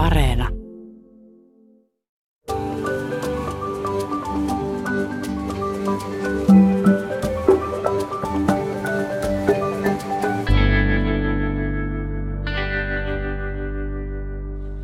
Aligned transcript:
Areena. 0.00 0.48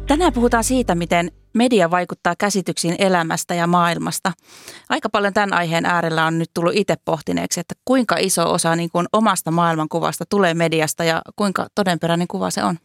Tänään 0.06 0.32
puhutaan 0.32 0.64
siitä, 0.64 0.94
miten 0.94 1.32
media 1.54 1.90
vaikuttaa 1.90 2.34
käsityksiin 2.38 2.94
elämästä 2.98 3.54
ja 3.54 3.66
maailmasta. 3.66 4.32
Aika 4.88 5.08
paljon 5.08 5.34
tämän 5.34 5.52
aiheen 5.52 5.86
äärellä 5.86 6.26
on 6.26 6.38
nyt 6.38 6.50
tullut 6.54 6.74
itse 6.74 6.94
pohtineeksi, 7.04 7.60
että 7.60 7.74
kuinka 7.84 8.16
iso 8.16 8.52
osa 8.52 8.76
niin 8.76 8.90
kuin 8.92 9.06
omasta 9.12 9.50
maailmankuvasta 9.50 10.24
tulee 10.28 10.54
mediasta 10.54 11.04
ja 11.04 11.22
kuinka 11.36 11.66
todenperäinen 11.74 12.28
kuva 12.28 12.50
se 12.50 12.64
on. 12.64 12.78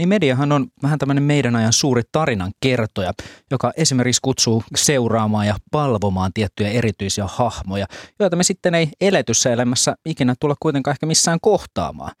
Niin 0.00 0.08
mediahan 0.08 0.52
on 0.52 0.66
vähän 0.82 0.98
tämmöinen 0.98 1.22
meidän 1.22 1.56
ajan 1.56 1.72
suuri 1.72 2.02
tarinan 2.12 2.52
kertoja, 2.60 3.12
joka 3.50 3.72
esimerkiksi 3.76 4.20
kutsuu 4.22 4.62
seuraamaan 4.76 5.46
ja 5.46 5.56
palvomaan 5.70 6.32
tiettyjä 6.34 6.70
erityisiä 6.70 7.24
hahmoja, 7.28 7.86
joita 8.18 8.36
me 8.36 8.42
sitten 8.42 8.74
ei 8.74 8.88
eletyssä 9.00 9.52
elämässä 9.52 9.94
ikinä 10.04 10.34
tulla 10.40 10.54
kuitenkaan 10.60 10.92
ehkä 10.92 11.06
missään 11.06 11.38
kohtaamaan. 11.42 12.12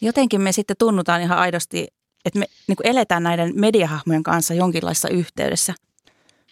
Jotenkin 0.00 0.40
me 0.40 0.52
sitten 0.52 0.76
tunnutaan 0.78 1.22
ihan 1.22 1.38
aidosti 1.38 1.86
että 2.24 2.38
me 2.38 2.46
niin 2.66 2.76
eletään 2.84 3.22
näiden 3.22 3.52
mediahahmojen 3.54 4.22
kanssa 4.22 4.54
jonkinlaisessa 4.54 5.08
yhteydessä. 5.08 5.74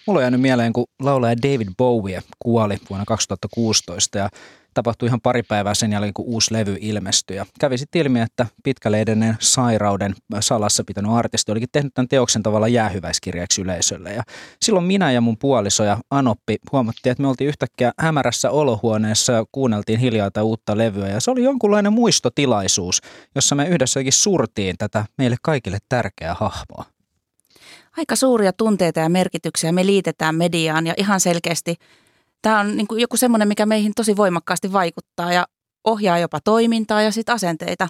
Mulla 0.06 0.19
on 0.19 0.23
jäänyt 0.23 0.41
mieleen, 0.41 0.73
kun 0.73 0.87
laulaja 1.02 1.37
David 1.37 1.69
Bowie 1.78 2.23
kuoli 2.38 2.77
vuonna 2.91 3.05
2016 3.05 4.19
ja 4.19 4.29
tapahtui 4.74 5.06
ihan 5.06 5.20
pari 5.20 5.42
päivää 5.42 5.74
sen 5.74 5.92
jälkeen, 5.92 6.15
kun 6.15 6.24
uusi 6.24 6.52
levy 6.55 6.77
ilmestyi. 6.80 7.37
Ja 7.37 7.46
kävi 7.60 7.79
sitten 7.79 8.02
ilmi, 8.02 8.20
että 8.20 8.46
pitkälle 8.65 9.01
edenneen 9.01 9.37
sairauden 9.41 10.15
salassa 10.41 10.84
pitänyt 10.84 11.12
artisti 11.12 11.52
olikin 11.52 11.69
tehnyt 11.73 11.95
tämän 11.95 12.09
teoksen 12.09 12.42
tavalla 12.42 12.69
jäähyväiskirjaksi 12.69 13.62
yleisölle. 13.62 14.12
Ja 14.12 14.23
silloin 14.62 14.87
minä 14.87 15.13
ja 15.13 15.21
mun 15.21 15.38
puoliso 15.38 15.85
ja 15.85 15.98
Anoppi 16.10 16.57
huomattiin, 16.73 17.10
että 17.10 17.23
me 17.23 17.29
oltiin 17.29 17.48
yhtäkkiä 17.48 17.93
hämärässä 17.98 18.51
olohuoneessa 18.51 19.32
ja 19.32 19.45
kuunneltiin 19.52 20.01
hiljaa 20.01 20.30
tätä 20.30 20.43
uutta 20.43 20.79
levyä. 20.79 21.09
Ja 21.09 21.20
se 21.20 21.30
oli 21.30 21.43
jonkunlainen 21.43 21.93
muistotilaisuus, 21.93 23.01
jossa 23.35 23.54
me 23.54 23.68
yhdessäkin 23.68 24.13
surtiin 24.13 24.76
tätä 24.79 25.04
meille 25.18 25.37
kaikille 25.43 25.79
tärkeää 25.88 26.35
hahmoa. 26.35 26.95
Aika 27.96 28.16
suuria 28.16 28.52
tunteita 28.52 29.00
ja 29.00 29.08
merkityksiä 29.08 29.72
me 29.72 29.86
liitetään 29.86 30.34
mediaan 30.34 30.86
ja 30.86 30.94
ihan 30.96 31.20
selkeästi– 31.20 31.74
Tämä 32.46 32.60
on 32.60 32.76
niin 32.76 32.86
joku 32.90 33.16
semmoinen, 33.16 33.48
mikä 33.48 33.66
meihin 33.66 33.92
tosi 33.96 34.16
voimakkaasti 34.16 34.72
vaikuttaa 34.72 35.32
ja 35.32 35.46
ohjaa 35.84 36.18
jopa 36.18 36.40
toimintaa 36.40 37.02
ja 37.02 37.12
sitten 37.12 37.34
asenteita. 37.34 37.88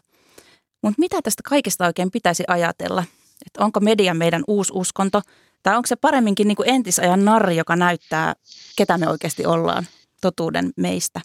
Mutta 0.82 0.98
mitä 1.00 1.22
tästä 1.22 1.42
kaikesta 1.48 1.86
oikein 1.86 2.10
pitäisi 2.10 2.44
ajatella? 2.48 3.04
Et 3.46 3.56
onko 3.56 3.80
media 3.80 4.14
meidän 4.14 4.44
uusi 4.46 4.72
uskonto 4.74 5.22
tai 5.62 5.76
onko 5.76 5.86
se 5.86 5.96
paremminkin 5.96 6.48
niin 6.48 6.56
kuin 6.56 6.68
entisajan 6.68 7.24
narri, 7.24 7.56
joka 7.56 7.76
näyttää, 7.76 8.34
ketä 8.76 8.98
me 8.98 9.08
oikeasti 9.08 9.46
ollaan, 9.46 9.86
totuuden 10.20 10.72
meistä? 10.76 11.20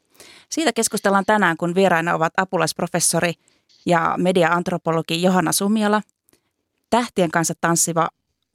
Siitä 0.49 0.73
keskustellaan 0.73 1.25
tänään, 1.25 1.57
kun 1.57 1.75
vieraina 1.75 2.15
ovat 2.15 2.33
apulaisprofessori 2.37 3.33
ja 3.85 4.15
mediaantropologi 4.17 5.21
Johanna 5.21 5.51
Sumiala, 5.51 6.01
tähtien 6.89 7.31
kanssa 7.31 7.53
tanssiva 7.61 8.09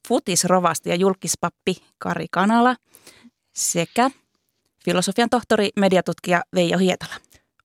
futisrovasti 0.09 0.91
ja 0.91 0.95
julkispappi 0.97 1.77
Kari 1.99 2.27
Kanala 2.31 2.77
sekä 3.57 4.11
filosofian 4.85 5.31
tohtori, 5.31 5.71
mediatutkija 5.77 6.43
Veijo 6.55 6.79
Hietala. 6.79 7.15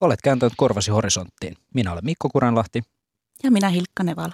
Olet 0.01 0.21
kääntänyt 0.21 0.53
korvasi 0.57 0.91
horisonttiin. 0.91 1.55
Minä 1.73 1.91
olen 1.91 2.05
Mikko 2.05 2.29
Kuranlahti. 2.29 2.81
Ja 3.43 3.51
minä 3.51 3.69
Hilkka 3.69 4.03
Nevala. 4.03 4.33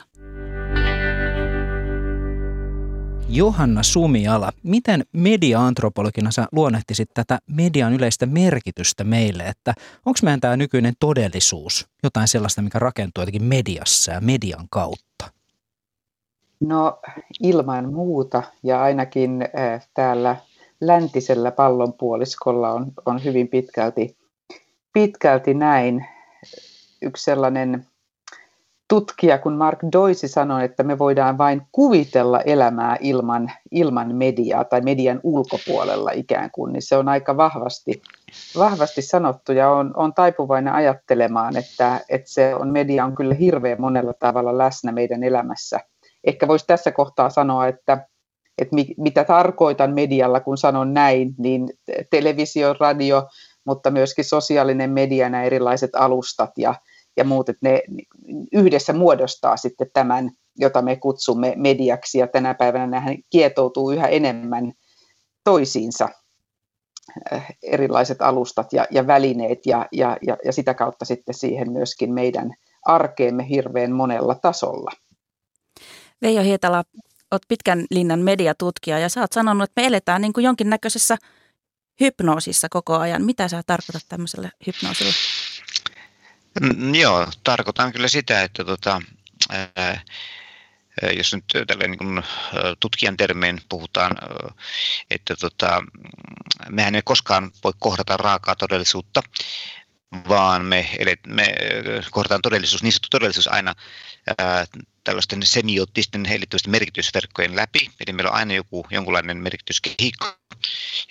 Johanna 3.29 3.83
Sumiala, 3.83 4.51
miten 4.63 5.05
media-antropologina 5.13 6.31
sä 6.31 6.47
luonnehtisit 6.51 7.09
tätä 7.13 7.39
median 7.47 7.93
yleistä 7.93 8.25
merkitystä 8.25 9.03
meille, 9.03 9.43
että 9.43 9.73
onko 10.05 10.19
meidän 10.23 10.39
tämä 10.39 10.57
nykyinen 10.57 10.93
todellisuus 10.99 11.87
jotain 12.03 12.27
sellaista, 12.27 12.61
mikä 12.61 12.79
rakentuu 12.79 13.21
jotenkin 13.21 13.43
mediassa 13.43 14.11
ja 14.11 14.21
median 14.21 14.67
kautta? 14.69 15.06
No 16.59 16.99
ilman 17.43 17.93
muuta 17.93 18.43
ja 18.63 18.81
ainakin 18.81 19.41
äh, 19.41 19.87
täällä 19.93 20.35
läntisellä 20.81 21.51
pallonpuoliskolla 21.51 22.71
on, 22.71 22.91
on 23.05 23.23
hyvin 23.23 23.47
pitkälti, 23.47 24.17
pitkälti 24.93 25.53
näin. 25.53 26.05
Yksi 27.01 27.23
sellainen 27.23 27.85
tutkija, 28.87 29.37
kun 29.37 29.53
Mark 29.53 29.79
Doisi 29.91 30.27
sanoi, 30.27 30.65
että 30.65 30.83
me 30.83 30.99
voidaan 30.99 31.37
vain 31.37 31.61
kuvitella 31.71 32.41
elämää 32.41 32.97
ilman, 32.99 33.51
ilman 33.71 34.15
mediaa 34.15 34.63
tai 34.63 34.81
median 34.81 35.19
ulkopuolella 35.23 36.11
ikään 36.11 36.51
kuin, 36.51 36.73
niin 36.73 36.81
se 36.81 36.97
on 36.97 37.09
aika 37.09 37.37
vahvasti, 37.37 38.01
vahvasti 38.57 39.01
sanottu 39.01 39.51
ja 39.51 39.71
on, 39.71 39.93
on 39.95 40.13
taipuvainen 40.13 40.73
ajattelemaan, 40.73 41.57
että, 41.57 42.01
että 42.09 42.29
se 42.29 42.55
on, 42.55 42.71
media 42.71 43.05
on 43.05 43.15
kyllä 43.15 43.33
hirveän 43.33 43.81
monella 43.81 44.13
tavalla 44.13 44.57
läsnä 44.57 44.91
meidän 44.91 45.23
elämässä. 45.23 45.79
Ehkä 46.27 46.47
voisi 46.47 46.67
tässä 46.67 46.91
kohtaa 46.91 47.29
sanoa, 47.29 47.67
että 47.67 48.07
että 48.57 48.75
mi, 48.75 48.87
mitä 48.97 49.23
tarkoitan 49.23 49.93
medialla, 49.93 50.39
kun 50.39 50.57
sanon 50.57 50.93
näin, 50.93 51.35
niin 51.37 51.69
televisio, 52.09 52.75
radio, 52.79 53.27
mutta 53.65 53.91
myöskin 53.91 54.25
sosiaalinen 54.25 54.89
media, 54.89 55.29
nämä 55.29 55.43
erilaiset 55.43 55.95
alustat 55.95 56.49
ja, 56.57 56.75
ja 57.17 57.23
muut, 57.23 57.49
että 57.49 57.69
ne 57.69 57.81
yhdessä 58.53 58.93
muodostaa 58.93 59.57
sitten 59.57 59.87
tämän, 59.93 60.31
jota 60.59 60.81
me 60.81 60.95
kutsumme 60.95 61.53
mediaksi, 61.57 62.17
ja 62.19 62.27
tänä 62.27 62.53
päivänä 62.53 62.87
nähän 62.87 63.17
kietoutuu 63.29 63.91
yhä 63.91 64.07
enemmän 64.07 64.73
toisiinsa 65.43 66.09
äh, 67.33 67.47
erilaiset 67.63 68.21
alustat 68.21 68.73
ja, 68.73 68.87
ja 68.91 69.07
välineet, 69.07 69.65
ja, 69.65 69.85
ja, 69.91 70.17
ja, 70.27 70.37
ja 70.45 70.53
sitä 70.53 70.73
kautta 70.73 71.05
sitten 71.05 71.35
siihen 71.35 71.71
myöskin 71.71 72.13
meidän 72.13 72.53
arkeemme 72.85 73.49
hirveän 73.49 73.91
monella 73.91 74.35
tasolla. 74.35 74.91
Veijo 76.21 76.41
Hietala, 76.41 76.83
olet 77.31 77.43
pitkän 77.47 77.85
linjan 77.91 78.19
mediatutkija 78.19 78.99
ja 78.99 79.09
sä 79.09 79.21
oot 79.21 79.33
sanonut, 79.33 79.63
että 79.63 79.81
me 79.81 79.87
eletään 79.87 80.21
niin 80.21 80.33
kuin 80.33 80.43
jonkinnäköisessä 80.43 81.17
hypnoosissa 81.99 82.69
koko 82.69 82.97
ajan. 82.97 83.23
Mitä 83.25 83.47
sä 83.47 83.63
tarkoitat 83.67 84.05
tämmöiselle 84.09 84.51
hypnoosille? 84.67 85.13
Mm, 86.61 86.95
joo, 86.95 87.27
tarkoitan 87.43 87.93
kyllä 87.93 88.07
sitä, 88.07 88.43
että 88.43 88.65
tota, 88.65 89.01
ää, 89.49 90.01
jos 91.17 91.33
nyt 91.33 91.45
tällä 91.67 91.87
niin 91.87 92.23
tutkijan 92.79 93.17
termein 93.17 93.61
puhutaan, 93.69 94.11
että 95.11 95.35
tota, 95.35 95.83
mehän 96.69 96.95
ei 96.95 97.01
koskaan 97.01 97.51
voi 97.63 97.73
kohdata 97.79 98.17
raakaa 98.17 98.55
todellisuutta, 98.55 99.21
vaan 100.29 100.65
me, 100.65 100.89
elet, 100.99 101.19
me 101.27 101.55
kohdataan 102.11 102.41
todellisuus, 102.41 102.83
niin 102.83 102.91
sanottu 102.91 103.07
todellisuus 103.11 103.47
aina 103.47 103.75
ää, 104.37 104.65
tällaisten 105.03 105.45
semiottisten 105.45 106.25
heillittävisten 106.25 106.71
merkitysverkkojen 106.71 107.55
läpi. 107.55 107.91
Eli 107.99 108.13
meillä 108.13 108.31
on 108.31 108.37
aina 108.37 108.53
joku 108.53 108.85
jonkunlainen 108.91 109.37
merkityskehikko, 109.37 110.37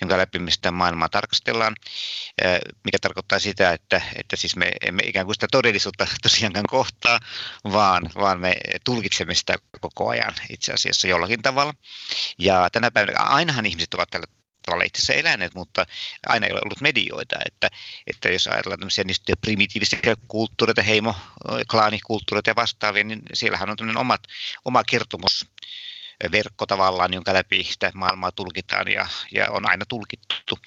jonka 0.01 0.17
läpi 0.17 0.39
me 0.39 0.51
sitä 0.51 0.71
maailmaa 0.71 1.09
tarkastellaan, 1.09 1.75
mikä 2.83 2.97
tarkoittaa 3.01 3.39
sitä, 3.39 3.71
että, 3.71 4.01
että 4.15 4.35
siis 4.35 4.55
me 4.55 4.71
emme 4.81 5.03
ikään 5.05 5.25
kuin 5.25 5.35
sitä 5.35 5.47
todellisuutta 5.51 6.07
tosiaankaan 6.23 6.65
kohtaa, 6.69 7.19
vaan, 7.71 8.09
vaan 8.15 8.39
me 8.39 8.55
tulkitsemme 8.83 9.35
sitä 9.35 9.55
koko 9.79 10.09
ajan 10.09 10.33
itse 10.49 10.73
asiassa 10.73 11.07
jollakin 11.07 11.41
tavalla. 11.41 11.73
Ja 12.39 12.69
tänä 12.71 12.91
päivänä 12.91 13.19
ainahan 13.19 13.65
ihmiset 13.65 13.93
ovat 13.93 14.09
tällä 14.09 14.36
tavalla 14.67 14.85
eläneet, 15.15 15.55
mutta 15.55 15.85
aina 16.27 16.47
ei 16.47 16.51
ole 16.53 16.61
ollut 16.63 16.81
medioita. 16.81 17.35
Että, 17.45 17.69
että 18.07 18.29
jos 18.29 18.47
ajatellaan 18.47 18.79
tämmöisiä 18.79 19.03
niistä 19.03 19.33
primitiivisiä 19.41 19.99
kulttuureita, 20.27 20.81
heimo, 20.81 21.15
klaanikulttuureita 21.71 22.49
ja 22.49 22.55
vastaavia, 22.55 23.03
niin 23.03 23.21
siellähän 23.33 23.69
on 23.69 23.77
tämmöinen 23.77 24.01
omat, 24.01 24.21
oma 24.65 24.83
kertomus 24.83 25.45
verkko 26.31 26.65
tavallaan, 26.65 27.13
jonka 27.13 27.33
läpi 27.33 27.63
sitä 27.63 27.91
maailmaa 27.93 28.31
tulkitaan 28.31 28.87
ja, 28.87 29.07
ja 29.31 29.47
on 29.49 29.69
aina 29.69 29.85
tulkittu. 29.85 30.59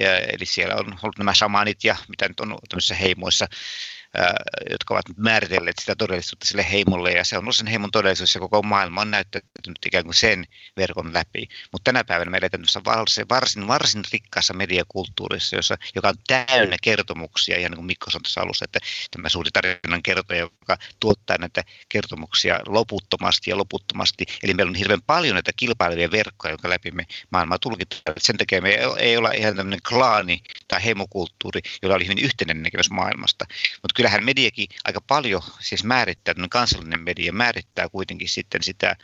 Ja, 0.00 0.18
eli 0.18 0.46
siellä 0.46 0.74
on 0.74 0.98
ollut 1.02 1.18
nämä 1.18 1.34
shamanit 1.34 1.84
ja 1.84 1.96
mitä 2.08 2.28
nyt 2.28 2.40
on 2.40 2.58
tämmöisissä 2.68 2.94
heimoissa 2.94 3.46
jotka 4.70 4.94
ovat 4.94 5.04
määritelleet 5.16 5.78
sitä 5.78 5.94
todellisuutta 5.94 6.46
sille 6.46 6.66
heimolle, 6.72 7.12
ja 7.12 7.24
se 7.24 7.36
on 7.36 7.44
ollut 7.44 7.56
sen 7.56 7.66
heimon 7.66 7.90
todellisuus, 7.90 8.34
ja 8.34 8.40
koko 8.40 8.62
maailma 8.62 9.00
on 9.00 9.10
näyttänyt 9.10 9.46
ikään 9.86 10.04
kuin 10.04 10.14
sen 10.14 10.44
verkon 10.76 11.14
läpi. 11.14 11.48
Mutta 11.72 11.84
tänä 11.84 12.04
päivänä 12.04 12.30
me 12.30 12.38
eletään 12.38 12.64
varsin, 12.84 13.28
varsin, 13.28 13.68
varsin 13.68 14.02
rikkaassa 14.12 14.54
mediakulttuurissa, 14.54 15.56
jossa, 15.56 15.76
joka 15.94 16.08
on 16.08 16.14
täynnä 16.26 16.76
kertomuksia, 16.82 17.58
ihan 17.58 17.70
niin 17.70 17.76
kuin 17.76 17.86
Mikko 17.86 18.10
sanoi 18.10 18.22
tuossa 18.22 18.40
alussa, 18.40 18.64
että 18.64 18.78
tämä 19.10 19.28
suuri 19.28 19.50
tarinan 19.50 20.02
kertoja, 20.02 20.40
joka 20.40 20.76
tuottaa 21.00 21.36
näitä 21.38 21.64
kertomuksia 21.88 22.60
loputtomasti 22.66 23.50
ja 23.50 23.56
loputtomasti. 23.56 24.24
Eli 24.42 24.54
meillä 24.54 24.70
on 24.70 24.74
hirveän 24.74 25.02
paljon 25.02 25.34
näitä 25.34 25.52
kilpailevia 25.56 26.10
verkkoja, 26.10 26.52
jonka 26.52 26.70
läpi 26.70 26.90
me 26.90 27.06
maailmaa 27.30 27.58
tulkitaan. 27.58 28.14
Sen 28.18 28.36
takia 28.36 28.62
me 28.62 28.78
ei 28.98 29.16
olla 29.16 29.30
ihan 29.30 29.56
tämmöinen 29.56 29.80
klaani 29.88 30.42
tai 30.68 30.84
heimokulttuuri, 30.84 31.60
jolla 31.82 31.94
oli 31.96 32.04
hyvin 32.04 32.24
yhtenäinen 32.24 32.62
näkemys 32.62 32.90
maailmasta. 32.90 33.44
Mutta 33.82 33.94
kyllähän 34.06 34.24
mediakin 34.24 34.68
aika 34.84 35.00
paljon 35.00 35.42
siis 35.60 35.84
määrittää, 35.84 36.34
kansallinen 36.50 37.00
media 37.00 37.32
määrittää 37.32 37.88
kuitenkin 37.88 38.28
sitten 38.28 38.62
sitä 38.62 38.96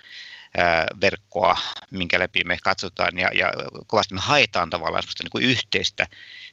verkkoa, 1.00 1.58
minkä 1.90 2.18
läpi 2.18 2.44
me 2.44 2.58
katsotaan 2.62 3.18
ja, 3.18 3.30
ja 3.34 3.52
kovasti 3.86 4.14
me 4.14 4.20
haetaan 4.20 4.70
tavallaan 4.70 5.04
niin 5.22 5.30
kuin 5.30 5.44
yhteistä 5.44 6.06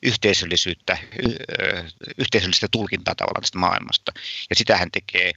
yhteisöllisyyttä, 0.04 0.98
yhteisöllistä 2.18 2.68
tulkintaa 2.72 3.16
tavallaan 3.16 3.42
tästä 3.42 3.58
maailmasta. 3.58 4.12
Ja 4.50 4.56
sitähän 4.56 4.92
tekee, 4.92 5.32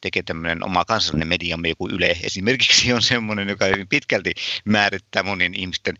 tekee 0.00 0.22
tämmöinen 0.22 0.64
oma 0.64 0.84
kansallinen 0.84 1.28
mediamme, 1.28 1.68
joku 1.68 1.88
Yle 1.88 2.16
esimerkiksi 2.22 2.92
on 2.92 3.02
semmoinen, 3.02 3.48
joka 3.48 3.64
hyvin 3.64 3.88
pitkälti 3.88 4.34
määrittää 4.64 5.22
monien 5.22 5.54
ihmisten 5.54 5.96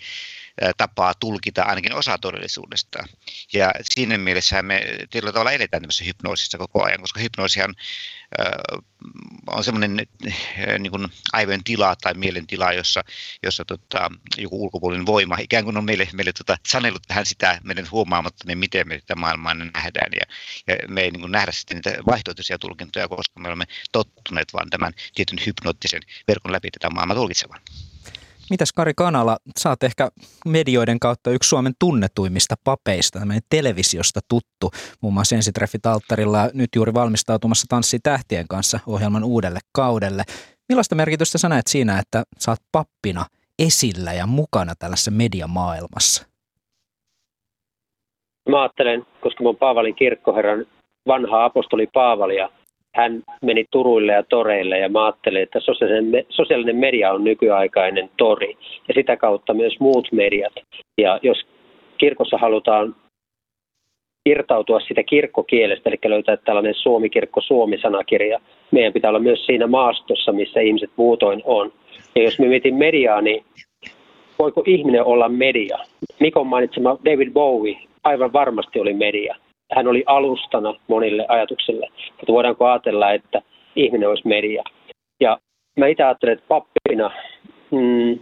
tapaa 0.76 1.14
tulkita 1.14 1.62
ainakin 1.62 1.94
osa 1.94 2.18
todellisuudesta. 2.18 2.98
Ja 3.52 3.72
siinä 3.82 4.18
mielessä 4.18 4.62
me 4.62 4.82
tietyllä 5.10 5.32
tavalla 5.32 5.52
eletään 5.52 5.82
tämmöisessä 5.82 6.04
hypnoosissa 6.04 6.58
koko 6.58 6.84
ajan, 6.84 7.00
koska 7.00 7.20
hypnoosihan 7.20 7.74
on 9.46 9.64
semmoinen 9.64 9.96
niin 10.78 10.92
aivojen 11.32 11.64
tila 11.64 11.96
tai 11.96 12.14
mielen 12.14 12.46
tila, 12.46 12.72
jossa, 12.72 13.04
jossa 13.42 13.64
tota, 13.64 14.10
joku 14.36 14.64
ulkopuolinen 14.64 15.06
voima 15.06 15.36
ikään 15.40 15.64
kuin 15.64 15.76
on 15.76 15.84
meille, 15.84 16.08
meille 16.12 16.32
tota, 16.32 16.56
sanellut 16.68 17.02
tähän 17.08 17.26
sitä 17.26 17.60
meidän 17.64 17.90
huomaamatta, 17.90 18.44
niin 18.46 18.58
miten 18.58 18.88
me 18.88 19.00
tätä 19.00 19.14
maailmaa 19.14 19.54
nähdään. 19.54 20.12
Ja, 20.12 20.26
ja 20.66 20.88
me 20.88 21.00
ei 21.00 21.10
niin 21.10 21.20
kuin 21.20 21.32
nähdä 21.32 21.52
sitten 21.52 21.76
niitä 21.76 21.98
vaihtoehtoisia 22.06 22.58
tulkintoja, 22.58 23.08
koska 23.08 23.40
me 23.40 23.48
olemme 23.48 23.64
tottuneet 23.92 24.52
vaan 24.52 24.70
tämän 24.70 24.92
tietyn 25.14 25.38
hypnoottisen 25.46 26.02
verkon 26.28 26.52
läpi 26.52 26.70
tätä 26.70 26.90
maailmaa 26.90 27.16
tulkitsemaan. 27.16 27.60
Mitäs 28.50 28.72
Kari 28.72 28.92
Kanala, 28.96 29.36
sä 29.58 29.68
oot 29.68 29.82
ehkä 29.82 30.10
medioiden 30.46 31.00
kautta 31.00 31.30
yksi 31.30 31.48
Suomen 31.48 31.72
tunnetuimmista 31.78 32.54
papeista, 32.64 33.18
tämmöinen 33.18 33.42
televisiosta 33.50 34.20
tuttu, 34.28 34.70
muun 35.00 35.14
muassa 35.14 35.36
ensitreffit 35.36 35.86
alttarilla 35.86 36.50
nyt 36.54 36.70
juuri 36.76 36.94
valmistautumassa 36.94 37.66
Tanssi 37.68 37.98
tähtien 38.02 38.48
kanssa 38.48 38.80
ohjelman 38.86 39.24
uudelle 39.24 39.58
kaudelle. 39.72 40.22
Millaista 40.68 40.94
merkitystä 40.94 41.38
sä 41.38 41.48
näet 41.48 41.66
siinä, 41.66 41.98
että 41.98 42.24
sä 42.38 42.50
oot 42.50 42.58
pappina 42.72 43.24
esillä 43.58 44.12
ja 44.12 44.26
mukana 44.26 44.74
tällaisessa 44.78 45.10
mediamaailmassa? 45.10 46.26
Mä 48.48 48.62
ajattelen, 48.62 49.06
koska 49.20 49.42
mä 49.42 49.48
oon 49.48 49.56
Paavalin 49.56 49.94
kirkkoherran 49.94 50.66
vanha 51.06 51.44
apostoli 51.44 51.86
Paavali 51.86 52.36
ja 52.36 52.48
hän 52.96 53.22
meni 53.42 53.64
turuille 53.70 54.12
ja 54.12 54.22
toreille 54.22 54.78
ja 54.78 54.88
mä 54.88 55.04
ajattelin, 55.04 55.42
että 55.42 55.60
sosiaalinen 56.28 56.76
media 56.76 57.12
on 57.12 57.24
nykyaikainen 57.24 58.10
tori 58.16 58.56
ja 58.88 58.94
sitä 58.94 59.16
kautta 59.16 59.54
myös 59.54 59.80
muut 59.80 60.08
mediat. 60.12 60.52
Ja 60.98 61.20
jos 61.22 61.46
kirkossa 61.98 62.38
halutaan 62.38 62.94
irtautua 64.26 64.80
sitä 64.80 65.02
kirkkokielestä, 65.02 65.90
eli 65.90 65.98
löytää 66.04 66.36
tällainen 66.36 66.74
Suomi-kirkko 66.74 67.40
Suomi-sanakirja, 67.40 68.40
meidän 68.70 68.92
pitää 68.92 69.10
olla 69.10 69.18
myös 69.18 69.46
siinä 69.46 69.66
maastossa, 69.66 70.32
missä 70.32 70.60
ihmiset 70.60 70.90
muutoin 70.96 71.42
on. 71.44 71.72
Ja 72.14 72.22
jos 72.22 72.38
me 72.38 72.46
mietin 72.46 72.74
mediaa, 72.74 73.20
niin 73.20 73.44
voiko 74.38 74.62
ihminen 74.66 75.04
olla 75.04 75.28
media? 75.28 75.78
Mikon 76.20 76.46
mainitsema 76.46 76.98
David 77.04 77.30
Bowie 77.32 77.78
aivan 78.04 78.32
varmasti 78.32 78.80
oli 78.80 78.94
media 78.94 79.36
hän 79.74 79.88
oli 79.88 80.04
alustana 80.06 80.74
monille 80.88 81.26
ajatuksille. 81.28 81.88
Mutta 82.10 82.32
voidaanko 82.32 82.66
ajatella, 82.66 83.12
että 83.12 83.42
ihminen 83.76 84.08
olisi 84.08 84.28
media? 84.28 84.62
Ja 85.20 85.38
mä 85.78 85.86
itse 85.86 86.04
ajattelen, 86.04 86.32
että 86.32 86.48
pappina 86.48 87.10
mm, 87.70 88.18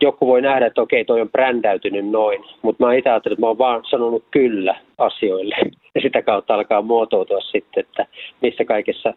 joku 0.00 0.26
voi 0.26 0.42
nähdä, 0.42 0.66
että 0.66 0.82
okei, 0.82 1.04
toi 1.04 1.20
on 1.20 1.30
brändäytynyt 1.30 2.10
noin, 2.10 2.44
mutta 2.62 2.86
mä 2.86 2.94
itse 2.94 3.10
ajattelen, 3.10 3.34
että 3.34 3.40
mä 3.40 3.48
oon 3.48 3.58
vaan 3.58 3.84
sanonut 3.90 4.24
kyllä 4.30 4.80
asioille. 4.98 5.56
Ja 5.94 6.00
sitä 6.00 6.22
kautta 6.22 6.54
alkaa 6.54 6.82
muotoutua 6.82 7.40
sitten, 7.40 7.80
että 7.80 8.06
missä 8.42 8.64
kaikessa 8.64 9.14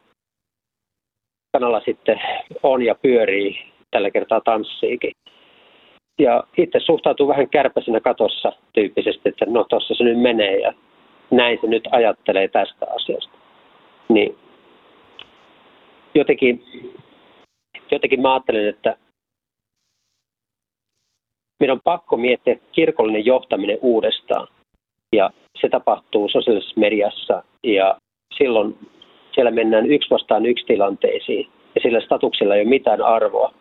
kanalla 1.51 1.81
sitten 1.86 2.21
on 2.63 2.81
ja 2.81 2.95
pyörii, 2.95 3.71
tällä 3.91 4.12
kertaa 4.12 4.41
tanssiikin 4.41 5.12
ja 6.19 6.44
itse 6.57 6.80
suhtautuu 6.80 7.27
vähän 7.27 7.50
kärpäisenä 7.50 8.00
katossa 8.00 8.54
tyyppisesti, 8.74 9.30
että 9.30 9.45
no 9.45 9.63
tuossa 9.63 9.95
se 9.95 10.04
nyt 10.04 10.21
menee 10.21 10.60
ja 10.60 10.74
näin 11.31 11.57
se 11.62 11.68
nyt 11.68 11.88
ajattelee 11.92 12.48
tästä 12.48 12.86
asiasta. 12.95 13.38
Niin 14.10 14.38
jotenkin, 16.15 16.63
jotenkin 17.92 18.21
mä 18.21 18.33
ajattelen, 18.33 18.69
että 18.69 18.98
meidän 21.60 21.74
on 21.74 21.81
pakko 21.83 22.18
miettiä 22.18 22.56
kirkollinen 22.71 23.25
johtaminen 23.25 23.77
uudestaan. 23.81 24.48
Ja 25.15 25.30
se 25.62 25.69
tapahtuu 25.69 26.30
sosiaalisessa 26.30 26.80
mediassa 26.80 27.44
ja 27.63 27.98
silloin 28.38 28.77
siellä 29.36 29.51
mennään 29.51 29.92
yksi 29.92 30.10
vastaan 30.10 30.45
yksi 30.45 30.65
tilanteisiin 30.65 31.50
ja 31.75 31.81
sillä 31.81 32.01
statuksella 32.01 32.56
ei 32.56 32.62
ole 32.62 32.69
mitään 32.69 33.01
arvoa, 33.01 33.54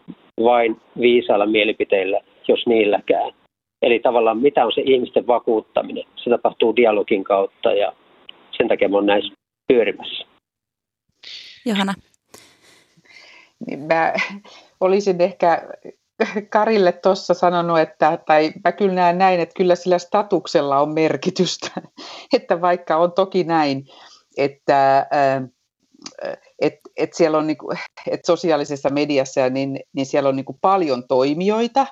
vain 0.44 0.80
viisailla 1.00 1.46
mielipiteillä– 1.46 2.20
jos 2.48 2.66
niilläkään. 2.66 3.32
Eli 3.82 3.98
tavallaan 3.98 4.38
mitä 4.38 4.66
on 4.66 4.72
se 4.72 4.80
ihmisten 4.80 5.26
vakuuttaminen? 5.26 6.04
Se 6.16 6.30
tapahtuu 6.30 6.76
dialogin 6.76 7.24
kautta 7.24 7.72
ja 7.72 7.92
sen 8.56 8.68
takia 8.68 8.88
mä 8.88 8.96
oon 8.96 9.06
näissä 9.06 9.34
pyörimässä. 9.68 10.24
Johanna. 11.66 11.94
Niin 13.66 13.78
mä 13.80 14.12
olisin 14.80 15.20
ehkä 15.20 15.68
Karille 16.50 16.92
tuossa 16.92 17.34
sanonut, 17.34 17.78
että, 17.78 18.18
tai 18.26 18.52
mä 18.64 18.72
kyllä 18.72 18.94
näen 18.94 19.18
näin, 19.18 19.40
että 19.40 19.54
kyllä 19.56 19.74
sillä 19.74 19.98
statuksella 19.98 20.80
on 20.80 20.94
merkitystä, 20.94 21.70
että 22.36 22.60
vaikka 22.60 22.96
on 22.96 23.12
toki 23.12 23.44
näin, 23.44 23.84
että 24.36 25.06
et, 26.58 26.74
et 26.96 27.14
siellä 27.14 27.38
on 27.38 27.46
niinku, 27.46 27.72
et 28.10 28.24
sosiaalisessa 28.26 28.90
mediassa 28.90 29.50
niin, 29.50 29.80
niin 29.92 30.06
siellä 30.06 30.28
on 30.28 30.36
niinku 30.36 30.58
paljon 30.60 31.08
toimijoita 31.08 31.86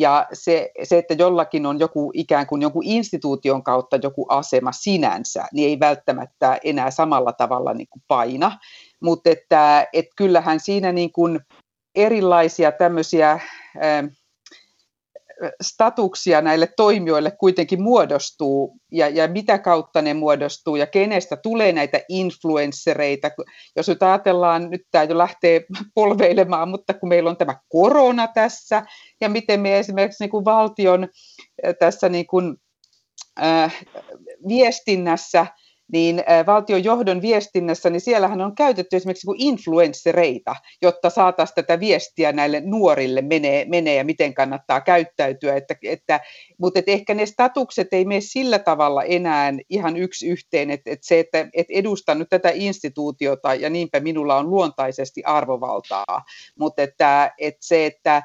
ja 0.00 0.26
se, 0.32 0.70
se, 0.82 0.98
että 0.98 1.14
jollakin 1.14 1.66
on 1.66 1.78
joku 1.78 2.10
ikään 2.14 2.46
kuin 2.46 2.62
jonkun 2.62 2.82
instituution 2.84 3.62
kautta 3.62 3.96
joku 3.96 4.26
asema 4.28 4.72
sinänsä, 4.72 5.44
niin 5.52 5.68
ei 5.68 5.80
välttämättä 5.80 6.58
enää 6.64 6.90
samalla 6.90 7.32
tavalla 7.32 7.74
niin 7.74 7.88
kuin 7.90 8.02
paina. 8.08 8.58
Mutta 9.00 9.30
että 9.30 9.86
et 9.92 10.06
kyllähän 10.16 10.60
siinä 10.60 10.92
niin 10.92 11.12
kuin 11.12 11.40
erilaisia 11.94 12.72
tämmöisiä 12.72 13.40
statuksia 15.62 16.40
näille 16.40 16.68
toimijoille 16.76 17.30
kuitenkin 17.30 17.82
muodostuu 17.82 18.76
ja, 18.92 19.08
ja 19.08 19.28
mitä 19.28 19.58
kautta 19.58 20.02
ne 20.02 20.14
muodostuu 20.14 20.76
ja 20.76 20.86
kenestä 20.86 21.36
tulee 21.36 21.72
näitä 21.72 22.00
influenssereita. 22.08 23.30
Jos 23.76 23.88
nyt 23.88 24.02
ajatellaan, 24.02 24.70
nyt 24.70 24.82
tämä 24.90 25.04
jo 25.04 25.18
lähtee 25.18 25.64
polveilemaan, 25.94 26.68
mutta 26.68 26.94
kun 26.94 27.08
meillä 27.08 27.30
on 27.30 27.36
tämä 27.36 27.60
korona 27.68 28.28
tässä 28.28 28.82
ja 29.20 29.28
miten 29.28 29.60
me 29.60 29.78
esimerkiksi 29.78 30.24
niin 30.24 30.30
kuin 30.30 30.44
valtion 30.44 31.08
tässä 31.78 32.08
niin 32.08 32.26
kuin, 32.26 32.56
äh, 33.42 33.80
viestinnässä– 34.48 35.46
niin 35.92 36.24
valtion 36.46 36.84
johdon 36.84 37.22
viestinnässä, 37.22 37.90
niin 37.90 38.00
siellähän 38.00 38.40
on 38.40 38.54
käytetty 38.54 38.96
esimerkiksi 38.96 39.26
influenssereita, 39.38 40.56
jotta 40.82 41.10
saataisiin 41.10 41.54
tätä 41.54 41.80
viestiä 41.80 42.32
näille 42.32 42.62
nuorille 42.64 43.22
menee, 43.22 43.64
menee 43.64 43.94
ja 43.94 44.04
miten 44.04 44.34
kannattaa 44.34 44.80
käyttäytyä. 44.80 45.56
Että, 45.56 45.74
että, 45.82 46.20
mutta 46.58 46.78
että 46.78 46.90
ehkä 46.90 47.14
ne 47.14 47.26
statukset 47.26 47.92
ei 47.92 48.04
mene 48.04 48.20
sillä 48.20 48.58
tavalla 48.58 49.02
enää 49.02 49.52
ihan 49.68 49.96
yksi 49.96 50.28
yhteen, 50.28 50.70
että, 50.70 50.90
että 50.90 51.06
se, 51.06 51.18
että, 51.18 51.48
että 51.54 51.72
edustan 51.74 52.18
nyt 52.18 52.28
tätä 52.28 52.50
instituutiota 52.54 53.54
ja 53.54 53.70
niinpä 53.70 54.00
minulla 54.00 54.36
on 54.36 54.50
luontaisesti 54.50 55.24
arvovaltaa, 55.24 56.24
mutta 56.58 56.82
että, 56.82 57.32
että 57.38 57.66
se, 57.66 57.86
että 57.86 58.22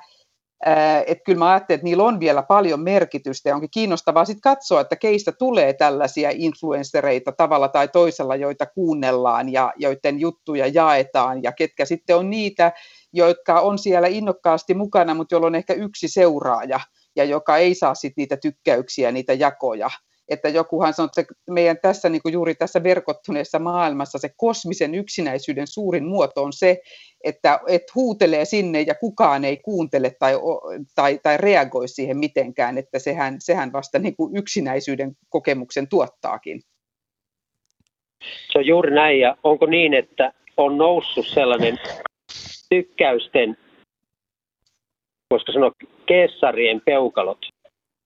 että 1.06 1.24
kyllä 1.26 1.40
mä 1.40 1.52
ajattelen, 1.52 1.76
että 1.76 1.86
niillä 1.86 2.04
on 2.04 2.20
vielä 2.20 2.44
paljon 2.44 2.80
merkitystä 2.80 3.50
ja 3.50 3.56
onkin 3.56 3.70
kiinnostavaa 3.74 4.26
sitten 4.26 4.42
katsoa, 4.42 4.82
että 4.82 4.96
keistä 4.96 5.32
tulee 5.32 5.74
tällaisia 5.74 6.30
influenssereita 6.34 7.32
tavalla 7.32 7.68
tai 7.68 7.88
toisella, 7.88 8.36
joita 8.36 8.66
kuunnellaan 8.66 9.52
ja 9.52 9.74
joiden 9.76 10.20
juttuja 10.20 10.68
jaetaan 10.68 11.44
ja 11.44 11.52
ketkä 11.52 11.86
sitten 11.86 12.16
on 12.16 12.30
niitä, 12.30 12.72
jotka 13.14 13.60
on 13.60 13.78
siellä 13.78 14.08
innokkaasti 14.08 14.74
mukana, 14.74 15.14
mutta 15.14 15.36
jolla 15.36 15.48
on 15.48 15.56
ehkä 15.56 15.74
yksi 15.74 16.08
seuraaja 16.08 16.80
ja 17.16 17.24
joka 17.24 17.58
ei 17.58 17.76
saa 17.76 17.96
sitten 17.96 18.22
niitä 18.22 18.38
tykkäyksiä, 18.38 19.12
niitä 19.12 19.34
jakoja 19.34 19.90
että 20.29 20.50
jokuhan 20.50 20.94
sanoo, 20.94 21.10
että 21.17 21.34
meidän 21.50 21.77
tässä 21.82 22.10
niin 22.10 22.22
kuin 22.22 22.34
juuri 22.34 22.55
tässä 22.55 22.84
verkottuneessa 22.84 23.60
maailmassa 23.60 24.17
se 24.17 24.29
kosmisen 24.38 24.96
yksinäisyyden 24.96 25.67
suurin 25.67 26.05
muoto 26.05 26.44
on 26.44 26.53
se, 26.53 26.82
että 27.24 27.60
et 27.67 27.96
huutelee 27.96 28.46
sinne 28.46 28.82
ja 28.82 28.96
kukaan 28.96 29.46
ei 29.46 29.58
kuuntele 29.58 30.12
tai, 30.20 30.34
tai, 30.96 31.20
tai 31.24 31.38
reagoi 31.38 31.88
siihen 31.88 32.17
mitenkään, 32.17 32.77
että 32.77 33.00
sehän, 33.00 33.36
sehän 33.39 33.74
vasta 33.74 34.00
niin 34.00 34.15
kuin 34.15 34.38
yksinäisyyden 34.38 35.12
kokemuksen 35.29 35.88
tuottaakin. 35.88 36.62
Se 38.51 38.58
on 38.58 38.65
juuri 38.65 38.96
näin 38.96 39.20
ja 39.20 39.38
onko 39.44 39.65
niin, 39.65 39.94
että 39.94 40.34
on 40.58 40.77
noussut 40.77 41.27
sellainen 41.27 41.79
tykkäysten, 42.70 43.58
voisiko 45.32 45.51
sanoa 45.51 45.72
keessarien 46.05 46.82
peukalot, 46.86 47.55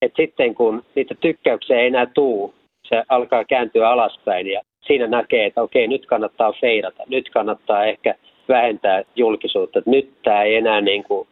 että 0.02 0.22
sitten 0.22 0.54
kun 0.54 0.84
niitä 0.94 1.14
tykkäyksiä 1.14 1.80
ei 1.80 1.86
enää 1.86 2.06
tuu, 2.06 2.54
se 2.88 3.02
alkaa 3.08 3.44
kääntyä 3.44 3.90
alaspäin 3.90 4.46
ja 4.46 4.60
siinä 4.86 5.06
näkee, 5.06 5.46
että 5.46 5.62
okei, 5.62 5.88
nyt 5.88 6.06
kannattaa 6.06 6.52
feirata, 6.60 7.02
nyt 7.08 7.30
kannattaa 7.30 7.84
ehkä 7.84 8.14
vähentää 8.48 9.02
julkisuutta. 9.16 9.78
Että 9.78 9.90
nyt 9.90 10.22
tämä 10.22 10.42
ei 10.42 10.56
enää 10.56 10.80
niin 10.80 11.04
kuin 11.04 11.28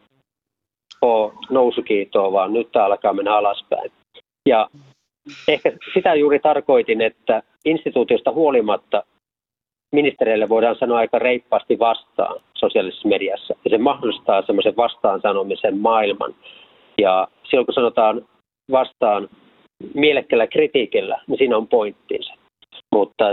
ole 1.02 1.32
nousukiitoa, 1.50 2.32
vaan 2.32 2.52
nyt 2.52 2.72
tämä 2.72 2.84
alkaa 2.84 3.12
mennä 3.12 3.36
alaspäin. 3.36 3.92
Ja 4.48 4.68
ehkä 5.48 5.72
sitä 5.94 6.14
juuri 6.14 6.38
tarkoitin, 6.38 7.00
että 7.00 7.42
instituutiosta 7.64 8.32
huolimatta 8.32 9.02
ministereille 9.92 10.48
voidaan 10.48 10.76
sanoa 10.78 10.98
aika 10.98 11.18
reippaasti 11.18 11.78
vastaan 11.78 12.40
sosiaalisessa 12.54 13.08
mediassa. 13.08 13.54
Ja 13.64 13.70
se 13.70 13.78
mahdollistaa 13.78 14.42
semmoisen 14.42 14.76
vastaan 14.76 15.20
sanomisen 15.20 15.78
maailman. 15.78 16.34
Ja 16.98 17.28
silloin 17.50 17.66
kun 17.66 17.74
sanotaan 17.74 18.28
vastaan 18.70 19.28
mielekkällä 19.94 20.46
kritiikillä, 20.46 21.20
niin 21.26 21.38
siinä 21.38 21.56
on 21.56 21.68
pointtinsa. 21.68 22.34
Mutta 22.94 23.24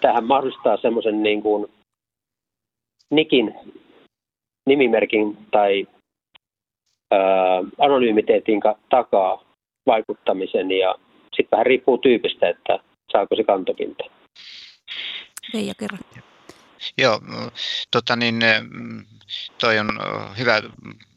tähän 0.00 0.24
mahdollistaa 0.24 0.76
semmoisen 0.76 1.22
niin 1.22 1.42
kuin 1.42 1.66
nikin 3.10 3.54
nimimerkin 4.66 5.38
tai 5.50 5.86
ää, 7.10 7.20
anonymiteetin 7.78 8.60
takaa 8.90 9.44
vaikuttamisen 9.86 10.70
ja 10.70 10.94
sitten 11.36 11.50
vähän 11.50 11.66
riippuu 11.66 11.98
tyypistä, 11.98 12.48
että 12.48 12.78
saako 13.12 13.36
se 13.36 13.44
kantopinta. 13.44 14.04
Veija 15.54 15.74
kerran. 15.78 16.00
Joo, 16.98 17.20
tota 17.90 18.16
niin, 18.16 18.40
toi 19.58 19.78
on 19.78 19.88
hyvä 20.38 20.62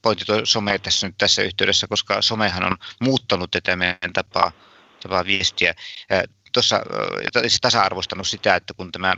pointti 0.02 0.26
tuo 0.26 0.42
some 0.44 0.80
tässä 0.80 1.08
nyt 1.08 1.18
tässä 1.18 1.42
yhteydessä, 1.42 1.88
koska 1.88 2.22
somehan 2.22 2.64
on 2.64 2.78
muuttanut 3.00 3.52
tätä 3.52 3.76
meidän 3.76 4.14
tapaa, 4.14 4.52
tapaa 5.04 5.26
viestiä. 5.26 5.74
Tuossa 6.52 6.82
tasa-arvostanut 7.62 8.28
sitä, 8.28 8.56
että 8.56 8.74
kun 8.74 8.92
tämä 8.92 9.14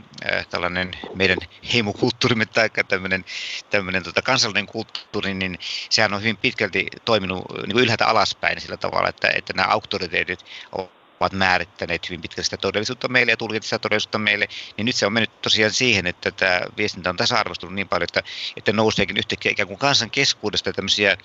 tällainen 0.50 0.90
meidän 1.14 1.38
heimokulttuurimme 1.72 2.46
tai 2.46 2.70
tämmöinen, 2.88 3.24
tämmöinen 3.70 4.02
tota 4.02 4.22
kansallinen 4.22 4.66
kulttuuri, 4.66 5.34
niin 5.34 5.58
sehän 5.90 6.14
on 6.14 6.20
hyvin 6.20 6.36
pitkälti 6.36 6.86
toiminut 7.04 7.44
niin 7.56 7.72
kuin 7.72 7.82
ylhäältä 7.82 8.06
alaspäin 8.06 8.60
sillä 8.60 8.76
tavalla, 8.76 9.08
että, 9.08 9.28
että 9.34 9.52
nämä 9.52 9.68
auktoriteetit 9.68 10.44
ovat 11.20 11.32
määrittäneet 11.32 12.08
hyvin 12.08 12.20
pitkälle 12.20 12.44
sitä 12.44 12.56
todellisuutta 12.56 13.08
meille 13.08 13.32
ja 13.32 13.36
tulkit 13.36 13.62
sitä 13.62 13.78
todellisuutta 13.78 14.18
meille, 14.18 14.48
niin 14.76 14.84
nyt 14.86 14.96
se 14.96 15.06
on 15.06 15.12
mennyt 15.12 15.42
tosiaan 15.42 15.72
siihen, 15.72 16.06
että 16.06 16.30
tämä 16.30 16.60
viestintä 16.76 17.10
on 17.10 17.16
tasa-arvostunut 17.16 17.74
niin 17.74 17.88
paljon, 17.88 18.04
että, 18.04 18.22
että 18.56 18.72
nouseekin 18.72 19.16
yhtäkkiä 19.16 19.52
ikään 19.52 19.68
kuin 19.68 19.78
kansan 19.78 20.10
keskuudesta 20.10 20.72
tämmöisiä, 20.72 21.16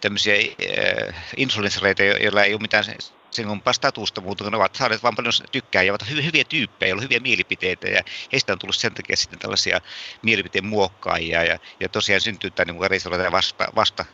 tämmöisiä 0.00 0.34
äh, 0.34 1.14
influenssereita, 1.36 2.02
joilla 2.02 2.44
ei 2.44 2.54
ole 2.54 2.60
mitään 2.60 2.84
sen 3.30 3.46
kumpaa 3.46 3.72
statusta 3.72 4.20
muuta, 4.20 4.44
kun 4.44 4.52
ne 4.52 4.56
ovat 4.56 4.74
saaneet 4.74 5.02
vaan 5.02 5.16
paljon 5.16 5.32
tykkää 5.52 5.82
ja 5.82 5.92
ovat 5.92 6.10
hyviä 6.10 6.44
tyyppejä, 6.44 6.88
joilla 6.88 7.00
on 7.00 7.04
hyviä 7.04 7.20
mielipiteitä 7.20 7.88
ja 7.88 8.02
heistä 8.32 8.52
on 8.52 8.58
tullut 8.58 8.76
sen 8.76 8.94
takia 8.94 9.16
sitten 9.16 9.38
tällaisia 9.38 9.80
mielipiteen 10.22 10.66
muokkaajia 10.66 11.44
ja, 11.44 11.58
ja 11.80 11.88
tosiaan 11.88 12.20
syntyy 12.20 12.50
tämä 12.50 12.64
niin 12.64 12.76
kuin 12.76 13.32
vasta, 13.32 13.68
vasta 13.74 14.04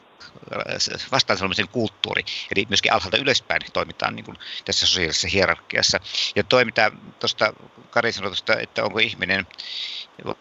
vastaansanomisen 1.12 1.68
kulttuuri. 1.68 2.22
Eli 2.56 2.66
myöskin 2.68 2.92
alhaalta 2.92 3.16
ylöspäin 3.16 3.60
toimitaan 3.72 4.16
niin 4.16 4.24
kuin 4.24 4.36
tässä 4.64 4.86
sosiaalisessa 4.86 5.28
hierarkiassa. 5.28 6.00
Ja 6.36 6.44
toi, 6.44 6.64
mitä 6.64 6.92
tuosta 7.18 7.52
Kari 7.96 8.12
sanoi, 8.12 8.32
että 8.60 8.84
onko 8.84 8.98
ihminen 8.98 9.46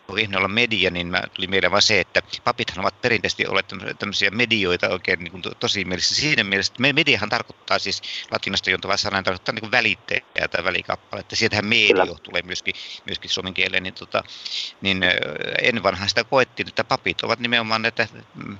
kun 0.08 0.20
ihminen 0.20 0.38
olla 0.38 0.48
media, 0.48 0.92
niin 0.92 1.08
mä 1.08 1.24
tuli 1.34 1.48
mieleen 1.48 1.72
vaan 1.72 1.82
se, 1.82 2.00
että 2.00 2.22
papithan 2.44 2.80
ovat 2.80 3.02
perinteisesti 3.02 3.48
olleet 3.48 3.66
tämmöisiä 4.00 4.32
medioita 4.32 4.90
oikein 4.90 5.20
niin 5.20 5.42
tosi 5.60 5.86
mielessä. 5.86 6.16
Siinä 6.16 6.44
mielessä, 6.44 6.74
että 6.74 6.94
mediahan 6.94 7.30
tarkoittaa 7.30 7.80
siis 7.80 8.02
latinasta 8.32 8.70
jontava 8.70 8.98
sana, 8.98 9.24
tarkoittaa 9.24 9.56
niin 9.56 9.72
välittäjä 9.72 10.48
tai 10.52 10.64
välikappaletta. 10.64 11.36
Sieltähän 11.36 11.66
medio 11.66 12.06
Kyllä. 12.06 12.20
tulee 12.24 12.42
myöskin, 12.42 12.76
myöskin 13.06 13.30
suomen 13.30 13.54
kieleen, 13.54 13.84
niin, 13.84 13.94
tota, 13.94 14.24
niin 14.82 15.02
en 15.62 15.84
vanhaan 15.84 16.10
sitä 16.10 16.24
koettiin, 16.24 16.68
että 16.68 16.84
papit 16.84 17.22
ovat 17.22 17.40
nimenomaan 17.40 17.82
näitä 17.82 18.08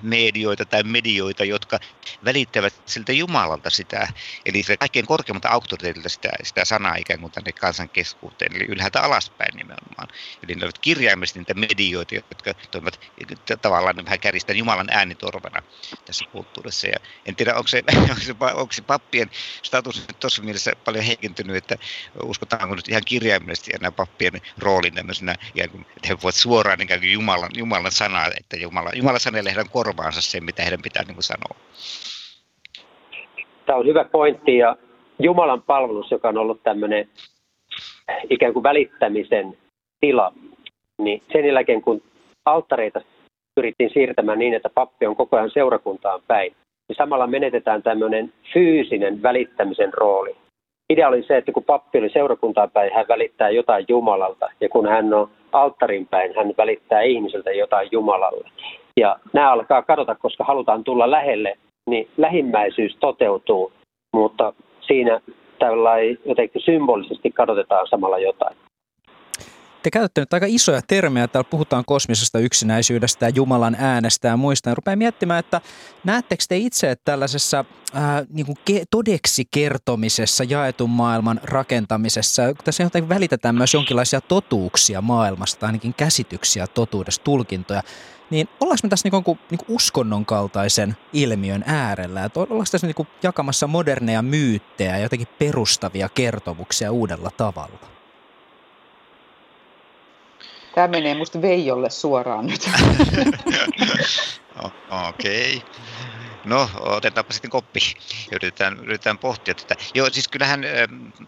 medioita 0.02 0.66
tai 0.66 0.84
medioita, 0.84 1.44
jotka 1.44 1.80
välittävät 2.26 2.74
siltä 2.86 3.14
Jumalalta 3.14 3.70
sitä, 3.70 4.08
eli 4.46 4.64
se 4.64 4.78
kaikkein 4.78 5.06
korkeimmalta 5.06 5.50
auktoriteetilta 5.50 6.10
sitä, 6.10 6.30
sitä 6.44 6.66
sanaa 6.66 6.96
ikään 6.96 7.20
kuin 7.20 7.32
tänne 7.32 7.52
kansan 7.52 7.90
keskuuteen, 7.90 8.56
eli 8.56 8.66
ylhäältä 8.66 8.85
alaspäin 8.96 9.56
nimenomaan. 9.56 10.08
Eli 10.44 10.56
ne 10.56 10.66
ovat 10.66 10.80
kirjaimellisesti 10.80 11.40
niitä 11.40 11.54
medioita, 11.54 12.16
jotka 12.16 12.54
toimivat 12.72 13.00
tavallaan 13.62 14.06
vähän 14.06 14.20
kärjistään 14.20 14.58
Jumalan 14.58 14.90
äänitorvena 14.92 15.62
tässä 16.06 16.26
kulttuurissa. 16.32 16.88
Ja 16.88 16.98
en 17.26 17.36
tiedä, 17.36 17.56
onko 17.56 17.68
se, 17.68 17.84
onko 18.12 18.22
se, 18.22 18.36
onko 18.54 18.74
se 18.74 18.82
pappien 18.82 19.30
status 19.64 20.06
tuossa 20.20 20.44
mielessä 20.44 20.72
paljon 20.86 21.04
heikentynyt, 21.04 21.56
että 21.56 21.76
uskotaanko 22.24 22.76
nyt 22.76 22.90
ihan 22.90 23.02
kirjaimellisesti 23.06 23.72
enää 23.76 23.92
pappien 23.92 24.34
roolin 24.60 24.96
tämmöisenä, 24.96 25.32
että 25.32 26.08
he 26.08 26.18
voivat 26.24 26.36
suoraan 26.36 26.82
ikään 26.82 27.00
kuin 27.00 27.14
Jumalan, 27.14 27.50
Jumalan 27.58 27.92
sanaa, 27.92 28.28
että 28.40 28.58
Jumala, 28.58 28.90
Jumala 28.96 29.20
sanelee 29.20 29.52
heidän 29.52 29.70
korvaansa 29.70 30.22
sen, 30.22 30.44
mitä 30.44 30.62
heidän 30.62 30.82
pitää 30.82 31.04
niin 31.04 31.16
kuin 31.16 31.24
sanoa. 31.24 31.56
Tämä 33.66 33.80
on 33.80 33.86
hyvä 33.86 34.04
pointti 34.04 34.58
ja 34.58 34.76
Jumalan 35.20 35.62
palvelus, 35.62 36.12
joka 36.12 36.28
on 36.28 36.38
ollut 36.38 36.64
tämmöinen 36.64 37.10
ikään 38.30 38.54
kuin 38.54 38.64
välittämisen 38.64 39.58
tila, 40.02 40.34
niin 40.98 41.22
sen 41.34 41.46
jälkeen 41.46 41.82
kun 41.82 42.02
alttareita 42.46 43.02
pyrittiin 43.56 43.90
siirtämään 43.94 44.40
niin, 44.40 44.54
että 44.54 44.70
pappi 44.70 45.06
on 45.06 45.16
koko 45.16 45.38
ajan 45.38 45.52
seurakuntaan 45.52 46.22
päin, 46.28 46.56
niin 46.90 46.96
samalla 46.96 47.28
menetetään 47.28 47.84
tämmöinen 47.84 48.34
fyysinen 48.54 49.24
välittämisen 49.24 49.94
rooli. 49.94 50.36
Idea 50.90 51.08
oli 51.08 51.24
se, 51.24 51.38
että 51.38 51.52
kun 51.52 51.64
pappi 51.64 52.00
oli 52.00 52.10
seurakuntaan 52.10 52.72
päin, 52.72 52.94
hän 52.94 53.06
välittää 53.08 53.50
jotain 53.50 53.86
Jumalalta, 53.88 54.50
ja 54.62 54.70
kun 54.70 54.88
hän 54.88 55.14
on 55.14 55.30
alttarin 55.52 56.08
päin, 56.08 56.36
hän 56.36 56.54
välittää 56.58 57.02
ihmiseltä 57.02 57.52
jotain 57.52 57.90
Jumalalle. 57.92 58.50
Ja 58.98 59.20
nämä 59.34 59.52
alkaa 59.52 59.82
kadota, 59.82 60.16
koska 60.16 60.44
halutaan 60.44 60.84
tulla 60.84 61.12
lähelle, 61.12 61.58
niin 61.90 62.08
lähimmäisyys 62.18 62.98
toteutuu, 63.00 63.72
mutta 64.14 64.54
siinä 64.82 65.22
tällä 65.60 65.92
jotenkin 66.26 66.62
symbolisesti 66.66 67.32
kadotetaan 67.32 67.88
samalla 67.88 68.20
jotain 68.20 68.58
te 69.86 69.92
käytätte 69.92 70.22
nyt 70.22 70.34
aika 70.34 70.46
isoja 70.50 70.82
termejä. 70.88 71.28
Täällä 71.28 71.50
puhutaan 71.50 71.84
kosmisesta 71.88 72.40
yksinäisyydestä 72.40 73.26
ja 73.26 73.30
Jumalan 73.36 73.76
äänestä 73.80 74.28
ja 74.28 74.38
muista. 74.38 74.70
Ja 74.70 74.76
rupean 74.76 74.98
miettimään, 74.98 75.40
että 75.40 75.62
näettekö 76.04 76.44
te 76.50 76.58
itse, 76.58 76.92
että 76.92 77.12
tällaisessa 77.12 77.66
ää, 77.94 78.26
niin 78.30 78.46
kuin 78.46 78.58
ke- 78.70 78.86
todeksi 78.92 79.44
kertomisessa, 79.52 80.44
jaetun 80.44 80.90
maailman 80.90 81.40
rakentamisessa, 81.44 82.44
tässä 82.64 82.84
jotenkin 82.84 83.10
välitetään 83.10 83.56
myös 83.56 83.74
jonkinlaisia 83.74 84.22
totuuksia 84.22 85.02
maailmasta, 85.02 85.66
ainakin 85.66 85.94
käsityksiä 85.94 86.68
totuudesta, 86.68 87.24
tulkintoja, 87.24 87.82
niin 88.30 88.50
ollaanko 88.60 88.80
me 88.84 88.90
tässä 88.90 89.10
niin 89.10 89.24
kuin, 89.24 89.40
niin 89.50 89.60
kuin 89.66 89.76
uskonnon 89.76 90.26
kaltaisen 90.26 90.98
ilmiön 91.14 91.64
äärellä? 91.68 92.26
Että 92.26 92.40
ollaanko 92.40 92.66
tässä 92.72 92.88
niin 92.88 92.96
kuin 92.96 93.08
jakamassa 93.24 93.68
moderneja 93.68 94.22
myyttejä 94.22 94.98
ja 94.98 95.04
jotenkin 95.04 95.28
perustavia 95.40 96.10
kertomuksia 96.10 96.92
uudella 96.92 97.32
tavalla? 97.38 97.80
Tämä 100.76 100.88
menee 100.88 101.16
musta 101.16 101.42
Veijolle 101.42 101.90
suoraan 101.90 102.46
nyt. 102.46 102.70
Okei. 105.10 105.58
Okay. 105.58 105.70
No, 106.46 106.70
otetaanpa 106.80 107.34
sitten 107.34 107.52
koppi 107.52 107.80
yritetään, 108.32 108.80
yritetään 108.80 109.18
pohtia 109.18 109.54
tätä. 109.54 109.76
Joo, 109.94 110.10
siis 110.10 110.28
kyllähän 110.28 110.62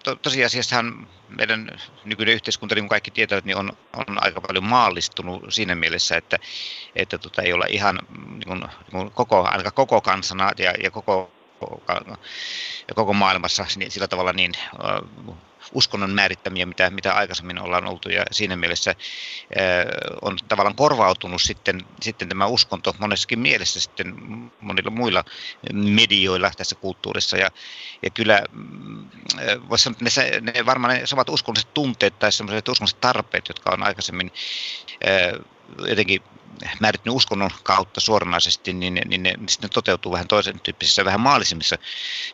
to, 0.03 0.15
tosiasiassahan 0.15 1.07
meidän 1.29 1.79
nykyinen 2.05 2.35
yhteiskunta, 2.35 2.75
niin 2.75 2.83
kuin 2.83 2.89
kaikki 2.89 3.11
tietävät, 3.11 3.45
niin 3.45 3.57
on, 3.57 3.77
on 3.93 4.23
aika 4.23 4.41
paljon 4.41 4.63
maallistunut 4.63 5.43
siinä 5.49 5.75
mielessä, 5.75 6.17
että, 6.17 6.37
että 6.95 7.17
tota, 7.17 7.41
ei 7.41 7.53
olla 7.53 7.65
ihan 7.69 7.99
niin 8.17 8.47
kuin, 8.47 8.59
niin 8.59 8.91
kuin 8.91 9.11
koko, 9.11 9.43
ainakaan 9.43 9.73
koko 9.73 10.01
kansana 10.01 10.51
ja, 10.57 10.73
ja 10.83 10.91
koko 10.91 11.31
ja 12.87 12.95
koko 12.95 13.13
maailmassa 13.13 13.65
niin 13.75 13.91
sillä 13.91 14.07
tavalla 14.07 14.33
niin 14.33 14.51
uskonnon 15.73 16.11
määrittämiä, 16.11 16.65
mitä, 16.65 16.89
mitä 16.89 17.13
aikaisemmin 17.13 17.61
ollaan 17.61 17.87
oltu. 17.87 18.09
Ja 18.09 18.23
siinä 18.31 18.55
mielessä 18.55 18.95
on 20.21 20.37
tavallaan 20.47 20.75
korvautunut 20.75 21.41
sitten, 21.41 21.81
sitten 22.01 22.29
tämä 22.29 22.45
uskonto 22.45 22.95
monessakin 22.99 23.39
mielessä 23.39 23.79
sitten 23.79 24.15
monilla 24.61 24.91
muilla 24.91 25.23
medioilla 25.73 26.51
tässä 26.57 26.75
kulttuurissa. 26.75 27.37
Ja, 27.37 27.49
ja 28.03 28.09
kyllä 28.09 28.41
mm, 28.51 29.05
voisi 29.69 29.83
sanoa, 29.83 29.97
että 30.07 30.41
ne, 30.41 30.51
ne 30.51 30.65
varmaan 30.65 30.93
ne 30.93 31.07
samat 31.07 31.29
uskonnolliset 31.29 31.73
tunteet 31.73 32.19
tai 32.19 32.31
sellaiset 32.31 32.67
uskonnolliset 32.67 33.01
tarpeet, 33.01 33.47
jotka 33.47 33.71
on 33.71 33.83
aikaisemmin 33.83 34.31
jotenkin 35.87 36.21
määrittynyt 36.79 37.15
uskonnon 37.15 37.49
kautta 37.63 37.99
suoranaisesti, 37.99 38.73
niin, 38.73 38.93
niin 38.93 39.23
ne, 39.23 39.33
niin 39.37 39.49
sitten 39.49 39.69
toteutuu 39.69 40.11
vähän 40.11 40.27
toisen 40.27 40.59
tyyppisissä, 40.59 41.05
vähän 41.05 41.21
maallisemmissa 41.21 41.77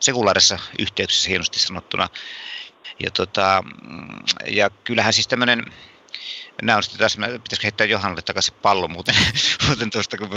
sekulaarissa 0.00 0.58
yhteyksissä 0.78 1.28
hienosti 1.28 1.58
sanottuna. 1.58 2.08
Ja, 3.00 3.10
tota, 3.10 3.64
ja 4.46 4.70
kyllähän 4.70 5.12
siis 5.12 5.28
tämmöinen 5.28 5.64
nämä 6.62 6.76
on 6.76 6.82
sitten 6.82 6.98
taas, 6.98 7.16
pitäisikö 7.16 7.62
heittää 7.62 7.86
Johannalle 7.86 8.22
takaisin 8.22 8.54
pallo 8.62 8.88
muuten, 8.88 9.14
muuten 9.66 9.90
tuosta, 9.90 10.18
kun 10.18 10.28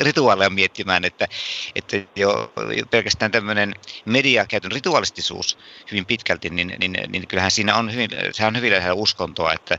rituaaleja 0.00 0.50
miettimään, 0.50 1.04
että, 1.04 1.28
että 1.74 1.96
jo 2.16 2.52
pelkästään 2.90 3.30
tämmöinen 3.30 3.74
mediakäytön 4.04 4.72
rituaalistisuus 4.72 5.58
hyvin 5.90 6.06
pitkälti, 6.06 6.50
niin, 6.50 6.74
niin, 6.78 6.98
niin 7.08 7.28
kyllähän 7.28 7.50
siinä 7.50 7.76
on 7.76 7.92
hyvin, 7.92 8.10
sehän 8.32 8.52
on 8.52 8.56
hyvin 8.56 8.72
lähellä 8.72 8.94
uskontoa, 8.94 9.52
että, 9.52 9.78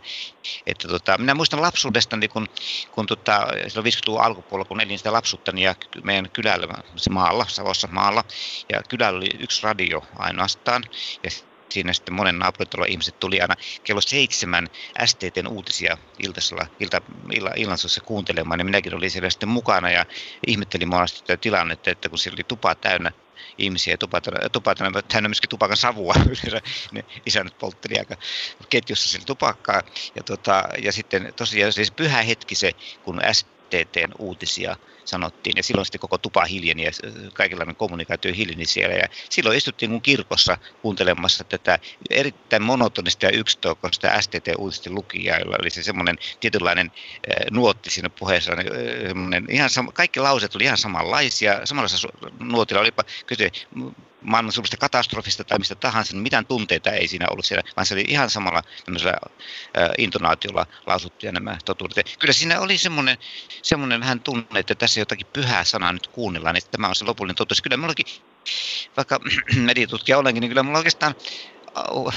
että 0.65 0.88
tota, 0.88 1.17
minä 1.17 1.34
muistan 1.34 1.62
lapsuudesta, 1.62 2.17
niin 2.17 2.29
kun, 2.29 2.48
kun 2.91 3.05
tota, 3.05 3.48
silloin 3.67 3.93
50-luvun 3.93 4.22
alkupuolella, 4.22 4.67
kun 4.67 4.81
elin 4.81 4.98
sitä 4.98 5.13
lapsuutta, 5.13 5.51
niin 5.51 5.65
ja 5.65 5.75
meidän 6.03 6.29
kylällä, 6.29 6.67
se 6.95 7.10
maalla, 7.10 7.45
Savossa 7.48 7.88
maalla, 7.91 8.24
ja 8.74 8.81
kylällä 8.89 9.17
oli 9.17 9.29
yksi 9.39 9.63
radio 9.63 10.03
ainoastaan, 10.15 10.84
ja 11.24 11.29
siinä 11.75 11.94
sitten 11.94 12.15
monen 12.15 12.39
naapuritalon 12.39 12.89
ihmiset 12.89 13.15
tuli 13.20 13.41
aina 13.41 13.55
kello 13.84 14.01
seitsemän 14.01 14.67
STTn 15.05 15.48
uutisia 15.48 15.98
iltasella, 16.24 16.67
ilta, 16.79 17.01
illa, 17.34 17.51
illansuossa 17.55 18.01
kuuntelemaan, 18.05 18.60
ja 18.60 18.65
minäkin 18.65 18.96
olin 18.96 19.12
siellä 19.12 19.29
sitten 19.29 19.50
mukana 19.50 19.91
ja 19.91 20.05
ihmettelin 20.48 20.89
monesti 20.89 21.20
tätä 21.20 21.41
tilannetta, 21.41 21.91
että 21.91 22.10
kun 22.10 22.20
siellä 22.20 22.36
oli 22.36 22.44
tupa 22.48 22.75
täynnä 22.75 23.12
ihmisiä 23.58 23.94
ja 23.94 23.98
tupatana, 23.98 24.50
tupatana 24.50 25.01
täynnä 25.01 25.29
myöskin 25.29 25.50
tupakan 25.50 25.77
savua. 25.77 26.13
ne 26.94 27.03
isännät 27.25 27.58
poltteli 27.58 28.00
aika 28.00 28.15
ketjussa 28.70 29.10
sillä 29.10 29.25
tupakkaa. 29.25 29.82
Ja, 30.15 30.24
tota, 30.24 30.63
ja 30.84 30.91
sitten 30.91 31.34
tosiaan 31.36 31.74
siis 31.74 31.91
pyhä 31.91 32.22
hetki 32.22 32.55
se, 32.55 32.72
kun 33.01 33.22
STTn 33.32 34.12
uutisia 34.20 34.75
sanottiin. 35.05 35.57
Ja 35.57 35.63
silloin 35.63 35.85
sitten 35.85 36.00
koko 36.00 36.17
tupa 36.17 36.45
hiljeni 36.45 36.83
ja 36.83 36.91
kaikenlainen 37.33 37.75
kommunikaatio 37.75 38.33
hiljeni 38.33 38.65
siellä. 38.65 38.95
Ja 38.95 39.07
silloin 39.29 39.57
istuttiin 39.57 39.91
kun 39.91 40.01
kirkossa 40.01 40.57
kuuntelemassa 40.81 41.43
tätä 41.43 41.79
erittäin 42.09 42.63
monotonista 42.63 43.25
ja 43.25 43.31
yksitoikoista 43.31 44.21
STT-uutisten 44.21 44.95
lukijaa, 44.95 45.39
jolla 45.39 45.57
oli 45.62 45.69
se 45.69 45.83
semmoinen 45.83 46.17
tietynlainen 46.39 46.91
nuotti 47.51 47.89
siinä 47.89 48.09
puheessa. 48.09 48.51
Ihan 49.50 49.69
sama, 49.69 49.91
kaikki 49.91 50.19
lauseet 50.19 50.55
oli 50.55 50.63
ihan 50.63 50.77
samanlaisia. 50.77 51.65
Samanlaisessa 51.65 52.07
nuotilla 52.39 52.81
olipa 52.81 53.03
kyse 53.25 53.51
maailman 54.25 54.51
suurista 54.51 54.77
katastrofista 54.77 55.43
tai 55.43 55.59
mistä 55.59 55.75
tahansa, 55.75 56.13
niin 56.13 56.24
mitään 56.24 56.45
tunteita 56.45 56.91
ei 56.91 57.07
siinä 57.07 57.27
ollut 57.31 57.45
siellä, 57.45 57.63
vaan 57.75 57.85
se 57.85 57.93
oli 57.93 58.05
ihan 58.07 58.29
samalla 58.29 58.63
tämmöisellä 58.85 59.17
äh, 59.77 59.89
intonaatiolla 59.97 60.65
lausuttuja 60.85 61.31
nämä 61.31 61.57
totuudet. 61.65 62.15
Kyllä 62.19 62.33
siinä 62.33 62.59
oli 62.59 62.77
semmoinen, 62.77 63.17
semmoinen 63.62 64.00
vähän 64.00 64.19
tunne, 64.19 64.59
että 64.59 64.75
tässä 64.75 64.95
jotakin 65.00 65.28
pyhää 65.34 65.64
sanaa 65.64 65.94
nyt 65.94 66.08
kuunnellaan, 66.08 66.56
että 66.56 66.72
tämä 66.72 66.88
on 66.88 66.96
se 66.96 67.06
lopullinen 67.06 67.36
totuus. 67.36 67.62
Kyllä 67.62 67.78
minullakin, 67.78 68.06
vaikka 68.98 69.20
mediatutkija 69.56 70.18
olenkin, 70.18 70.42
niin 70.42 70.50
kyllä 70.50 70.64
mulla 70.64 70.78
oikeastaan 70.78 71.16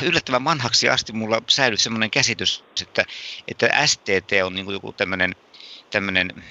yllättävän 0.02 0.44
vanhaksi 0.44 0.88
asti 0.88 1.12
mulla 1.12 1.42
säilyi 1.48 1.78
semmoinen 1.78 2.10
käsitys, 2.10 2.64
että, 2.82 3.04
että 3.48 3.86
STT 3.86 4.32
on 4.44 4.54
niin 4.54 4.70
joku 4.70 4.92
tämmöinen, 4.92 5.36
tämmöinen 5.90 6.44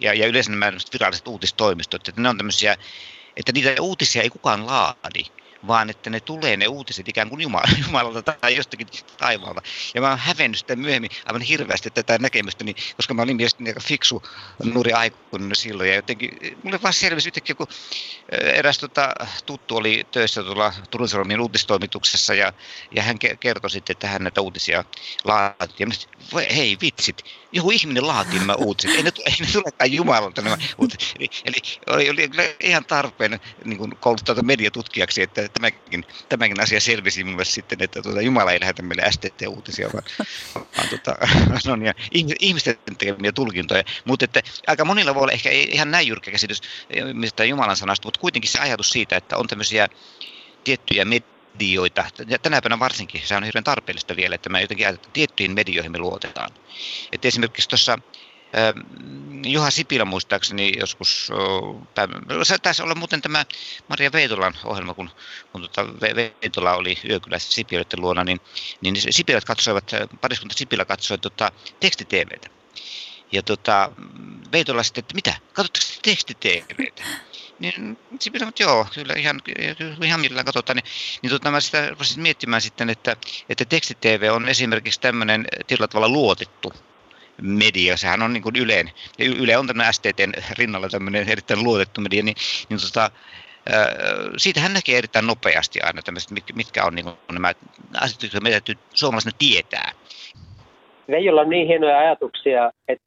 ja, 0.00 0.14
ja 0.14 0.26
yleensä 0.26 0.50
nämä 0.50 0.72
viralliset 0.92 1.28
uutistoimistot, 1.28 2.08
että 2.08 2.20
ne 2.20 2.28
on 2.28 2.36
tämmöisiä 2.36 2.76
että 3.38 3.52
niitä 3.52 3.82
uutisia 3.82 4.22
ei 4.22 4.30
kukaan 4.30 4.66
laadi, 4.66 5.24
vaan 5.66 5.90
että 5.90 6.10
ne 6.10 6.20
tulee 6.20 6.56
ne 6.56 6.68
uutiset 6.68 7.08
ikään 7.08 7.28
kuin 7.28 7.40
Jumalalta 7.86 8.22
tai 8.22 8.56
jostakin 8.56 8.86
taivaalta. 9.18 9.62
Ja 9.94 10.00
mä 10.00 10.08
oon 10.08 10.18
hävennyt 10.18 10.58
sitä 10.58 10.76
myöhemmin 10.76 11.10
aivan 11.26 11.42
hirveästi 11.42 11.90
tätä 11.90 12.18
näkemystä, 12.18 12.64
niin, 12.64 12.76
koska 12.96 13.14
mä 13.14 13.22
olin 13.22 13.36
mielestäni 13.36 13.70
aika 13.70 13.80
fiksu 13.80 14.22
nuori 14.64 14.92
aikuinen 14.92 15.56
silloin. 15.56 15.88
Ja 15.88 15.94
jotenkin 15.94 16.38
mulle 16.62 16.82
vaan 16.82 16.94
selvisi 16.94 17.28
yhtäkkiä, 17.28 17.54
kun 17.54 17.66
eräs 18.28 18.78
tota, 18.78 19.14
tuttu 19.46 19.76
oli 19.76 20.06
töissä 20.10 20.42
tuolla 20.42 20.74
Turun 20.90 21.08
Sanomien 21.08 21.40
uutistoimituksessa 21.40 22.34
ja, 22.34 22.52
ja 22.96 23.02
hän 23.02 23.18
kertoi 23.40 23.70
sitten, 23.70 23.94
että 23.94 24.08
hän 24.08 24.22
näitä 24.22 24.40
uutisia 24.40 24.84
laati. 25.24 25.74
Ja 25.78 25.86
mä 25.86 25.94
sanoin, 26.20 26.54
hei 26.54 26.76
vitsit, 26.80 27.24
joku 27.52 27.70
ihminen 27.70 28.06
laatii 28.06 28.38
nämä 28.38 28.54
uutiset. 28.54 28.96
Ei 28.96 29.02
ne, 29.02 29.12
ei 29.26 29.34
ne 29.40 29.46
tulekaan 29.52 29.92
Jumalalta 29.92 30.42
nämä 30.42 30.58
uutiset. 30.78 31.14
Eli, 31.18 31.28
eli 31.44 31.56
oli, 31.86 32.10
oli 32.10 32.56
ihan 32.60 32.84
tarpeen 32.84 33.40
niin 33.64 33.96
kouluttaa 34.00 34.42
mediatutkijaksi, 34.42 35.22
että 35.22 35.47
tämäkin, 35.48 36.04
tämäkin 36.28 36.60
asia 36.60 36.80
selvisi 36.80 37.24
mulle 37.24 37.44
sitten, 37.44 37.82
että 37.82 38.02
tuota, 38.02 38.20
Jumala 38.20 38.52
ei 38.52 38.60
lähetä 38.60 38.82
meille 38.82 39.12
STT-uutisia, 39.12 39.90
vaan, 39.92 40.04
vaan 40.76 40.88
tuota, 40.88 41.16
no 41.66 41.76
niin, 41.76 41.94
ihmisten 42.40 42.78
tekemiä 42.98 43.32
tulkintoja. 43.32 43.82
Mutta 44.04 44.24
että 44.24 44.42
aika 44.66 44.84
monilla 44.84 45.14
voi 45.14 45.22
olla 45.22 45.32
ehkä 45.32 45.50
ihan 45.50 45.90
näin 45.90 46.08
jyrkkä 46.08 46.30
käsitys 46.30 46.62
mistä 47.12 47.44
Jumalan 47.44 47.76
sanasta, 47.76 48.06
mutta 48.06 48.20
kuitenkin 48.20 48.50
se 48.50 48.58
ajatus 48.58 48.90
siitä, 48.90 49.16
että 49.16 49.36
on 49.36 49.46
tämmöisiä 49.46 49.88
tiettyjä 50.64 51.04
medioita, 51.04 52.04
ja 52.26 52.38
tänä 52.38 52.60
päivänä 52.62 52.78
varsinkin, 52.78 53.22
se 53.24 53.36
on 53.36 53.44
hirveän 53.44 53.64
tarpeellista 53.64 54.16
vielä, 54.16 54.34
että 54.34 54.48
me 54.48 54.60
jotenkin 54.60 54.86
ajatellaan, 54.86 55.06
että 55.06 55.12
tiettyihin 55.12 55.54
medioihin 55.54 55.92
me 55.92 55.98
luotetaan. 55.98 56.50
Että 57.12 57.28
esimerkiksi 57.28 57.68
tuossa 57.68 57.98
Juha 59.46 59.70
Sipilä 59.70 60.04
muistaakseni 60.04 60.72
joskus, 60.80 61.28
se 62.42 62.58
taisi 62.58 62.82
olla 62.82 62.94
muuten 62.94 63.22
tämä 63.22 63.44
Maria 63.88 64.12
Veitolan 64.12 64.54
ohjelma, 64.64 64.94
kun, 64.94 65.10
kun 65.52 65.60
tuota 65.60 65.86
Veitola 66.16 66.74
oli 66.74 66.98
yökylässä 67.08 67.52
Sipiöiden 67.52 68.00
luona, 68.00 68.24
niin, 68.24 68.40
niin 68.80 68.96
Sipilät 69.10 69.44
katsoivat, 69.44 69.90
pariskunta 70.20 70.54
Sipilä 70.58 70.84
katsoi 70.84 71.18
tota, 71.18 71.52
tekstitvtä. 71.80 72.50
Ja 73.32 73.42
tota, 73.42 73.92
Veitola 74.52 74.82
sitten, 74.82 75.02
että 75.02 75.14
mitä, 75.14 75.34
katsotteko 75.52 75.86
tekstitvtä? 76.02 76.74
Niin 77.58 77.98
Sipilä 78.20 78.48
että 78.48 78.62
joo, 78.62 78.86
kyllä 78.94 79.14
ihan, 79.16 79.42
ihan 80.04 80.20
millään 80.20 80.46
katsotaan. 80.46 80.76
Niin, 80.76 80.84
niin 81.22 81.30
tota, 81.30 81.50
mä 81.50 81.60
sitä 81.60 81.94
miettimään 82.16 82.62
sitten, 82.62 82.90
että, 82.90 83.16
että 83.48 83.64
tekstitv 83.64 84.30
on 84.32 84.48
esimerkiksi 84.48 85.00
tämmöinen 85.00 85.46
tietyllä 85.66 85.88
tavalla 85.88 86.08
luotettu 86.08 86.72
media, 87.42 87.96
sehän 87.96 88.22
on 88.22 88.32
niin 88.32 88.42
kuin 88.42 88.56
Yleen, 88.56 88.90
ja 89.18 89.24
Yle 89.24 89.56
on 89.56 89.66
tämmöinen 89.66 89.92
STTn 89.92 90.32
rinnalla 90.58 90.88
tämmöinen 90.88 91.28
erittäin 91.28 91.64
luotettu 91.64 92.00
media, 92.00 92.22
niin, 92.22 92.36
niin 92.68 92.80
tota, 92.80 93.10
siitä 94.36 94.60
hän 94.60 94.72
näkee 94.72 94.98
erittäin 94.98 95.26
nopeasti 95.26 95.80
aina 95.82 96.02
tämmöiset, 96.02 96.30
mitkä 96.54 96.84
on 96.84 96.94
niin 96.94 97.04
kuin 97.04 97.16
nämä 97.32 97.52
asiat, 98.00 98.22
jotka 98.22 98.40
meidän 98.40 98.62
täytyy 98.62 98.82
suomalaisena 98.94 99.36
tietää. 99.38 99.92
Veijolla 101.10 101.40
on 101.40 101.50
niin 101.50 101.66
hienoja 101.66 101.98
ajatuksia, 101.98 102.72
että 102.88 103.04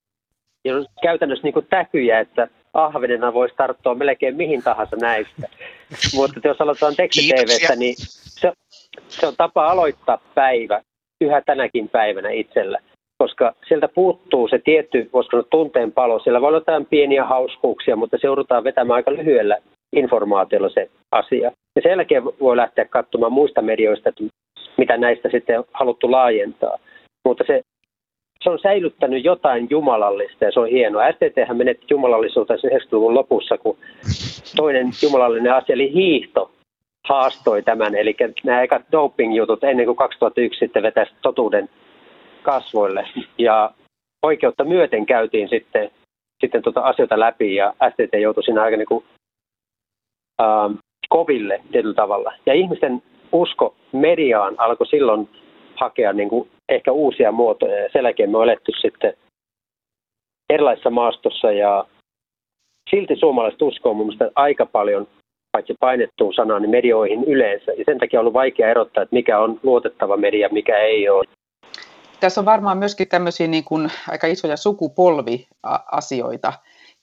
on 0.76 0.86
käytännössä 1.04 1.44
niin 1.44 1.54
kuin 1.54 1.67
täkyjä, 1.70 2.20
että 2.20 2.48
ahvenena 2.74 3.34
voisi 3.34 3.56
tarttua 3.56 3.96
melkein 3.96 4.36
mihin 4.36 4.63
tahansa 4.63 4.96
näistä. 4.96 5.48
Mutta 6.15 6.48
jos 6.48 6.62
aloitetaan 6.62 6.96
teksti 6.96 7.32
niin 7.76 7.96
se, 7.98 8.52
se 9.08 9.28
on 9.28 9.36
tapa 9.38 9.72
aloittaa 9.72 10.17
päivä 10.36 10.82
yhä 11.22 11.41
tänäkin 11.41 11.89
päivänä 11.89 12.30
itsellä 12.30 12.80
koska 13.21 13.53
sieltä 13.67 13.88
puuttuu 13.88 14.47
se 14.47 14.60
tietty, 14.60 15.10
voisiko 15.13 15.31
sanoa 15.31 15.47
tunteen 15.51 15.91
palo. 15.91 16.19
Siellä 16.19 16.41
voi 16.41 16.47
olla 16.47 16.57
jotain 16.57 16.86
pieniä 16.86 17.25
hauskuuksia, 17.25 17.95
mutta 17.95 18.17
se 18.21 18.27
joudutaan 18.27 18.63
vetämään 18.63 18.95
aika 18.95 19.13
lyhyellä 19.13 19.57
informaatiolla 19.95 20.69
se 20.69 20.89
asia. 21.12 21.51
Ja 21.75 21.81
sen 21.84 21.89
jälkeen 21.89 22.23
voi 22.23 22.57
lähteä 22.57 22.86
katsomaan 22.86 23.31
muista 23.31 23.62
medioista, 23.62 24.10
että 24.10 24.23
mitä 24.77 24.97
näistä 24.97 25.29
sitten 25.31 25.60
on 25.60 25.65
haluttu 25.73 26.12
laajentaa. 26.12 26.77
Mutta 27.25 27.43
se, 27.47 27.62
se 28.43 28.49
on 28.49 28.60
säilyttänyt 28.60 29.23
jotain 29.23 29.67
jumalallista 29.69 30.45
ja 30.45 30.51
se 30.51 30.60
on 30.60 30.67
hienoa. 30.67 31.12
STT 31.12 31.57
menetti 31.57 31.86
jumalallisuutta 31.89 32.53
90-luvun 32.53 33.15
lopussa, 33.15 33.57
kun 33.57 33.77
toinen 34.55 34.88
jumalallinen 35.03 35.53
asia 35.53 35.73
eli 35.73 35.93
hiihto 35.93 36.51
haastoi 37.10 37.63
tämän. 37.63 37.95
Eli 37.95 38.15
nämä 38.43 38.62
ekat 38.62 38.81
doping-jutut 38.91 39.63
ennen 39.63 39.86
kuin 39.86 39.97
2001 39.97 40.60
sitten 40.60 40.84
vetäisi 40.84 41.12
totuuden 41.21 41.69
kasvoille. 42.41 43.08
Ja 43.38 43.71
oikeutta 44.23 44.63
myöten 44.63 45.06
käytiin 45.06 45.49
sitten, 45.49 45.91
sitten 46.41 46.62
tuota 46.62 46.82
asioita 46.82 47.19
läpi 47.19 47.56
ja 47.56 47.73
STT 47.89 48.21
joutui 48.21 48.43
siinä 48.43 48.63
aika 48.63 48.77
niin 48.77 48.88
kuin, 48.88 49.06
äh, 50.41 50.71
koville 51.10 51.62
tietyllä 51.71 51.95
tavalla. 51.95 52.34
Ja 52.45 52.54
ihmisten 52.54 53.04
usko 53.32 53.75
mediaan 53.91 54.56
alkoi 54.58 54.88
silloin 54.88 55.30
hakea 55.75 56.13
niin 56.13 56.30
kuin 56.30 56.49
ehkä 56.69 56.91
uusia 56.91 57.32
muotoja 57.32 57.80
ja 57.80 57.89
sen 57.93 58.04
jälkeen 58.04 58.30
me 58.30 58.38
on 58.38 58.43
eletty 58.43 58.71
sitten 58.82 59.13
erilaisessa 60.49 60.89
maastossa 60.89 61.51
ja 61.51 61.86
silti 62.89 63.15
suomalaiset 63.15 63.62
uskoo 63.62 63.93
mun 63.93 64.06
mielestä 64.06 64.32
aika 64.36 64.65
paljon 64.65 65.08
paitsi 65.51 65.75
painettuun 65.80 66.34
sanaan, 66.34 66.62
niin 66.62 66.69
medioihin 66.69 67.23
yleensä. 67.23 67.71
Ja 67.71 67.84
sen 67.86 67.97
takia 67.97 68.19
on 68.19 68.21
ollut 68.21 68.34
vaikea 68.34 68.69
erottaa, 68.69 69.04
että 69.04 69.15
mikä 69.15 69.39
on 69.39 69.60
luotettava 69.63 70.17
media, 70.17 70.49
mikä 70.51 70.77
ei 70.77 71.10
ole 71.10 71.25
tässä 72.21 72.41
on 72.41 72.45
varmaan 72.45 72.77
myöskin 72.77 73.07
tämmöisiä 73.07 73.47
niin 73.47 73.63
kuin 73.63 73.91
aika 74.10 74.27
isoja 74.27 74.57
sukupolviasioita. 74.57 76.53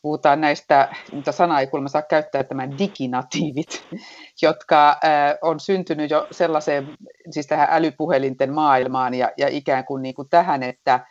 Puhutaan 0.02 0.40
näistä, 0.40 0.94
mitä 1.12 1.32
sanaa 1.32 1.60
ei 1.60 1.66
kuulemma 1.66 1.88
saa 1.88 2.02
käyttää, 2.02 2.44
tämä 2.44 2.78
diginatiivit, 2.78 3.86
jotka 4.42 4.96
on 5.42 5.60
syntynyt 5.60 6.10
jo 6.10 6.26
sellaiseen, 6.30 6.94
siis 7.30 7.46
tähän 7.46 7.68
älypuhelinten 7.70 8.52
maailmaan 8.52 9.14
ja, 9.14 9.32
ja 9.36 9.48
ikään 9.48 9.84
kuin, 9.84 10.02
niin 10.02 10.14
kuin 10.14 10.28
tähän, 10.28 10.62
että, 10.62 11.06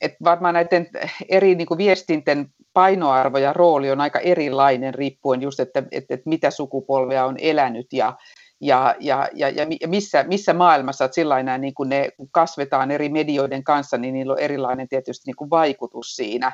että 0.00 0.18
varmaan 0.24 0.54
näiden 0.54 0.88
eri 1.28 1.54
niin 1.54 1.66
kuin 1.66 1.78
viestinten 1.78 2.46
painoarvo 2.72 3.38
ja 3.38 3.52
rooli 3.52 3.90
on 3.90 4.00
aika 4.00 4.18
erilainen 4.18 4.94
riippuen 4.94 5.42
just, 5.42 5.60
että, 5.60 5.82
että, 5.90 6.14
että 6.14 6.28
mitä 6.28 6.50
sukupolvea 6.50 7.24
on 7.24 7.36
elänyt 7.38 7.86
ja, 7.92 8.16
ja, 8.60 8.94
ja, 9.00 9.28
ja, 9.34 9.48
ja 9.48 9.66
missä, 9.86 10.24
missä 10.28 10.54
maailmassa, 10.54 11.04
että 11.04 11.14
sillä 11.14 11.58
niin 11.58 11.74
kun 11.74 11.88
ne 11.88 12.08
kasvetaan 12.30 12.90
eri 12.90 13.08
medioiden 13.08 13.64
kanssa, 13.64 13.98
niin 13.98 14.14
niillä 14.14 14.32
on 14.32 14.38
erilainen 14.38 14.88
tietysti 14.88 15.22
niin 15.26 15.36
kuin 15.36 15.50
vaikutus 15.50 16.16
siinä, 16.16 16.52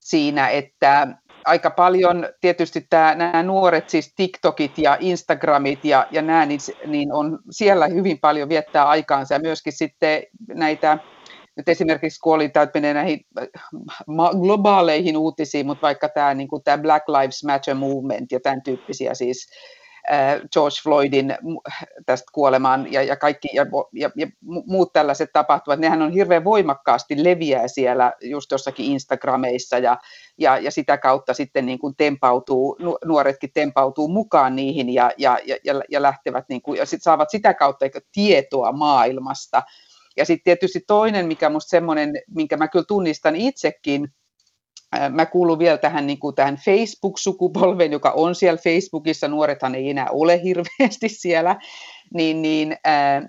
siinä, 0.00 0.48
että 0.48 1.06
aika 1.44 1.70
paljon 1.70 2.28
tietysti 2.40 2.86
tämä, 2.90 3.14
nämä 3.14 3.42
nuoret, 3.42 3.90
siis 3.90 4.14
TikTokit 4.16 4.78
ja 4.78 4.96
Instagramit 5.00 5.84
ja, 5.84 6.06
ja 6.10 6.22
nämä, 6.22 6.46
niin, 6.46 6.60
niin 6.86 7.12
on 7.12 7.38
siellä 7.50 7.86
hyvin 7.86 8.18
paljon 8.18 8.48
viettää 8.48 8.88
aikaansa. 8.88 9.34
Ja 9.34 9.40
myöskin 9.40 9.72
sitten 9.72 10.22
näitä 10.48 10.98
nyt 11.56 11.68
esimerkiksi 11.68 12.20
kun 12.20 12.34
oli, 12.34 12.48
tämä 12.48 12.66
menee 12.74 12.94
näihin 12.94 13.20
globaaleihin 14.40 15.16
uutisiin, 15.16 15.66
mutta 15.66 15.82
vaikka 15.82 16.08
tämä, 16.08 16.34
niin 16.34 16.48
kuin 16.48 16.62
tämä 16.64 16.82
Black 16.82 17.08
Lives 17.08 17.44
Matter 17.44 17.74
movement 17.74 18.32
ja 18.32 18.40
tämän 18.40 18.62
tyyppisiä 18.62 19.14
siis 19.14 19.46
George 20.52 20.76
Floydin 20.82 21.34
tästä 22.06 22.26
kuolemaan 22.32 22.92
ja, 22.92 23.02
ja 23.02 23.16
kaikki 23.16 23.48
ja, 23.52 23.66
ja, 23.92 24.10
ja 24.16 24.26
muut 24.42 24.92
tällaiset 24.92 25.30
tapahtuvat, 25.32 25.78
nehän 25.78 26.02
on 26.02 26.12
hirveän 26.12 26.44
voimakkaasti 26.44 27.24
leviää 27.24 27.68
siellä 27.68 28.12
just 28.20 28.50
jossakin 28.50 28.86
Instagrameissa 28.86 29.78
ja, 29.78 29.98
ja, 30.38 30.58
ja 30.58 30.70
sitä 30.70 30.98
kautta 30.98 31.34
sitten 31.34 31.66
niin 31.66 31.78
kuin 31.78 31.96
tempautuu, 31.96 32.76
nuoretkin 33.04 33.50
tempautuu 33.54 34.08
mukaan 34.08 34.56
niihin 34.56 34.94
ja, 34.94 35.10
ja, 35.18 35.38
ja, 35.64 35.82
ja 35.90 36.02
lähtevät 36.02 36.44
niin 36.48 36.62
kuin, 36.62 36.78
ja 36.78 36.86
sit 36.86 37.02
saavat 37.02 37.30
sitä 37.30 37.54
kautta 37.54 37.86
tietoa 38.12 38.72
maailmasta. 38.72 39.62
Ja 40.16 40.24
sitten 40.24 40.44
tietysti 40.44 40.80
toinen, 40.86 41.26
mikä 41.26 41.48
minusta 41.48 41.70
semmoinen, 41.70 42.12
minkä 42.34 42.56
mä 42.56 42.68
kyllä 42.68 42.84
tunnistan 42.88 43.36
itsekin, 43.36 44.08
Mä 45.10 45.26
kuulun 45.26 45.58
vielä 45.58 45.78
tähän, 45.78 46.06
niin 46.06 46.18
kuin 46.18 46.34
tähän 46.34 46.56
Facebook-sukupolveen, 46.56 47.92
joka 47.92 48.10
on 48.10 48.34
siellä 48.34 48.58
Facebookissa, 48.58 49.28
nuorethan 49.28 49.74
ei 49.74 49.90
enää 49.90 50.06
ole 50.10 50.42
hirveästi 50.42 51.08
siellä, 51.08 51.56
niin, 52.14 52.42
niin 52.42 52.76
äh, 52.86 53.22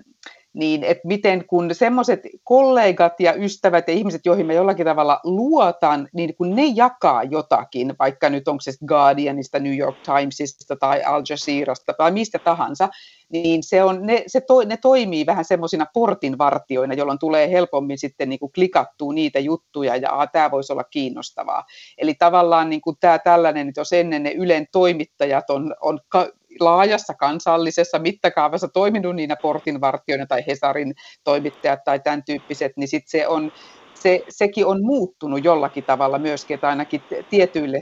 niin 0.58 0.84
että 0.84 1.08
miten 1.08 1.44
kun 1.46 1.74
semmoiset 1.74 2.20
kollegat 2.44 3.20
ja 3.20 3.34
ystävät 3.34 3.88
ja 3.88 3.94
ihmiset, 3.94 4.26
joihin 4.26 4.46
mä 4.46 4.52
jollakin 4.52 4.86
tavalla 4.86 5.20
luotan, 5.24 6.08
niin 6.12 6.34
kun 6.34 6.56
ne 6.56 6.64
jakaa 6.74 7.22
jotakin, 7.22 7.94
vaikka 7.98 8.30
nyt 8.30 8.48
onko 8.48 8.60
se 8.60 8.72
Guardianista, 8.86 9.58
New 9.58 9.76
York 9.78 9.96
Timesista 10.02 10.76
tai 10.76 11.02
Al 11.02 11.22
Jazeerasta 11.30 11.92
tai 11.92 12.10
mistä 12.10 12.38
tahansa, 12.38 12.88
niin 13.28 13.62
se 13.62 13.82
on, 13.82 14.06
ne, 14.06 14.24
se 14.26 14.40
to, 14.40 14.64
ne 14.64 14.76
toimii 14.76 15.26
vähän 15.26 15.44
semmoisina 15.44 15.86
portinvartioina, 15.94 16.94
jolloin 16.94 17.18
tulee 17.18 17.50
helpommin 17.50 17.98
sitten 17.98 18.28
niin 18.28 18.52
klikattua 18.54 19.12
niitä 19.12 19.38
juttuja 19.38 19.96
ja 19.96 20.26
tämä 20.32 20.50
voisi 20.50 20.72
olla 20.72 20.84
kiinnostavaa. 20.84 21.64
Eli 21.98 22.14
tavallaan 22.14 22.70
niin 22.70 22.80
tämä 23.00 23.18
tällainen, 23.18 23.68
että 23.68 23.80
jos 23.80 23.92
ennen 23.92 24.22
ne 24.22 24.32
Ylen 24.32 24.66
toimittajat 24.72 25.50
on, 25.50 25.74
on 25.80 26.00
ka, 26.08 26.28
laajassa 26.60 27.14
kansallisessa 27.14 27.98
mittakaavassa 27.98 28.68
toiminut 28.68 29.16
niinä 29.16 29.36
portinvartioina 29.42 30.26
tai 30.26 30.42
Hesarin 30.46 30.94
toimittajat 31.24 31.84
tai 31.84 32.00
tämän 32.00 32.22
tyyppiset, 32.24 32.72
niin 32.76 32.88
sitten 32.88 33.10
se 33.10 33.28
on 33.28 33.52
se, 33.94 34.24
sekin 34.28 34.66
on 34.66 34.84
muuttunut 34.84 35.44
jollakin 35.44 35.84
tavalla 35.84 36.18
myöskin, 36.18 36.54
että 36.54 36.68
ainakin 36.68 37.02
tietyille 37.30 37.78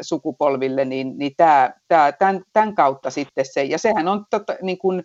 sukupolville, 0.00 0.84
niin, 0.84 1.18
niin 1.18 1.32
tämä, 1.36 1.72
tämä, 1.88 2.12
tämän, 2.12 2.42
tämän 2.52 2.74
kautta 2.74 3.10
sitten 3.10 3.44
se, 3.52 3.62
ja 3.62 3.78
sehän 3.78 4.08
on 4.08 4.24
tota, 4.30 4.56
niin 4.62 4.78
kuin, 4.78 5.04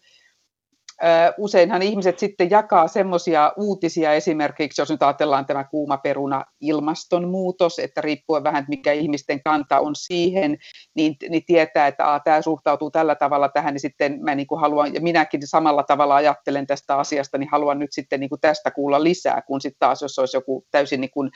useinhan 1.37 1.81
ihmiset 1.81 2.19
sitten 2.19 2.49
jakaa 2.49 2.87
semmoisia 2.87 3.53
uutisia 3.57 4.13
esimerkiksi, 4.13 4.81
jos 4.81 4.89
nyt 4.89 5.03
ajatellaan 5.03 5.45
tämä 5.45 5.63
kuuma 5.63 5.97
peruna 5.97 6.45
ilmastonmuutos, 6.61 7.79
että 7.79 8.01
riippuen 8.01 8.43
vähän, 8.43 8.65
mikä 8.67 8.91
ihmisten 8.91 9.43
kanta 9.43 9.79
on 9.79 9.95
siihen, 9.95 10.57
niin, 10.95 11.15
niin 11.29 11.45
tietää, 11.45 11.87
että 11.87 12.13
a, 12.13 12.19
tämä 12.19 12.41
suhtautuu 12.41 12.91
tällä 12.91 13.15
tavalla 13.15 13.49
tähän, 13.49 13.73
niin 13.73 13.81
sitten 13.81 14.19
mä 14.21 14.35
niin 14.35 14.47
kuin 14.47 14.61
haluan, 14.61 14.93
ja 14.93 15.01
minäkin 15.01 15.41
samalla 15.45 15.83
tavalla 15.83 16.15
ajattelen 16.15 16.67
tästä 16.67 16.95
asiasta, 16.95 17.37
niin 17.37 17.49
haluan 17.51 17.79
nyt 17.79 17.93
sitten 17.93 18.19
niin 18.19 18.29
kuin 18.29 18.41
tästä 18.41 18.71
kuulla 18.71 19.03
lisää, 19.03 19.41
kun 19.41 19.61
sitten 19.61 19.79
taas, 19.79 20.01
jos 20.01 20.19
olisi 20.19 20.37
joku 20.37 20.65
täysin 20.71 21.01
niin 21.01 21.11
kuin, 21.11 21.31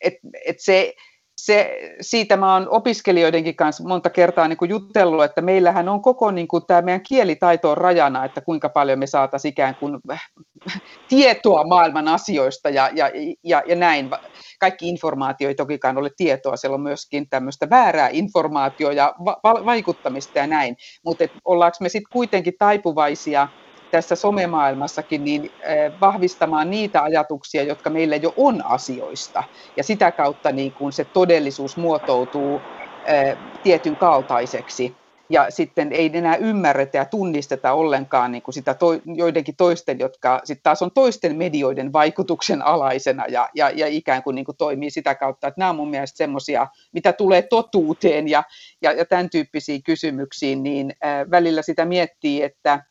että 0.00 0.20
et 0.46 0.56
se, 0.58 0.94
se, 1.44 1.78
siitä 2.00 2.36
mä 2.36 2.54
oon 2.54 2.68
opiskelijoidenkin 2.70 3.56
kanssa 3.56 3.88
monta 3.88 4.10
kertaa 4.10 4.48
niin 4.48 4.58
jutellut, 4.68 5.24
että 5.24 5.40
meillähän 5.40 5.88
on 5.88 6.02
koko 6.02 6.30
niin 6.30 6.48
kuin, 6.48 6.66
tämä 6.66 6.82
meidän 6.82 7.02
kielitaito 7.02 7.70
on 7.70 7.76
rajana, 7.76 8.24
että 8.24 8.40
kuinka 8.40 8.68
paljon 8.68 8.98
me 8.98 9.06
saataisiin 9.06 9.50
ikään 9.50 9.74
kuin 9.74 9.98
tietoa 11.08 11.64
maailman 11.64 12.08
asioista 12.08 12.70
ja, 12.70 12.90
ja, 12.94 13.10
ja, 13.44 13.62
ja 13.66 13.76
näin. 13.76 14.10
Kaikki 14.60 14.88
informaatio 14.88 15.48
ei 15.48 15.54
tokikaan 15.54 15.98
ole 15.98 16.10
tietoa, 16.16 16.56
siellä 16.56 16.74
on 16.74 16.80
myöskin 16.80 17.28
tämmöistä 17.28 17.70
väärää 17.70 18.08
informaatiota 18.12 18.94
ja 18.94 19.14
va- 19.24 19.40
vaikuttamista 19.42 20.38
ja 20.38 20.46
näin, 20.46 20.76
mutta 21.04 21.24
ollaanko 21.44 21.76
me 21.80 21.88
sitten 21.88 22.12
kuitenkin 22.12 22.54
taipuvaisia– 22.58 23.48
tässä 23.92 24.16
somemaailmassakin 24.16 25.24
niin 25.24 25.50
eh, 25.62 25.92
vahvistamaan 26.00 26.70
niitä 26.70 27.02
ajatuksia, 27.02 27.62
jotka 27.62 27.90
meillä 27.90 28.16
jo 28.16 28.32
on 28.36 28.66
asioista. 28.66 29.44
Ja 29.76 29.84
sitä 29.84 30.12
kautta 30.12 30.52
niin 30.52 30.72
kun 30.72 30.92
se 30.92 31.04
todellisuus 31.04 31.76
muotoutuu 31.76 32.60
eh, 33.06 33.36
tietyn 33.62 33.96
kaltaiseksi. 33.96 34.96
Ja 35.30 35.46
sitten 35.48 35.92
ei 35.92 36.10
enää 36.14 36.36
ymmärretä 36.36 36.98
ja 36.98 37.04
tunnisteta 37.04 37.72
ollenkaan 37.72 38.32
niin 38.32 38.42
kuin 38.42 38.54
sitä 38.54 38.74
to, 38.74 38.86
joidenkin 39.16 39.56
toisten, 39.56 39.98
jotka 39.98 40.40
sitten 40.44 40.62
taas 40.62 40.82
on 40.82 40.90
toisten 40.94 41.36
medioiden 41.36 41.92
vaikutuksen 41.92 42.62
alaisena 42.62 43.26
ja, 43.26 43.48
ja, 43.54 43.70
ja 43.70 43.86
ikään 43.86 44.22
kuin, 44.22 44.34
niin 44.34 44.44
kuin 44.44 44.56
toimii 44.56 44.90
sitä 44.90 45.14
kautta. 45.14 45.48
Että 45.48 45.60
nämä 45.60 45.70
on 45.70 45.76
mun 45.76 45.90
mielestä 45.90 46.16
semmoisia, 46.16 46.66
mitä 46.92 47.12
tulee 47.12 47.42
totuuteen 47.42 48.28
ja, 48.28 48.42
ja, 48.82 48.92
ja 48.92 49.04
tämän 49.04 49.30
tyyppisiin 49.30 49.82
kysymyksiin, 49.82 50.62
niin 50.62 50.94
äh, 51.04 51.30
välillä 51.30 51.62
sitä 51.62 51.84
miettii, 51.84 52.42
että 52.42 52.84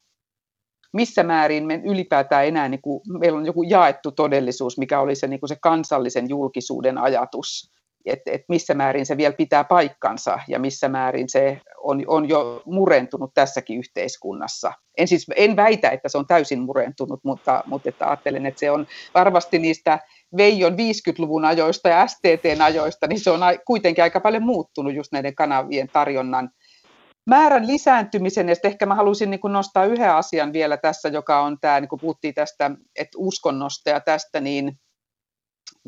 missä 0.93 1.23
määrin 1.23 1.67
me 1.67 1.81
ylipäätään 1.85 2.45
enää, 2.45 2.69
niin 2.69 2.81
kuin, 2.81 3.01
meillä 3.19 3.37
on 3.37 3.45
joku 3.45 3.63
jaettu 3.63 4.11
todellisuus, 4.11 4.77
mikä 4.77 4.99
oli 4.99 5.15
se, 5.15 5.27
niin 5.27 5.39
kuin 5.39 5.49
se 5.49 5.57
kansallisen 5.61 6.29
julkisuuden 6.29 6.97
ajatus, 6.97 7.71
että 8.05 8.31
et 8.31 8.41
missä 8.49 8.73
määrin 8.73 9.05
se 9.05 9.17
vielä 9.17 9.33
pitää 9.33 9.63
paikkansa 9.63 10.39
ja 10.47 10.59
missä 10.59 10.89
määrin 10.89 11.29
se 11.29 11.61
on, 11.83 12.03
on 12.07 12.29
jo 12.29 12.61
murentunut 12.65 13.31
tässäkin 13.33 13.77
yhteiskunnassa. 13.77 14.73
En 14.97 15.07
siis 15.07 15.25
en 15.35 15.55
väitä, 15.55 15.89
että 15.89 16.09
se 16.09 16.17
on 16.17 16.27
täysin 16.27 16.61
murentunut, 16.61 17.19
mutta, 17.23 17.63
mutta 17.65 17.89
että 17.89 18.07
ajattelen, 18.07 18.45
että 18.45 18.59
se 18.59 18.71
on 18.71 18.87
varmasti 19.13 19.59
niistä 19.59 19.99
Veijon 20.37 20.73
50-luvun 20.73 21.45
ajoista 21.45 21.89
ja 21.89 22.07
STTn 22.07 22.61
ajoista, 22.61 23.07
niin 23.07 23.19
se 23.19 23.31
on 23.31 23.39
kuitenkin 23.65 24.03
aika 24.03 24.19
paljon 24.19 24.43
muuttunut 24.43 24.93
just 24.93 25.11
näiden 25.11 25.35
kanavien 25.35 25.87
tarjonnan 25.93 26.49
määrän 27.25 27.67
lisääntymisen, 27.67 28.49
ja 28.49 28.55
ehkä 28.63 28.85
mä 28.85 28.95
haluaisin 28.95 29.29
niin 29.29 29.39
kuin 29.39 29.53
nostaa 29.53 29.85
yhden 29.85 30.13
asian 30.13 30.53
vielä 30.53 30.77
tässä, 30.77 31.09
joka 31.09 31.41
on 31.41 31.57
tämä, 31.61 31.79
niin 31.79 31.89
kuin 31.89 31.99
puhuttiin 31.99 32.33
tästä, 32.33 32.71
että 32.95 33.17
uskonnosta 33.17 33.89
ja 33.89 33.99
tästä, 33.99 34.41
niin 34.41 34.79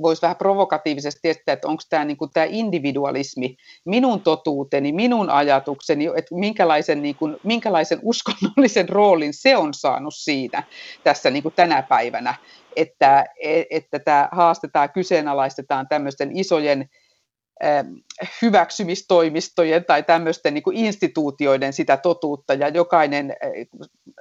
voisi 0.01 0.21
vähän 0.21 0.37
provokatiivisesti 0.37 1.29
esittää, 1.29 1.53
että 1.53 1.67
onko 1.67 1.83
tämä, 1.89 2.05
niin 2.05 2.17
kuin, 2.17 2.31
tämä 2.33 2.45
individualismi, 2.49 3.55
minun 3.85 4.21
totuuteni, 4.21 4.91
minun 4.91 5.29
ajatukseni, 5.29 6.05
että 6.05 6.35
minkälaisen, 6.35 7.01
niin 7.01 7.15
kuin, 7.15 7.37
minkälaisen 7.43 7.99
uskonnollisen 8.01 8.89
roolin 8.89 9.33
se 9.33 9.57
on 9.57 9.73
saanut 9.73 10.15
siitä 10.15 10.63
tässä 11.03 11.29
niin 11.29 11.43
kuin 11.43 11.55
tänä 11.55 11.81
päivänä, 11.81 12.35
että, 12.75 13.25
että 13.69 13.99
tämä 13.99 14.29
haastetaan, 14.31 14.89
kyseenalaistetaan 14.89 15.87
tämmöisten 15.87 16.37
isojen 16.37 16.89
hyväksymistoimistojen 18.41 19.85
tai 19.85 20.03
tämmöisten 20.03 20.53
niin 20.53 20.63
kuin 20.63 20.77
instituutioiden 20.77 21.73
sitä 21.73 21.97
totuutta. 21.97 22.53
Ja 22.53 22.69
jokainen, 22.69 23.31
äh, 23.31 23.51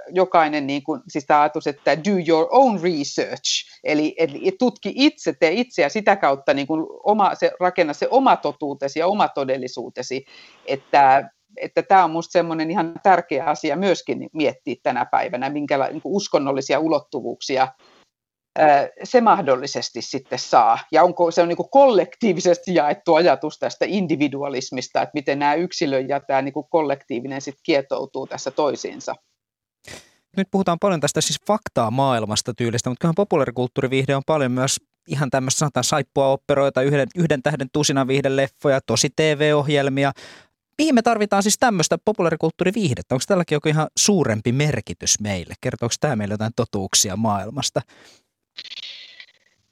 jokainen 0.08 0.66
niin 0.66 0.82
kuin, 0.82 1.00
siis 1.08 1.26
tämä 1.26 1.40
ajatus, 1.40 1.66
että 1.66 1.96
do 1.96 2.10
your 2.28 2.48
own 2.50 2.80
research, 2.82 3.78
eli, 3.84 4.14
eli 4.16 4.52
tutki 4.58 4.92
itse, 4.94 5.32
tee 5.32 5.64
ja 5.78 5.88
sitä 5.88 6.16
kautta 6.16 6.54
niin 6.54 6.66
kuin 6.66 6.86
oma, 7.04 7.34
se, 7.34 7.52
rakenna 7.60 7.92
se 7.92 8.08
oma 8.10 8.36
totuutesi 8.36 8.98
ja 8.98 9.06
oma 9.06 9.28
todellisuutesi, 9.28 10.24
että 10.66 11.30
että 11.56 11.82
tämä 11.82 12.04
on 12.04 12.10
minusta 12.10 12.32
semmoinen 12.32 12.70
ihan 12.70 12.94
tärkeä 13.02 13.44
asia 13.44 13.76
myöskin 13.76 14.30
miettiä 14.32 14.74
tänä 14.82 15.04
päivänä, 15.04 15.50
minkälaisia 15.50 15.92
niin 15.92 16.02
uskonnollisia 16.04 16.78
ulottuvuuksia 16.78 17.68
se 19.04 19.20
mahdollisesti 19.20 20.02
sitten 20.02 20.38
saa. 20.38 20.78
Ja 20.92 21.04
onko 21.04 21.30
se 21.30 21.42
on 21.42 21.48
niin 21.48 21.70
kollektiivisesti 21.70 22.74
jaettu 22.74 23.14
ajatus 23.14 23.58
tästä 23.58 23.84
individualismista, 23.88 25.02
että 25.02 25.10
miten 25.14 25.38
nämä 25.38 25.54
yksilön 25.54 26.08
ja 26.08 26.20
tämä 26.20 26.42
niin 26.42 26.54
kollektiivinen 26.70 27.40
sitten 27.40 27.62
kietoutuu 27.62 28.26
tässä 28.26 28.50
toisiinsa. 28.50 29.14
Nyt 30.36 30.48
puhutaan 30.50 30.78
paljon 30.78 31.00
tästä 31.00 31.20
siis 31.20 31.40
faktaa 31.46 31.90
maailmasta 31.90 32.54
tyylistä, 32.54 32.90
mutta 32.90 33.00
kyllähän 33.00 33.14
populaarikulttuuriviihde 33.14 34.16
on 34.16 34.22
paljon 34.26 34.52
myös 34.52 34.76
ihan 35.08 35.30
tämmöistä 35.30 35.58
sanotaan 35.58 35.84
saippua 35.84 36.28
operoita, 36.28 36.82
yhden, 36.82 37.08
yhden 37.16 37.42
tähden 37.42 37.68
tusinan 37.72 38.08
viihdeleffoja, 38.08 38.80
tosi 38.86 39.08
TV-ohjelmia. 39.16 40.12
Mihin 40.78 40.94
me 40.94 41.02
tarvitaan 41.02 41.42
siis 41.42 41.56
tämmöistä 41.60 41.98
populaarikulttuuriviihdettä? 42.04 43.14
Onko 43.14 43.24
tälläkin 43.28 43.56
joku 43.56 43.68
ihan 43.68 43.88
suurempi 43.98 44.52
merkitys 44.52 45.20
meille? 45.20 45.54
Kertooko 45.60 45.94
tämä 46.00 46.16
meille 46.16 46.34
jotain 46.34 46.52
totuuksia 46.56 47.16
maailmasta? 47.16 47.80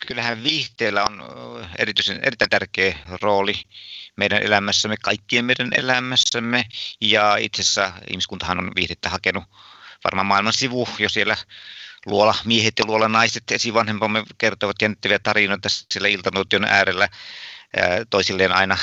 Kyllähän 0.07 0.43
viihteellä 0.43 1.05
on 1.05 1.23
erityisen, 1.79 2.21
erittäin 2.23 2.51
tärkeä 2.51 2.99
rooli 3.23 3.55
meidän 4.17 4.43
elämässämme, 4.43 4.97
kaikkien 5.03 5.45
meidän 5.45 5.71
elämässämme. 5.77 6.65
Ja 7.01 7.37
itse 7.37 7.63
asiassa 7.63 7.93
ihmiskuntahan 8.11 8.59
on 8.59 8.73
viihdettä 8.77 9.09
hakenut 9.09 9.45
varmaan 10.05 10.27
maailman 10.27 10.53
sivu 10.53 10.89
jo 10.99 11.09
siellä 11.09 11.37
luola 12.07 12.35
miehet 12.45 12.79
ja 12.79 12.85
luola 12.87 13.09
naiset 13.09 13.51
esivanhempamme 13.51 14.25
kertovat 14.39 14.77
jännittäviä 14.83 15.19
tarinoita 15.19 15.69
siellä 15.69 16.09
iltanuotion 16.09 16.65
äärellä 16.65 17.09
toisilleen 18.11 18.53
aina 18.53 18.77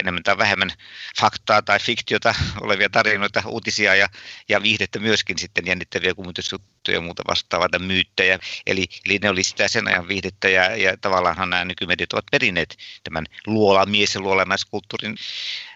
enemmän 0.00 0.22
tai 0.22 0.38
vähemmän 0.38 0.72
faktaa 1.20 1.62
tai 1.62 1.78
fiktiota 1.78 2.34
olevia 2.60 2.90
tarinoita, 2.90 3.42
uutisia 3.46 3.94
ja, 3.94 4.08
ja 4.48 4.62
viihdettä 4.62 4.98
myöskin 4.98 5.38
sitten 5.38 5.66
jännittäviä 5.66 6.14
kummitusjuttuja 6.14 6.96
ja 6.96 7.00
muuta 7.00 7.22
vastaavaa 7.28 7.78
myyttejä. 7.78 8.38
Eli, 8.66 8.86
eli 9.06 9.18
ne 9.18 9.30
oli 9.30 9.42
sitä 9.42 9.68
sen 9.68 9.88
ajan 9.88 10.08
viihdettä 10.08 10.48
ja, 10.48 10.76
ja 10.76 10.96
tavallaanhan 10.96 11.50
nämä 11.50 11.64
nykymediat 11.64 12.12
ovat 12.12 12.24
perineet 12.30 12.76
tämän 13.04 13.26
luola 13.46 13.86
mies- 13.86 14.14
ja 14.14 14.20
luolanaiskulttuurin 14.20 15.16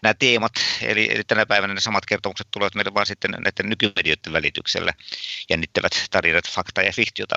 nämä 0.02 0.14
teemat. 0.14 0.52
Eli, 0.82 1.08
eli 1.10 1.24
tänä 1.24 1.46
päivänä 1.46 1.74
ne 1.74 1.80
samat 1.80 2.06
kertomukset 2.06 2.48
tulevat 2.50 2.74
meille 2.74 2.94
vaan 2.94 3.06
sitten 3.06 3.30
näiden 3.30 3.68
nykymedioiden 3.68 4.32
välityksellä 4.32 4.92
jännittävät 5.50 5.92
tarinat, 6.10 6.48
faktaa 6.48 6.84
ja 6.84 6.92
fiktiota. 6.92 7.34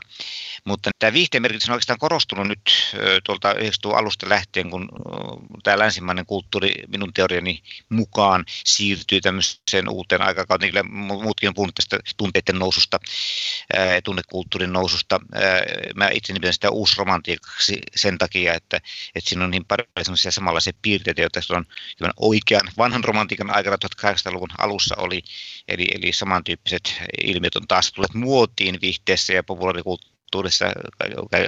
Mutta 0.66 0.90
tämä 1.00 1.14
viihteen 1.14 1.42
merkitys 1.42 1.70
on 1.70 1.74
oikeastaan 1.74 2.00
korostunut 2.00 2.48
nyt 2.48 2.96
tuolta 3.24 3.54
90 3.54 4.00
alusta 4.00 4.30
lähtien, 4.30 4.70
kun 4.70 4.90
tämä 5.64 5.80
länsimainen 5.80 6.26
kulttuuri 6.26 6.74
minun 6.88 7.14
teoriani 7.14 7.62
mukaan 7.90 8.46
siirtyy 8.66 9.22
tämmöiseen 9.22 9.90
uuteen 9.90 10.22
aikakauteen. 10.22 10.72
Kyllä 10.72 10.84
muutkin 11.24 11.50
on 11.50 11.54
puhunut 11.54 11.76
tästä 11.76 12.00
tunteiden 12.18 12.60
noususta 12.60 13.00
tunnekulttuurin 14.04 14.74
noususta. 14.74 15.20
Mä 15.96 16.10
itse 16.10 16.34
nimen 16.34 16.54
sitä 16.54 16.70
uusromantiikaksi 16.70 17.80
sen 17.96 18.18
takia, 18.18 18.54
että, 18.54 18.78
että 19.16 19.30
siinä 19.30 19.44
on 19.44 19.52
niin 19.52 19.66
paljon 19.66 19.88
semmoisia 20.02 20.32
samanlaisia 20.32 20.74
piirteitä, 20.82 21.22
joita 21.22 21.40
on 21.58 21.66
oikean 22.18 22.68
vanhan 22.78 23.04
romantiikan 23.04 23.56
aikana 23.56 23.78
1800-luvun 23.86 24.50
alussa 24.58 24.96
oli. 24.98 25.22
Eli, 25.68 25.88
eli 25.94 26.14
samantyyppiset 26.14 27.02
ilmiöt 27.24 27.56
on 27.56 27.68
taas 27.68 27.92
tulleet 27.92 28.14
muotiin 28.14 28.80
viihteessä 28.82 29.34
ja 29.34 29.44
populaarikulttuurissa 29.44 30.12
kulttuurissa, 30.32 30.66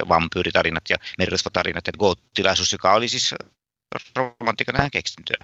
vampyyritarinat 0.08 0.90
ja 0.90 0.96
merirosvotarinat 1.18 1.86
ja 1.86 1.92
goottilaisuus, 1.98 2.72
joka 2.72 2.92
oli 2.92 3.08
siis 3.08 3.34
romantiikan 4.16 4.80
ajan 4.80 4.90
keksintöä. 4.90 5.36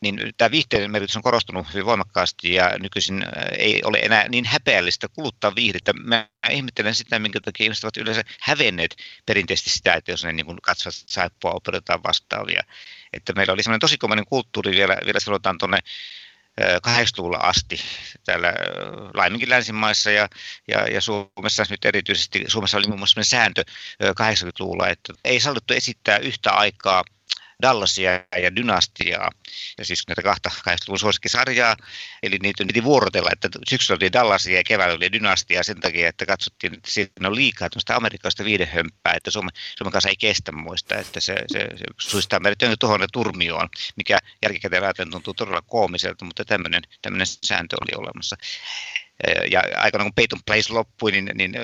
Niin 0.00 0.20
tämä 0.36 0.50
viihteen 0.50 0.90
merkitys 0.90 1.16
on 1.16 1.22
korostunut 1.22 1.68
hyvin 1.72 1.86
voimakkaasti 1.86 2.54
ja 2.54 2.70
nykyisin 2.78 3.26
ei 3.58 3.80
ole 3.84 3.98
enää 3.98 4.28
niin 4.28 4.44
häpeällistä 4.44 5.08
kuluttaa 5.08 5.54
viihdettä. 5.54 5.92
Mä 5.92 6.28
ihmettelen 6.50 6.94
sitä, 6.94 7.18
minkä 7.18 7.40
takia 7.40 7.64
ihmiset 7.64 7.84
ovat 7.84 7.96
yleensä 7.96 8.22
hävenneet 8.40 8.96
perinteisesti 9.26 9.70
sitä, 9.70 9.94
että 9.94 10.10
jos 10.10 10.24
ne 10.24 10.32
niin 10.32 10.60
katsovat 10.62 10.94
saippua, 11.06 11.50
opetetaan 11.50 12.02
vastaavia. 12.02 12.62
Että 13.12 13.32
meillä 13.32 13.52
oli 13.52 13.62
semmoinen 13.62 13.80
tosi 13.80 13.98
komeinen 13.98 14.26
kulttuuri 14.26 14.70
vielä, 14.70 14.96
vielä 15.04 15.20
sanotaan 15.20 15.58
tuonne 15.58 15.78
80-luvulla 16.60 17.36
asti 17.36 17.80
täällä 18.24 18.54
laiminkin 19.14 19.50
länsimaissa 19.50 20.10
ja, 20.10 20.28
ja, 20.68 20.86
ja 20.86 21.00
Suomessa 21.00 21.64
nyt 21.70 21.84
erityisesti, 21.84 22.44
Suomessa 22.48 22.78
oli 22.78 22.86
muun 22.86 22.98
muassa 22.98 23.24
sääntö 23.24 23.64
80-luvulla, 24.02 24.88
että 24.88 25.12
ei 25.24 25.40
sallittu 25.40 25.74
esittää 25.74 26.18
yhtä 26.18 26.52
aikaa 26.52 27.04
Dallasia 27.62 28.12
ja 28.12 28.56
Dynastiaa, 28.56 29.30
ja 29.78 29.84
siis 29.84 30.08
näitä 30.08 30.22
kahta 30.22 30.50
80-luvun 30.68 30.98
suosikkisarjaa, 30.98 31.76
eli 32.22 32.38
niitä 32.42 32.64
piti 32.66 32.84
vuorotella, 32.84 33.30
että 33.32 33.48
syksyllä 33.70 33.98
oli 34.02 34.12
Dallasia 34.12 34.56
ja 34.56 34.64
keväällä 34.64 34.94
oli 34.94 35.12
Dynastia 35.12 35.62
sen 35.62 35.80
takia, 35.80 36.08
että 36.08 36.26
katsottiin, 36.26 36.74
että 36.74 36.90
siinä 36.90 37.28
on 37.28 37.36
liikaa 37.36 37.70
tämmöistä 37.70 37.96
amerikkalaista 37.96 38.44
viidehömppää, 38.44 39.14
että 39.14 39.30
Suomen, 39.30 39.52
Suomen 39.78 39.92
kanssa 39.92 40.08
ei 40.08 40.16
kestä 40.16 40.52
muista, 40.52 40.96
että 40.96 41.20
se, 41.20 41.34
se, 41.52 41.58
se 41.76 41.84
suistaa 41.98 42.40
meidät 42.40 42.78
tuohon 42.80 43.00
turmioon, 43.12 43.68
mikä 43.96 44.18
jälkikäteen 44.42 44.82
ajatellen 44.82 45.12
tuntuu 45.12 45.34
todella 45.34 45.62
koomiselta, 45.62 46.24
mutta 46.24 46.44
tämmöinen, 46.44 46.82
tämmöinen 47.02 47.26
sääntö 47.26 47.76
oli 47.80 48.02
olemassa 48.02 48.36
ja 49.50 49.62
aikana 49.76 50.04
kun 50.04 50.14
Peyton 50.14 50.40
Place 50.46 50.72
loppui, 50.72 51.12
niin, 51.12 51.30
niin 51.34 51.54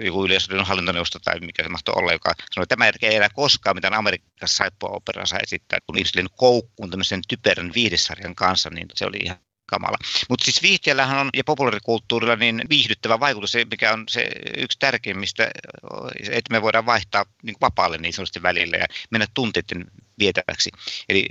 joku 0.00 0.24
yleisöllinen 0.24 0.66
hallintoneuvosto 0.66 1.18
tai 1.18 1.40
mikä 1.40 1.62
se 1.62 1.68
mahtoi 1.68 1.94
olla, 1.96 2.12
joka 2.12 2.34
sanoi, 2.50 2.62
että 2.62 2.76
tämä 2.76 2.90
ei 3.02 3.16
enää 3.16 3.28
koskaan 3.34 3.76
mitään 3.76 3.94
Amerikassa 3.94 4.56
saippua 4.56 4.88
opera 4.88 5.26
saa 5.26 5.38
esittää, 5.42 5.78
kun 5.86 5.98
ihmiset 5.98 6.26
koukkuun 6.36 6.90
tämmöisen 6.90 7.20
typerän 7.28 7.72
viihdesarjan 7.74 8.34
kanssa, 8.34 8.70
niin 8.70 8.88
se 8.94 9.06
oli 9.06 9.18
ihan 9.24 9.36
kamala. 9.66 9.96
Mutta 10.28 10.44
siis 10.44 10.62
viihteellähän 10.62 11.18
on 11.18 11.30
ja 11.36 11.44
populaarikulttuurilla 11.44 12.36
niin 12.36 12.62
viihdyttävä 12.70 13.20
vaikutus, 13.20 13.52
mikä 13.70 13.92
on 13.92 14.04
se 14.08 14.28
yksi 14.56 14.78
tärkeimmistä, 14.78 15.50
että 16.30 16.52
me 16.52 16.62
voidaan 16.62 16.86
vaihtaa 16.86 17.24
niin 17.42 17.56
vapaalle 17.60 17.98
niin 17.98 18.12
sanotusti 18.12 18.42
välillä 18.42 18.76
ja 18.76 18.86
mennä 19.10 19.26
tunteiden 19.34 19.84
vietäväksi. 20.18 20.70
Eli 21.08 21.26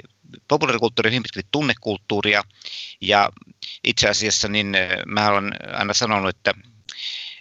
populaarikulttuuri 0.47 1.07
on 1.07 1.11
hyvin 1.11 1.23
pitkälti 1.23 1.47
tunnekulttuuria. 1.51 2.43
Ja 3.01 3.29
itse 3.83 4.09
asiassa 4.09 4.47
niin 4.47 4.77
mä 5.05 5.27
olen 5.27 5.53
aina 5.75 5.93
sanonut, 5.93 6.29
että, 6.29 6.53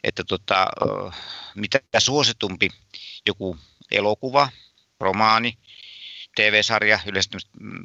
että 0.04 0.24
tota, 0.24 0.66
mitä 1.54 1.80
suositumpi 1.98 2.68
joku 3.26 3.58
elokuva, 3.90 4.48
romaani, 5.00 5.58
TV-sarja, 6.36 7.00
yleensä 7.06 7.30
mm, 7.60 7.82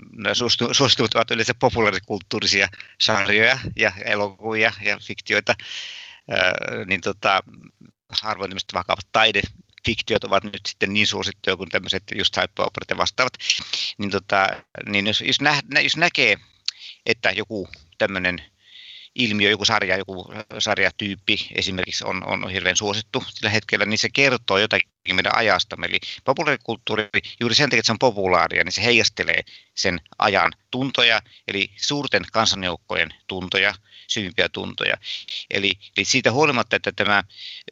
suosituvat 0.71 1.15
ovat 1.15 1.31
yleensä 1.31 1.53
populaarikulttuurisia 1.53 2.67
sarjoja 3.01 3.59
ja 3.75 3.91
elokuvia 4.05 4.73
ja 4.81 4.99
fiktioita, 4.99 5.55
niin 6.85 7.01
tota, 7.01 7.43
harvoin 8.21 8.51
vakavat 8.73 9.07
taide, 9.11 9.41
fiktiot 9.86 10.24
ovat 10.24 10.44
nyt 10.44 10.62
sitten 10.67 10.94
niin 10.94 11.08
suosittuja 11.08 11.58
kuin 11.58 11.70
tämmöiset 11.70 12.04
just 12.15 12.34
type 12.34 12.63
ja 12.89 12.98
vastaavat, 12.98 13.34
niin, 13.98 14.12
tota, 14.12 14.48
niin 14.86 15.08
jos, 15.08 15.22
jos, 15.22 15.41
nä, 15.41 15.62
jos 15.82 15.98
näkee, 15.98 16.38
että 17.06 17.32
joku 17.32 17.67
tämmöinen 17.98 18.44
ilmiö, 19.15 19.50
joku 19.50 19.65
sarja, 19.65 19.97
joku 19.97 20.34
sarjatyyppi 20.60 21.47
esimerkiksi 21.56 22.06
on, 22.06 22.28
on 22.28 22.50
hirveän 22.50 22.76
suosittu 22.76 23.24
sillä 23.28 23.50
hetkellä, 23.50 23.86
niin 23.86 23.97
se 23.97 24.10
kertoo 24.13 24.58
jotakin 24.58 25.15
meidän 25.15 25.36
ajasta. 25.36 25.78
Eli 25.84 26.00
populaarikulttuuri, 26.24 27.10
juuri 27.39 27.56
sen 27.56 27.69
takia, 27.69 27.80
että 27.80 27.86
se 27.86 27.91
on 27.91 28.00
populaaria, 28.00 28.63
niin 28.63 28.71
se 28.71 28.84
heijastelee 28.84 29.41
sen 29.76 30.02
ajan 30.19 30.52
tuntoja, 30.71 31.21
eli 31.47 31.71
suurten 31.76 32.24
kansanjoukkojen 32.32 33.10
tuntoja, 33.28 33.74
syvimpiä 34.08 34.50
tuntoja. 34.50 34.97
Eli, 35.50 35.74
eli 35.97 36.06
siitä 36.06 36.32
huolimatta, 36.32 36.76
että 36.76 36.91
tämä 36.91 37.24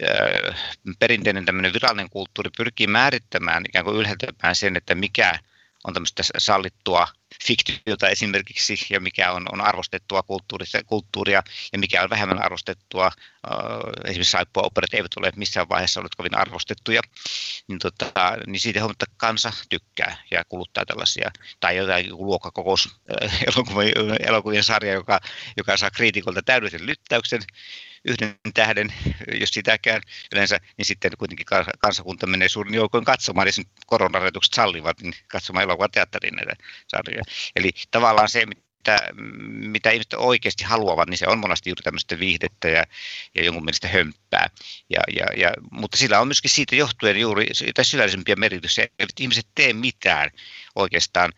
ö, 0.04 0.54
perinteinen 1.00 1.46
tämmöinen 1.46 1.74
virallinen 1.74 2.10
kulttuuri 2.10 2.50
pyrkii 2.58 2.88
määrittämään, 2.88 3.64
ikään 3.70 3.86
kuin 3.86 3.98
ylhäältämään 3.98 4.56
sen, 4.56 4.76
että 4.76 4.96
mikä 4.96 5.40
on 5.84 5.94
tämmöistä 5.94 6.24
sallittua 6.38 7.08
fiktiota 7.44 8.10
esimerkiksi 8.10 8.76
ja 8.90 9.00
mikä 9.00 9.32
on, 9.32 9.46
on 9.52 9.62
arvostettua 9.62 10.24
kulttuuria 10.88 11.44
ja 11.74 11.80
mikä 11.80 12.04
on 12.04 12.10
vähemmän 12.10 12.46
arvostettua. 12.46 13.12
Esimerkiksi 14.06 14.32
saippua 14.32 14.64
operat 14.64 14.94
eivät 14.94 15.18
ole 15.18 15.32
missään 15.36 15.70
vaiheessa 15.70 16.00
olleet 16.00 16.16
kovin 16.16 16.38
arvostettuja, 16.38 17.02
niin, 17.68 17.80
tota, 17.80 18.38
niin 18.48 18.60
siitä 18.60 18.80
huomatta 18.80 19.06
kansa 19.18 19.52
tykkää 19.70 20.18
ja 20.32 20.44
kuluttaa 20.46 20.86
tällaisia. 20.86 21.32
Tai 21.60 21.78
jotain 21.78 22.06
luokkakokous 22.10 22.96
elokuvien, 23.48 23.94
elokuvien 24.20 24.64
sarja, 24.64 24.94
joka, 24.94 25.20
joka 25.58 25.78
saa 25.78 25.92
kriitikolta 25.92 26.42
täydellisen 26.42 26.86
lyttäyksen 26.86 27.42
yhden 28.06 28.36
tähden, 28.54 28.94
jos 29.40 29.50
sitäkään 29.50 30.02
yleensä, 30.34 30.60
niin 30.78 30.86
sitten 30.86 31.12
kuitenkin 31.18 31.46
kansakunta 31.80 32.28
menee 32.28 32.50
suurin 32.50 32.74
joukoin 32.74 33.06
katsomaan, 33.06 33.48
jos 33.48 33.62
koronarajoitukset 33.86 34.54
sallivat, 34.54 35.02
niin 35.02 35.14
katsomaan 35.28 35.64
elokuvateatteriin 35.64 36.36
näitä 36.36 36.54
sarjoja. 36.88 37.19
Eli 37.56 37.72
tavallaan 37.92 38.30
se, 38.30 38.46
mitä, 38.46 39.10
mitä 39.50 39.92
ihmiset 39.92 40.14
oikeasti 40.14 40.64
haluavat, 40.64 41.10
niin 41.10 41.18
se 41.18 41.28
on 41.28 41.40
monesti 41.40 41.70
juuri 41.70 41.82
tämmöistä 41.82 42.20
viihdettä 42.20 42.68
ja, 42.68 42.84
ja 43.36 43.44
jonkun 43.44 43.66
mielestä 43.66 43.88
hömppää. 43.88 44.50
Ja, 44.90 45.00
ja, 45.16 45.26
ja, 45.38 45.52
mutta 45.72 45.98
sillä 45.98 46.20
on 46.20 46.28
myöskin 46.28 46.52
siitä 46.52 46.76
johtuen 46.76 47.20
juuri 47.20 47.48
syvällisempiä 47.82 48.36
merkityksiä, 48.36 48.84
että 48.84 49.24
ihmiset 49.24 49.48
tee 49.56 49.74
mitään 49.74 50.30
oikeastaan 50.76 51.32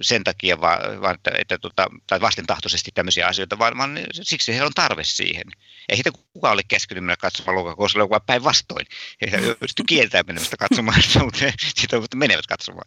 sen 0.00 0.24
takia, 0.24 0.60
vaan, 0.60 1.00
vaan 1.00 1.14
että, 1.14 1.30
että 1.38 1.58
tota, 1.58 1.86
tai 2.06 2.20
vastentahtoisesti 2.20 2.90
tämmöisiä 2.94 3.26
asioita, 3.26 3.58
vaan, 3.58 3.78
vaan 3.78 3.98
siksi 4.12 4.52
heillä 4.52 4.66
on 4.66 4.72
tarve 4.74 5.04
siihen. 5.04 5.44
Ei 5.88 5.96
heitä 5.96 6.10
kukaan 6.32 6.52
ole 6.52 6.62
käskynyt 6.68 7.04
mennä 7.04 7.16
katsomaan 7.16 7.56
lokakuussa 7.56 7.98
vaan 7.98 8.20
päinvastoin. 8.26 8.86
He 9.32 9.54
pysty 9.60 9.82
kieltämään 9.86 10.26
menemästä 10.26 10.56
katsomaan, 10.56 11.02
mutta 11.24 11.38
siitä 11.58 12.00
mutta 12.00 12.16
menevät 12.16 12.46
katsomaan. 12.46 12.86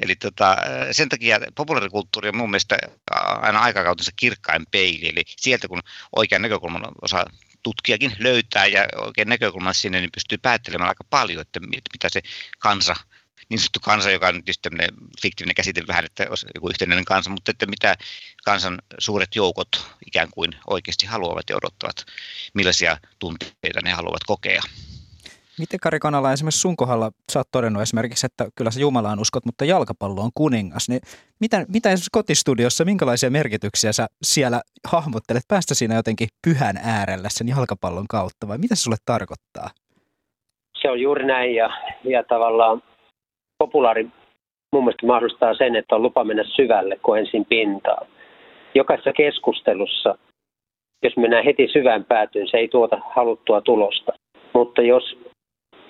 Eli 0.00 0.16
tota, 0.16 0.56
sen 0.92 1.08
takia 1.08 1.40
populaarikulttuuri 1.54 2.28
on 2.28 2.36
mun 2.36 2.50
mielestä 2.50 2.78
aina 3.40 3.60
aikakautensa 3.60 4.12
kirkkain 4.16 4.66
peili. 4.70 5.08
Eli 5.08 5.22
sieltä 5.26 5.68
kun 5.68 5.80
oikean 6.16 6.42
näkökulman 6.42 6.82
osaa 7.02 7.24
tutkijakin 7.62 8.16
löytää 8.18 8.66
ja 8.66 8.86
oikein 8.96 9.28
näkökulman 9.28 9.74
sinne, 9.74 10.00
niin 10.00 10.12
pystyy 10.14 10.38
päättelemään 10.38 10.88
aika 10.88 11.04
paljon, 11.10 11.40
että 11.40 11.60
mitä 11.60 12.08
se 12.08 12.22
kansa– 12.58 12.96
niin 13.48 13.58
sanottu 13.58 13.80
kansa, 13.82 14.10
joka 14.10 14.28
on 14.28 14.34
nyt 14.34 14.58
tämmöinen 14.62 14.90
fiktiivinen 15.22 15.54
käsite 15.54 15.82
vähän, 15.88 16.04
että 16.04 16.26
joku 16.54 16.68
yhtenäinen 16.68 17.04
kansa, 17.04 17.30
mutta 17.30 17.50
että 17.50 17.66
mitä 17.66 17.96
kansan 18.44 18.78
suuret 18.98 19.36
joukot 19.36 19.68
ikään 20.06 20.28
kuin 20.30 20.50
oikeasti 20.66 21.06
haluavat 21.06 21.50
ja 21.50 21.56
odottavat, 21.56 21.96
millaisia 22.54 22.96
tunteita 23.18 23.80
ne 23.84 23.90
haluavat 23.90 24.24
kokea. 24.26 24.62
Miten 25.58 25.80
Kari 25.80 25.98
Kanala 25.98 26.32
esimerkiksi 26.32 26.60
sun 26.60 26.76
kohdalla, 26.76 27.12
sä 27.32 27.38
oot 27.38 27.48
todennut 27.52 27.82
esimerkiksi, 27.82 28.26
että 28.26 28.48
kyllä 28.54 28.70
sä 28.70 28.80
Jumalaan 28.80 29.18
uskot, 29.18 29.44
mutta 29.44 29.64
jalkapallo 29.64 30.20
on 30.20 30.30
kuningas, 30.34 30.88
niin 30.88 31.00
mitä, 31.40 31.66
mitä 31.68 31.88
esimerkiksi 31.88 32.10
kotistudiossa, 32.12 32.84
minkälaisia 32.84 33.30
merkityksiä 33.30 33.92
sä 33.92 34.06
siellä 34.22 34.60
hahmottelet, 34.88 35.42
päästä 35.48 35.74
siinä 35.74 35.94
jotenkin 35.94 36.28
pyhän 36.46 36.76
äärellä 36.76 37.28
sen 37.30 37.48
jalkapallon 37.48 38.08
kautta 38.08 38.48
vai 38.48 38.58
mitä 38.58 38.74
se 38.74 38.82
sulle 38.82 38.96
tarkoittaa? 39.04 39.70
Se 40.82 40.90
on 40.90 41.00
juuri 41.00 41.26
näin 41.26 41.54
ja, 41.54 41.68
ja 42.04 42.24
tavallaan 42.28 42.82
populaari 43.66 44.06
mun 44.72 44.84
mielestä 44.84 45.06
mahdollistaa 45.06 45.54
sen, 45.54 45.76
että 45.76 45.94
on 45.94 46.02
lupa 46.02 46.24
mennä 46.24 46.44
syvälle 46.44 46.98
kuin 47.02 47.20
ensin 47.20 47.44
pintaan. 47.44 48.06
Jokaisessa 48.74 49.12
keskustelussa, 49.12 50.18
jos 51.04 51.16
mennään 51.16 51.44
heti 51.44 51.68
syvään 51.72 52.04
päätyyn, 52.04 52.48
se 52.48 52.56
ei 52.56 52.68
tuota 52.68 52.98
haluttua 53.14 53.60
tulosta. 53.60 54.12
Mutta 54.54 54.82
jos 54.82 55.18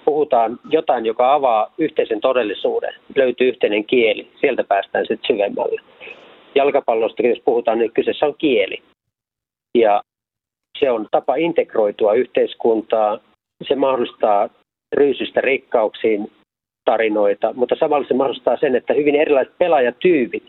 puhutaan 0.04 0.60
jotain, 0.70 1.06
joka 1.06 1.34
avaa 1.34 1.72
yhteisen 1.78 2.20
todellisuuden, 2.20 2.94
löytyy 3.16 3.48
yhteinen 3.48 3.84
kieli, 3.84 4.30
sieltä 4.40 4.64
päästään 4.64 5.04
sitten 5.08 5.26
syvemmälle. 5.26 5.80
Jalkapallosta, 6.54 7.26
jos 7.26 7.40
puhutaan, 7.44 7.78
niin 7.78 7.92
kyseessä 7.92 8.26
on 8.26 8.34
kieli. 8.38 8.82
Ja 9.78 10.02
se 10.78 10.90
on 10.90 11.06
tapa 11.10 11.34
integroitua 11.34 12.14
yhteiskuntaa, 12.14 13.18
se 13.68 13.74
mahdollistaa 13.74 14.48
ryysystä 14.92 15.40
rikkauksiin 15.40 16.30
tarinoita, 16.84 17.52
mutta 17.52 17.74
samalla 17.78 18.08
se 18.08 18.14
mahdollistaa 18.14 18.56
sen, 18.56 18.76
että 18.76 18.94
hyvin 18.94 19.14
erilaiset 19.14 19.58
pelaajatyypit 19.58 20.44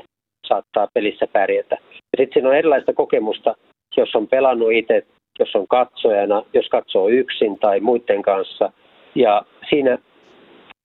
saattaa 0.47 0.87
pelissä 0.93 1.27
pärjätä. 1.33 1.77
Ja 1.91 2.17
sitten 2.17 2.33
siinä 2.33 2.49
on 2.49 2.55
erilaista 2.55 2.93
kokemusta, 2.93 3.55
jos 3.97 4.15
on 4.15 4.27
pelannut 4.27 4.71
itse, 4.71 5.03
jos 5.39 5.55
on 5.55 5.67
katsojana, 5.67 6.43
jos 6.53 6.67
katsoo 6.67 7.09
yksin 7.09 7.59
tai 7.59 7.79
muiden 7.79 8.21
kanssa. 8.21 8.71
Ja 9.15 9.41
siinä 9.69 9.97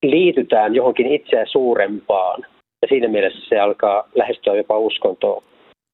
liitytään 0.02 0.74
johonkin 0.74 1.06
itseä 1.06 1.46
suurempaan. 1.46 2.46
Ja 2.82 2.88
siinä 2.88 3.08
mielessä 3.08 3.48
se 3.48 3.60
alkaa 3.60 4.08
lähestyä 4.14 4.54
jopa 4.56 4.78
uskontoa 4.78 5.42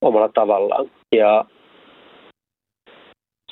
omalla 0.02 0.28
tavallaan. 0.28 0.90
Ja 1.16 1.44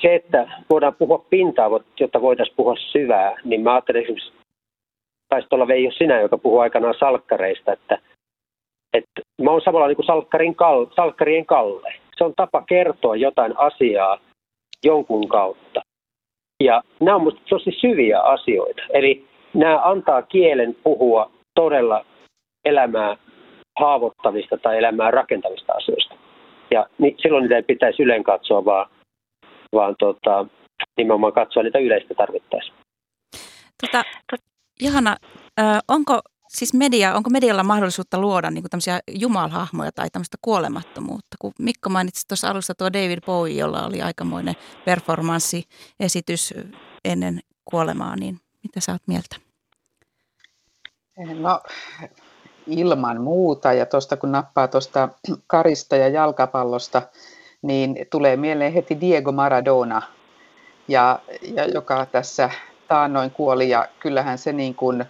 se, 0.00 0.14
että 0.14 0.48
voidaan 0.70 0.94
puhua 0.98 1.26
pintaa, 1.30 1.80
jotta 2.00 2.22
voitaisiin 2.22 2.56
puhua 2.56 2.76
syvää, 2.76 3.36
niin 3.44 3.60
mä 3.60 3.72
ajattelen 3.72 4.02
esimerkiksi 4.02 4.32
taisi 5.28 5.48
olla 5.50 5.68
Veijo 5.68 5.90
sinä, 5.92 6.20
joka 6.20 6.38
puhui 6.38 6.62
aikanaan 6.62 6.94
salkkareista, 6.98 7.72
että, 7.72 7.98
että 8.92 9.20
mä 9.42 9.50
oon 9.50 9.60
samalla 9.64 9.86
niin 9.86 9.96
kuin 9.96 10.06
salkkarin 10.06 10.54
kal, 10.54 10.86
salkkarien 10.96 11.46
kalle. 11.46 11.94
Se 12.16 12.24
on 12.24 12.34
tapa 12.36 12.62
kertoa 12.62 13.16
jotain 13.16 13.58
asiaa 13.58 14.18
jonkun 14.84 15.28
kautta. 15.28 15.80
Ja 16.64 16.82
nämä 17.00 17.14
on 17.14 17.20
minusta 17.22 17.40
tosi 17.48 17.70
syviä 17.80 18.20
asioita. 18.20 18.82
Eli 18.90 19.26
nämä 19.54 19.80
antaa 19.82 20.22
kielen 20.22 20.76
puhua 20.82 21.30
todella 21.54 22.04
elämää 22.64 23.16
haavoittavista 23.80 24.56
tai 24.56 24.78
elämää 24.78 25.10
rakentavista 25.10 25.72
asioista. 25.72 26.14
Ja 26.70 26.86
niin 26.98 27.16
silloin 27.18 27.42
niitä 27.42 27.56
ei 27.56 27.62
pitäisi 27.62 28.02
yleen 28.02 28.24
katsoa, 28.24 28.64
vaan, 28.64 28.90
vaan 29.72 29.94
tota, 29.98 30.46
nimenomaan 30.96 31.32
katsoa 31.32 31.62
niitä 31.62 31.78
yleistä 31.78 32.14
tarvittaessa. 32.14 32.72
Tota, 33.80 34.02
Johanna, 34.80 35.16
onko 35.88 36.20
siis 36.48 36.74
media, 36.74 37.14
onko 37.14 37.30
medialla 37.30 37.62
mahdollisuutta 37.62 38.18
luoda 38.18 38.50
niin 38.50 38.64
tämmöisiä 38.70 39.00
jumalhahmoja 39.10 39.92
tai 39.92 40.10
tämmöistä 40.10 40.36
kuolemattomuutta? 40.42 41.36
Kun 41.38 41.52
Mikko 41.58 41.90
mainitsi 41.90 42.28
tuossa 42.28 42.48
alussa 42.48 42.74
tuo 42.74 42.92
David 42.92 43.18
Bowie, 43.26 43.58
jolla 43.58 43.86
oli 43.86 44.02
aikamoinen 44.02 44.54
performanssiesitys 44.84 46.54
ennen 47.04 47.40
kuolemaa, 47.64 48.16
niin 48.16 48.40
mitä 48.62 48.80
sä 48.80 48.92
oot 48.92 49.02
mieltä? 49.06 49.36
No 51.38 51.60
ilman 52.66 53.20
muuta 53.20 53.72
ja 53.72 53.86
tuosta 53.86 54.16
kun 54.16 54.32
nappaa 54.32 54.68
tuosta 54.68 55.08
karista 55.46 55.96
ja 55.96 56.08
jalkapallosta, 56.08 57.02
niin 57.62 57.96
tulee 58.10 58.36
mieleen 58.36 58.72
heti 58.72 59.00
Diego 59.00 59.32
Maradona, 59.32 60.02
ja, 60.88 61.18
ja 61.42 61.64
joka 61.64 62.06
tässä 62.06 62.50
taannoin 62.94 63.30
kuoli 63.30 63.68
ja 63.68 63.88
kyllähän 64.00 64.38
se 64.38 64.52
niin 64.52 64.74
kuin, 64.74 65.04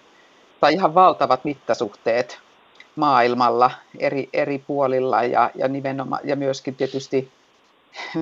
tai 0.61 0.73
ihan 0.73 0.95
valtavat 0.95 1.45
mittasuhteet 1.45 2.39
maailmalla 2.97 3.71
eri, 3.99 4.29
eri 4.33 4.59
puolilla 4.59 5.25
ja, 5.25 5.51
ja, 5.55 5.69
nimenomaan, 5.69 6.21
ja 6.25 6.37
myöskin 6.37 6.75
tietysti 6.75 7.33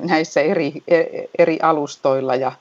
näissä 0.09 0.41
eri, 0.41 0.83
eri 1.39 1.59
alustoilla. 1.61 2.35
Ja 2.35 2.51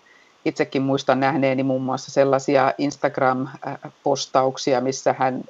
itsekin 0.44 0.82
muistan 0.82 1.20
nähneeni 1.20 1.62
muun 1.62 1.82
muassa 1.82 2.10
sellaisia 2.10 2.72
Instagram-postauksia, 2.78 4.80
missä 4.80 5.14
hän 5.18 5.44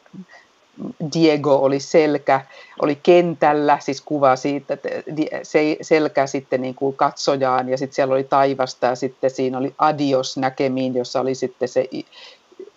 Diego 1.14 1.56
oli 1.56 1.80
selkä, 1.80 2.40
oli 2.82 2.98
kentällä, 3.02 3.78
siis 3.80 4.00
kuva 4.00 4.36
siitä, 4.36 4.74
että 4.74 4.88
selkä 5.82 6.26
sitten 6.26 6.62
niin 6.62 6.74
kuin 6.74 6.96
katsojaan 6.96 7.68
ja 7.68 7.78
sitten 7.78 7.94
siellä 7.94 8.14
oli 8.14 8.24
taivasta 8.24 8.86
ja 8.86 8.94
sitten 8.94 9.30
siinä 9.30 9.58
oli 9.58 9.74
adios 9.78 10.36
näkemiin, 10.36 10.94
jossa 10.94 11.20
oli 11.20 11.34
sitten 11.34 11.68
se 11.68 11.88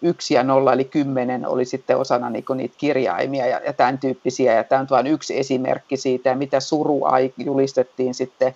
yksi 0.01 0.33
ja 0.33 0.43
nolla 0.43 0.73
eli 0.73 0.85
kymmenen 0.85 1.47
oli 1.47 1.65
sitten 1.65 1.97
osana 1.97 2.29
niin 2.29 2.45
kuin 2.45 2.57
niitä 2.57 2.75
kirjaimia 2.77 3.47
ja, 3.47 3.61
ja 3.65 3.73
tämän 3.73 3.97
tyyppisiä 3.97 4.53
ja 4.53 4.63
tämä 4.63 4.81
on 4.81 4.87
vain 4.89 5.07
yksi 5.07 5.39
esimerkki 5.39 5.97
siitä, 5.97 6.35
mitä 6.35 6.59
surua 6.59 7.11
julistettiin 7.37 8.13
sitten 8.13 8.55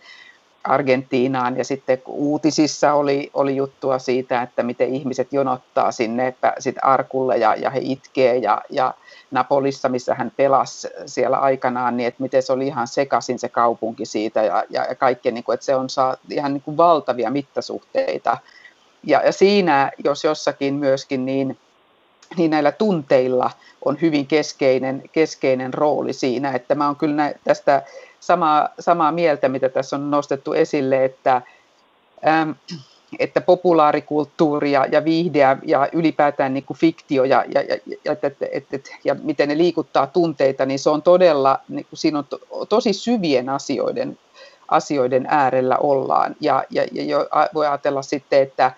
Argentiinaan 0.64 1.58
ja 1.58 1.64
sitten 1.64 2.02
uutisissa 2.06 2.94
oli, 2.94 3.30
oli 3.34 3.56
juttua 3.56 4.00
siitä, 4.00 4.42
että 4.42 4.64
miten 4.64 4.96
ihmiset 4.96 5.34
jonottaa 5.34 5.92
sinne 5.92 6.36
sit 6.60 6.76
arkulle 6.82 7.38
ja, 7.38 7.56
ja 7.56 7.70
he 7.70 7.80
itkee 7.84 8.38
ja, 8.38 8.62
ja 8.70 8.94
Napolissa, 9.32 9.90
missä 9.90 10.16
hän 10.16 10.32
pelasi 10.38 10.88
siellä 11.06 11.38
aikanaan, 11.38 11.98
niin 11.98 12.08
että 12.08 12.24
miten 12.24 12.44
se 12.44 12.54
oli 12.54 12.68
ihan 12.68 12.88
sekaisin 12.88 13.40
se 13.40 13.50
kaupunki 13.50 14.06
siitä 14.06 14.44
ja, 14.44 14.64
ja, 14.70 14.86
ja 14.86 14.96
kaikkea, 14.96 15.32
niin 15.32 15.44
kuin, 15.44 15.54
että 15.54 15.66
se 15.66 15.76
on 15.76 15.90
saa 15.90 16.18
ihan 16.30 16.54
niin 16.54 16.62
kuin 16.62 16.78
valtavia 16.78 17.32
mittasuhteita. 17.32 18.38
Ja, 19.04 19.22
ja 19.26 19.32
siinä, 19.32 19.92
jos 20.04 20.24
jossakin 20.24 20.74
myöskin, 20.74 21.26
niin, 21.26 21.58
niin 22.38 22.52
näillä 22.52 22.72
tunteilla 22.72 23.52
on 23.86 23.98
hyvin 24.02 24.28
keskeinen, 24.28 25.04
keskeinen 25.12 25.74
rooli 25.74 26.14
siinä, 26.14 26.52
että 26.52 26.76
mä 26.76 26.88
oon 26.88 26.96
kyllä 26.96 27.16
nä, 27.16 27.34
tästä 27.44 27.84
samaa, 28.20 28.70
samaa 28.80 29.12
mieltä, 29.12 29.50
mitä 29.50 29.70
tässä 29.70 29.96
on 29.96 30.12
nostettu 30.12 30.54
esille, 30.54 31.06
että 31.06 31.42
ähm, 32.28 32.52
että 33.20 33.42
populaarikulttuuri 33.42 34.72
ja, 34.72 34.86
ja 34.86 35.06
viihde 35.06 35.40
ja, 35.64 35.90
ylipäätään 35.94 36.54
niin 36.54 36.64
kuin 36.64 36.78
fiktio 36.78 37.24
ja, 37.24 37.46
ja, 37.54 37.62
ja, 37.62 37.78
ja, 38.06 38.12
et, 38.12 38.38
et, 38.52 38.74
et, 38.74 38.92
ja 39.04 39.16
miten 39.24 39.50
ne 39.50 39.58
liikuttaa 39.58 40.08
tunteita, 40.08 40.66
niin 40.66 40.80
se 40.80 40.90
on 40.90 41.02
todella, 41.02 41.60
niin 41.70 41.86
kuin 41.90 42.00
siinä 42.00 42.20
on 42.20 42.26
to, 42.26 42.40
tosi 42.70 42.94
syvien 42.94 43.50
asioiden, 43.50 44.18
asioiden 44.68 45.26
äärellä 45.30 45.78
ollaan. 45.78 46.36
Ja, 46.40 46.64
ja, 46.70 46.86
ja 46.92 47.26
voi 47.54 47.68
ajatella 47.68 48.02
sitten, 48.02 48.42
että 48.42 48.72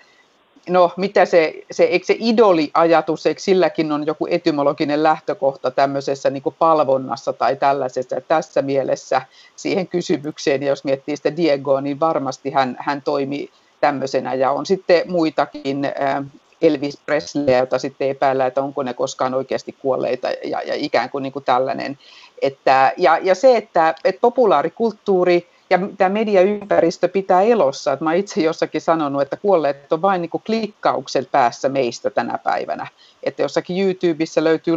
no 0.69 0.91
mitä 0.97 1.25
se, 1.25 1.63
se 1.71 1.83
eikö 1.83 2.05
se 2.05 2.15
idoliajatus, 2.19 3.25
eikö 3.25 3.41
silläkin 3.41 3.91
on 3.91 4.05
joku 4.05 4.27
etymologinen 4.29 5.03
lähtökohta 5.03 5.71
tämmöisessä 5.71 6.29
niin 6.29 6.43
kuin 6.43 6.55
palvonnassa 6.59 7.33
tai 7.33 7.55
tällaisessa. 7.55 8.21
Tässä 8.27 8.61
mielessä 8.61 9.21
siihen 9.55 9.87
kysymykseen, 9.87 10.63
ja 10.63 10.69
jos 10.69 10.83
miettii 10.83 11.17
sitä 11.17 11.37
Diegoa, 11.37 11.81
niin 11.81 11.99
varmasti 11.99 12.51
hän, 12.51 12.75
hän 12.79 13.01
toimi 13.01 13.49
tämmöisenä. 13.79 14.33
Ja 14.33 14.51
on 14.51 14.65
sitten 14.65 15.11
muitakin 15.11 15.87
Elvis 16.61 16.97
Presley, 17.05 17.57
jota 17.57 17.79
sitten 17.79 18.09
epäillään, 18.09 18.47
että 18.47 18.61
onko 18.61 18.83
ne 18.83 18.93
koskaan 18.93 19.33
oikeasti 19.33 19.75
kuolleita 19.79 20.27
ja, 20.43 20.61
ja 20.61 20.73
ikään 20.75 21.09
kuin, 21.09 21.21
niin 21.21 21.33
kuin 21.33 21.45
tällainen. 21.45 21.97
Että, 22.41 22.93
ja, 22.97 23.17
ja 23.17 23.35
se, 23.35 23.57
että, 23.57 23.95
että 24.03 24.21
populaarikulttuuri 24.21 25.47
ja 25.71 25.79
tämä 25.97 26.09
mediaympäristö 26.09 27.07
pitää 27.07 27.41
elossa. 27.41 27.93
Että 27.93 28.05
mä 28.05 28.13
itse 28.13 28.41
jossakin 28.41 28.81
sanonut, 28.81 29.21
että 29.21 29.37
kuolleet 29.37 29.93
on 29.93 30.01
vain 30.01 30.21
niin 30.21 30.29
kuin 30.29 30.43
klikkauksen 30.45 31.25
päässä 31.31 31.69
meistä 31.69 32.09
tänä 32.09 32.37
päivänä. 32.37 32.87
Että 33.23 33.41
jossakin 33.41 33.83
YouTubessa 33.83 34.43
löytyy 34.43 34.75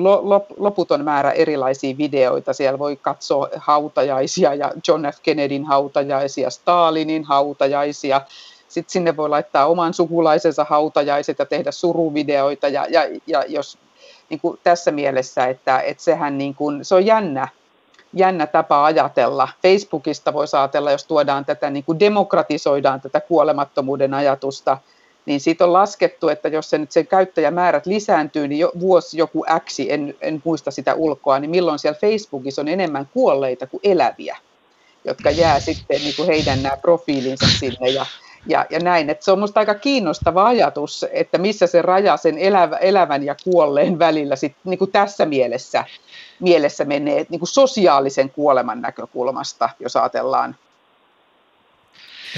loputon 0.56 1.04
määrä 1.04 1.30
erilaisia 1.30 1.98
videoita. 1.98 2.52
Siellä 2.52 2.78
voi 2.78 2.96
katsoa 2.96 3.48
hautajaisia 3.56 4.54
ja 4.54 4.72
John 4.88 5.06
F. 5.14 5.18
Kennedyn 5.22 5.64
hautajaisia, 5.64 6.50
Stalinin 6.50 7.24
hautajaisia, 7.24 8.20
sitten 8.68 8.92
sinne 8.92 9.16
voi 9.16 9.28
laittaa 9.28 9.66
oman 9.66 9.94
sukulaisensa 9.94 10.66
hautajaiset 10.68 11.38
ja 11.38 11.46
tehdä 11.46 11.70
suruvideoita 11.70 12.68
ja, 12.68 12.86
ja, 12.90 13.00
ja 13.26 13.44
jos 13.48 13.78
niin 14.30 14.40
kuin 14.40 14.58
tässä 14.64 14.90
mielessä, 14.90 15.46
että, 15.46 15.80
että 15.80 16.02
sehän 16.02 16.38
niin 16.38 16.54
kuin, 16.54 16.84
se 16.84 16.94
on 16.94 17.06
jännä, 17.06 17.48
jännä 18.14 18.46
tapa 18.46 18.84
ajatella. 18.84 19.48
Facebookista 19.62 20.32
voi 20.32 20.46
ajatella, 20.52 20.90
jos 20.90 21.04
tuodaan 21.04 21.44
tätä, 21.44 21.70
niin 21.70 21.84
kuin 21.84 22.00
demokratisoidaan 22.00 23.00
tätä 23.00 23.20
kuolemattomuuden 23.20 24.14
ajatusta, 24.14 24.78
niin 25.26 25.40
siitä 25.40 25.64
on 25.64 25.72
laskettu, 25.72 26.28
että 26.28 26.48
jos 26.48 26.70
se 26.70 26.78
nyt 26.78 26.92
sen 26.92 27.06
käyttäjämäärät 27.06 27.86
lisääntyy, 27.86 28.48
niin 28.48 28.58
jo, 28.58 28.72
vuosi 28.80 29.18
joku 29.18 29.44
X, 29.66 29.80
en, 29.88 30.14
en 30.20 30.42
muista 30.44 30.70
sitä 30.70 30.94
ulkoa, 30.94 31.38
niin 31.38 31.50
milloin 31.50 31.78
siellä 31.78 31.98
Facebookissa 32.00 32.62
on 32.62 32.68
enemmän 32.68 33.08
kuolleita 33.12 33.66
kuin 33.66 33.80
eläviä, 33.84 34.36
jotka 35.04 35.30
jää 35.30 35.60
sitten 35.60 36.00
niin 36.00 36.16
kuin 36.16 36.26
heidän 36.26 36.62
nämä 36.62 36.76
profiilinsa 36.76 37.46
sinne. 37.58 37.88
Ja 37.88 38.06
ja, 38.46 38.66
ja 38.70 38.78
näin. 38.78 39.10
Että 39.10 39.24
se 39.24 39.32
on 39.32 39.38
minusta 39.38 39.60
aika 39.60 39.74
kiinnostava 39.74 40.46
ajatus, 40.46 41.06
että 41.12 41.38
missä 41.38 41.66
se 41.66 41.82
raja 41.82 42.16
sen 42.16 42.38
elävä, 42.38 42.76
elävän 42.76 43.24
ja 43.24 43.34
kuolleen 43.44 43.98
välillä 43.98 44.36
sit, 44.36 44.56
niin 44.64 44.78
kuin 44.78 44.92
tässä 44.92 45.26
mielessä, 45.26 45.84
mielessä 46.40 46.84
menee 46.84 47.26
niin 47.28 47.38
kuin 47.38 47.48
sosiaalisen 47.48 48.30
kuoleman 48.30 48.80
näkökulmasta, 48.80 49.70
jos 49.80 49.96
ajatellaan. 49.96 50.56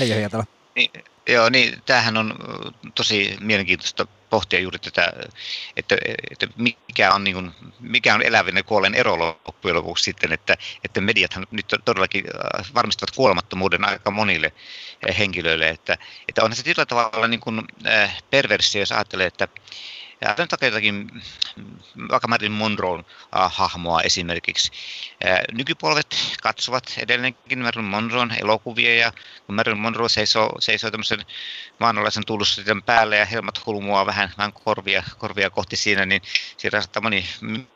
Ei 0.00 0.14
Hietala. 0.14 0.44
Niin, 0.74 0.90
joo, 1.28 1.48
niin 1.48 1.82
tämähän 1.86 2.16
on 2.16 2.34
tosi 2.94 3.36
mielenkiintoista 3.40 4.06
pohtia 4.30 4.60
juuri 4.60 4.78
tätä, 4.78 5.12
että, 5.76 5.96
että 6.30 6.46
mikä, 6.56 7.14
on 7.14 7.24
niin 7.24 7.34
kuin, 7.34 7.52
mikä 7.80 8.14
on 8.14 8.22
elävän 8.22 8.56
ja 8.56 8.62
kuolleen 8.62 8.94
ero 8.94 9.18
loppujen 9.18 9.76
lopuksi 9.76 10.04
sitten, 10.04 10.32
että, 10.32 10.56
että 10.84 11.00
mediathan 11.00 11.46
nyt 11.50 11.66
todellakin 11.84 12.24
äh, 12.26 12.74
varmistavat 12.74 13.16
kuolemattomuuden 13.16 13.84
aika 13.84 14.10
monille 14.10 14.52
henkilöille, 15.18 15.68
että, 15.68 15.98
että 16.28 16.44
on 16.44 16.54
se 16.54 16.62
sillä 16.62 16.86
tavalla 16.86 17.28
niin 17.28 17.40
kuin, 17.40 17.62
äh, 17.86 18.22
perversio, 18.30 18.80
jos 18.82 18.92
ajattelee, 18.92 19.26
että 19.26 19.48
ja 20.20 20.28
ajatellaan 20.28 20.58
jotakin 20.62 21.22
vaikka 22.10 22.28
Marilyn 22.28 22.52
Monroe 22.52 23.04
hahmoa 23.32 24.02
esimerkiksi. 24.02 24.70
Nykypolvet 25.52 26.16
katsovat 26.42 26.92
edelleenkin 26.98 27.58
Marilyn 27.58 27.84
Monroen 27.84 28.36
elokuvia 28.40 28.94
ja 28.94 29.12
kun 29.46 29.54
Marilyn 29.54 29.80
Monroe 29.80 30.08
seisoo, 30.08 30.56
seisoo 30.58 30.90
tämmöisen 30.90 31.26
maanalaisen 31.80 32.26
tullusten 32.26 32.82
päälle 32.82 33.16
ja 33.16 33.24
helmat 33.24 33.66
hulmua 33.66 34.06
vähän, 34.06 34.32
vähän 34.38 34.52
korvia, 34.52 35.02
korvia 35.18 35.50
kohti 35.50 35.76
siinä, 35.76 36.06
niin 36.06 36.22
siinä 36.56 36.80
saattaa 36.80 37.02
moni 37.02 37.24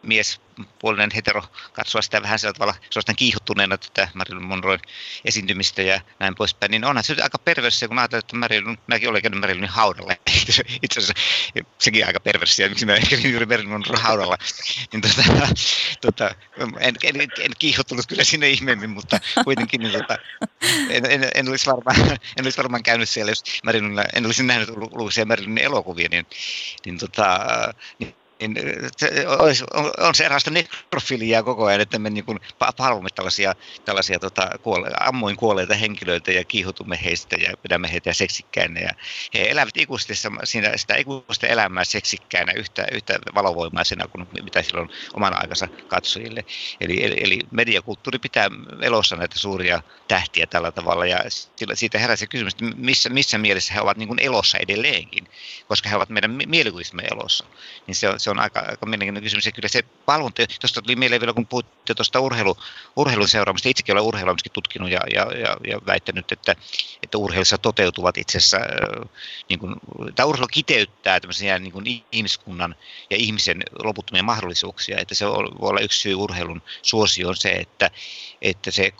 mies 0.02 0.40
puolinen 0.78 1.10
hetero 1.14 1.42
katsoa 1.72 2.02
sitä 2.02 2.22
vähän 2.22 2.38
sillä 2.38 2.52
tavalla 2.52 2.74
suorastaan 2.90 3.16
kiihottuneena 3.16 3.78
tätä 3.78 4.08
Marilyn 4.14 4.44
Monroen 4.44 4.80
esiintymistä 5.24 5.82
ja 5.82 6.00
näin 6.18 6.34
poispäin, 6.34 6.70
niin 6.70 6.84
onhan 6.84 7.04
se 7.04 7.16
aika 7.22 7.38
perversiä, 7.38 7.88
kun 7.88 7.98
ajatellaan, 7.98 8.24
että 8.24 8.36
Marilyn, 8.36 8.78
mäkin 8.86 9.08
olen 9.08 9.22
käynyt 9.22 9.40
Marilynin 9.40 9.70
haudalla. 9.70 10.12
Itse 10.82 11.00
asiassa 11.00 11.14
sekin 11.78 12.06
aika 12.06 12.20
miksi 12.68 12.86
mä 12.86 12.98
kävin 13.10 13.30
juuri 13.30 13.66
Monroen 13.66 14.00
haudalla. 14.00 14.38
Niin 14.92 15.02
tota, 15.02 15.48
tota, 16.00 16.34
en, 16.80 16.94
en, 17.02 17.20
en, 17.20 17.50
kiihottunut 17.58 18.06
kyllä 18.06 18.24
sinne 18.24 18.50
ihmeemmin, 18.50 18.90
mutta 18.90 19.20
kuitenkin 19.44 19.80
niin 19.80 19.92
tota, 19.92 20.18
en, 20.90 21.10
en, 21.10 21.30
en, 21.34 21.48
olisi 21.48 21.66
varmaan, 21.66 22.10
en 22.10 22.44
olisi 22.44 22.58
varmaan 22.58 22.82
käynyt 22.82 23.08
siellä, 23.08 23.30
jos 23.30 23.44
Marilyn, 23.64 24.04
en 24.14 24.26
olisi 24.26 24.42
nähnyt 24.42 24.68
ulkoisia 24.70 25.26
Marilynin 25.26 25.64
elokuvia, 25.64 26.08
niin, 26.10 26.26
niin, 26.86 26.98
tota, 26.98 27.38
niin 27.98 28.14
niin 28.40 28.56
se 28.96 29.28
olisi, 29.28 29.64
on, 29.74 29.90
on 29.98 30.14
se 30.14 30.24
erästä 30.24 30.50
nekrofiliaa 30.50 31.42
koko 31.42 31.64
ajan, 31.64 31.80
että 31.80 31.98
me 31.98 32.10
niin 32.10 32.24
palvomme 32.76 33.08
tällaisia, 33.14 33.54
tällaisia 33.84 34.18
tota, 34.18 34.50
kuole, 34.62 34.90
ammoin 35.00 35.36
kuolleita 35.36 35.74
henkilöitä 35.74 36.32
ja 36.32 36.44
kiihotumme 36.44 36.98
heistä 37.04 37.36
ja 37.36 37.56
pidämme 37.62 37.92
heitä 37.92 38.12
seksikkäinä. 38.12 38.80
Ja 38.80 38.90
he 39.34 39.50
elävät 39.50 39.76
ikuisesti 39.76 40.28
siinä, 40.44 40.76
sitä 40.76 40.96
ikuista 40.96 41.46
elämää 41.46 41.84
seksikkäinä 41.84 42.52
yhtä, 42.52 42.86
yhtä 42.92 43.18
valovoimaisena 43.34 44.08
kuin 44.08 44.28
mitä 44.44 44.62
silloin 44.62 44.90
oman 45.14 45.40
aikansa 45.40 45.68
katsojille. 45.88 46.44
Eli, 46.80 47.04
eli, 47.04 47.16
eli 47.20 47.38
mediakulttuuri 47.50 48.18
pitää 48.18 48.48
elossa 48.82 49.16
näitä 49.16 49.38
suuria 49.38 49.82
tähtiä 50.08 50.46
tällä 50.46 50.72
tavalla 50.72 51.06
ja 51.06 51.18
siitä 51.74 51.98
herää 51.98 52.16
se 52.16 52.26
kysymys, 52.26 52.52
että 52.52 52.64
missä, 52.76 53.08
missä 53.08 53.38
mielessä 53.38 53.74
he 53.74 53.80
ovat 53.80 53.96
niin 53.96 54.20
elossa 54.20 54.58
edelleenkin, 54.58 55.28
koska 55.68 55.88
he 55.88 55.96
ovat 55.96 56.08
meidän 56.08 56.38
mielikuvissamme 56.46 57.02
elossa. 57.02 57.44
Niin 57.86 57.94
se 57.94 58.08
on, 58.08 58.20
se 58.20 58.29
on 58.30 58.38
aika, 58.38 58.60
aika 58.60 58.86
mielenkiintoinen 58.86 59.22
kysymys. 59.22 59.46
Ja 59.46 59.52
kyllä 59.52 59.68
se 59.68 59.84
valvonta, 60.06 60.42
tuosta 60.60 60.82
tuli 60.82 60.96
mieleen 60.96 61.20
vielä, 61.20 61.32
kun 61.32 61.46
puhutte 61.46 61.94
tuosta 61.94 62.20
urheilu, 62.20 62.56
urheilun 62.96 63.28
seuraamista. 63.28 63.68
Itsekin 63.68 63.92
olen 63.92 64.04
urheilua 64.04 64.34
tutkinut 64.52 64.90
ja, 64.90 65.00
ja, 65.14 65.22
ja, 65.22 65.56
ja 65.66 65.80
väittänyt, 65.86 66.32
että, 66.32 66.56
että 67.02 67.18
urheilussa 67.18 67.58
toteutuvat 67.58 68.18
itse 68.18 68.38
asiassa, 68.38 68.58
niin 69.48 69.58
kuin, 69.58 69.74
tämä 70.14 70.26
urheilu 70.26 70.48
kiteyttää 70.52 71.20
tämmöisiä 71.20 71.58
niin 71.58 71.72
kuin 71.72 72.04
ihmiskunnan 72.12 72.74
ja 73.10 73.16
ihmisen 73.16 73.62
loputtomia 73.84 74.22
mahdollisuuksia. 74.22 74.98
Että 74.98 75.14
se 75.14 75.26
voi 75.26 75.70
olla 75.70 75.80
yksi 75.80 75.98
syy 75.98 76.14
urheilun 76.14 76.62
suosioon 76.82 77.36
se, 77.36 77.50
että, 77.50 77.90
että 78.42 78.70
se 78.70 78.92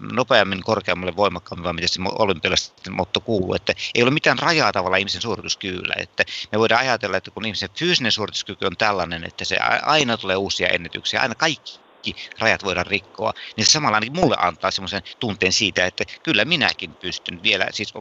nopeammin, 0.00 0.62
korkeammalle, 0.62 1.16
voimakkaammin, 1.16 1.64
vaan 1.64 1.74
miten 1.74 1.88
se 1.88 2.00
olympialaisten 2.18 2.92
motto 2.92 3.20
kuuluu, 3.20 3.54
että 3.54 3.74
ei 3.94 4.02
ole 4.02 4.10
mitään 4.10 4.38
rajaa 4.38 4.72
tavalla 4.72 4.96
ihmisen 4.96 5.22
suorituskyvyllä. 5.22 5.94
Että 5.98 6.24
me 6.52 6.58
voidaan 6.58 6.80
ajatella, 6.80 7.16
että 7.16 7.30
kun 7.30 7.46
ihmisen 7.46 7.70
fyysinen 7.78 8.12
suorituskyky 8.12 8.57
on 8.66 8.76
tällainen, 8.76 9.24
että 9.24 9.44
se 9.44 9.56
aina 9.82 10.16
tulee 10.16 10.36
uusia 10.36 10.68
ennätyksiä, 10.68 11.20
aina 11.20 11.34
kaikki 11.34 11.80
kaikki 11.98 12.30
rajat 12.38 12.64
voidaan 12.64 12.86
rikkoa, 12.86 13.32
niin 13.56 13.66
se 13.66 13.70
samalla 13.70 13.96
ainakin 13.96 14.16
mulle 14.16 14.36
antaa 14.38 14.70
semmoisen 14.70 15.02
tunteen 15.18 15.52
siitä, 15.52 15.86
että 15.86 16.04
kyllä 16.22 16.44
minäkin 16.44 16.94
pystyn 16.94 17.42
vielä, 17.42 17.66
siis 17.70 17.94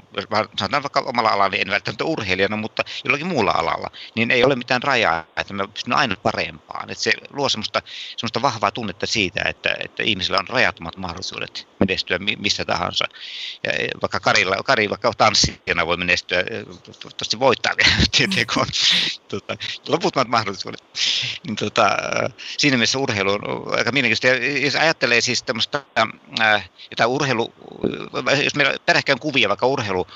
sanotaan 0.59 0.83
vaikka 0.83 0.99
omalla 0.99 1.29
alalla, 1.29 1.49
niin 1.49 1.61
en 1.61 1.73
välttämättä 1.73 2.03
urheilijana, 2.03 2.57
mutta 2.57 2.83
jollakin 3.03 3.27
muulla 3.27 3.51
alalla, 3.51 3.91
niin 4.15 4.31
ei 4.31 4.43
ole 4.43 4.55
mitään 4.55 4.83
rajaa, 4.83 5.25
että 5.37 5.53
mä 5.53 5.67
pystyn 5.67 5.93
aina 5.93 6.15
parempaan. 6.23 6.89
Että 6.89 7.03
se 7.03 7.13
luo 7.29 7.49
semmoista, 7.49 7.81
semmoista 8.17 8.41
vahvaa 8.41 8.71
tunnetta 8.71 9.07
siitä, 9.07 9.43
että, 9.45 9.75
että 9.79 10.03
ihmisillä 10.03 10.39
on 10.39 10.47
rajattomat 10.47 10.97
mahdollisuudet 10.97 11.67
menestyä 11.79 12.19
missä 12.37 12.65
tahansa. 12.65 13.05
Ja 13.63 13.71
vaikka 14.01 14.19
Karilla, 14.19 14.55
Kari 14.65 14.89
vaikka 14.89 15.13
tanssijana 15.17 15.87
voi 15.87 15.97
menestyä, 15.97 16.43
toivottavasti 16.43 17.39
voittaa 17.39 17.73
vielä, 17.77 17.97
tietenkin 18.17 18.47
tota, 19.27 19.57
loputtomat 19.87 20.27
mahdollisuudet. 20.27 20.83
Niin, 21.47 21.55
tota, 21.55 21.97
siinä 22.57 22.77
mielessä 22.77 22.99
urheilu 22.99 23.31
on 23.31 23.86
aika 23.87 23.93
mielenkiintoista. 23.93 24.65
Jos 24.65 24.75
ajattelee 24.75 25.21
siis 25.21 25.43
tämmöistä 25.43 25.81
äh, 26.41 26.69
jotain 26.91 27.09
urheilu, 27.09 27.53
jos 28.43 28.55
meillä 28.55 28.75
peräkkäin 28.85 29.19
kuvia 29.19 29.49
vaikka 29.49 29.67
urheilu, 29.67 30.07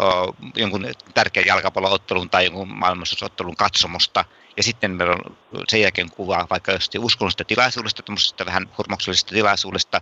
äh, 0.00 0.50
jonkun 0.54 0.86
tärkeän 1.14 1.46
jalkapalloottelun 1.46 2.30
tai 2.30 2.44
jonkun 2.44 2.68
maailmanmestaruusottelun 2.68 3.56
katsomusta, 3.56 4.24
ja 4.56 4.62
sitten 4.62 4.90
meillä 4.90 5.14
on 5.14 5.36
sen 5.68 5.80
jälkeen 5.80 6.10
kuvaa 6.10 6.46
vaikka 6.50 6.72
jostain 6.72 7.04
uskonnollisesta 7.04 7.44
tilaisuudesta, 7.44 8.02
tämmöisestä 8.02 8.46
vähän 8.46 8.70
hurmoksellisesta 8.78 9.34
tilaisuudesta, 9.34 10.00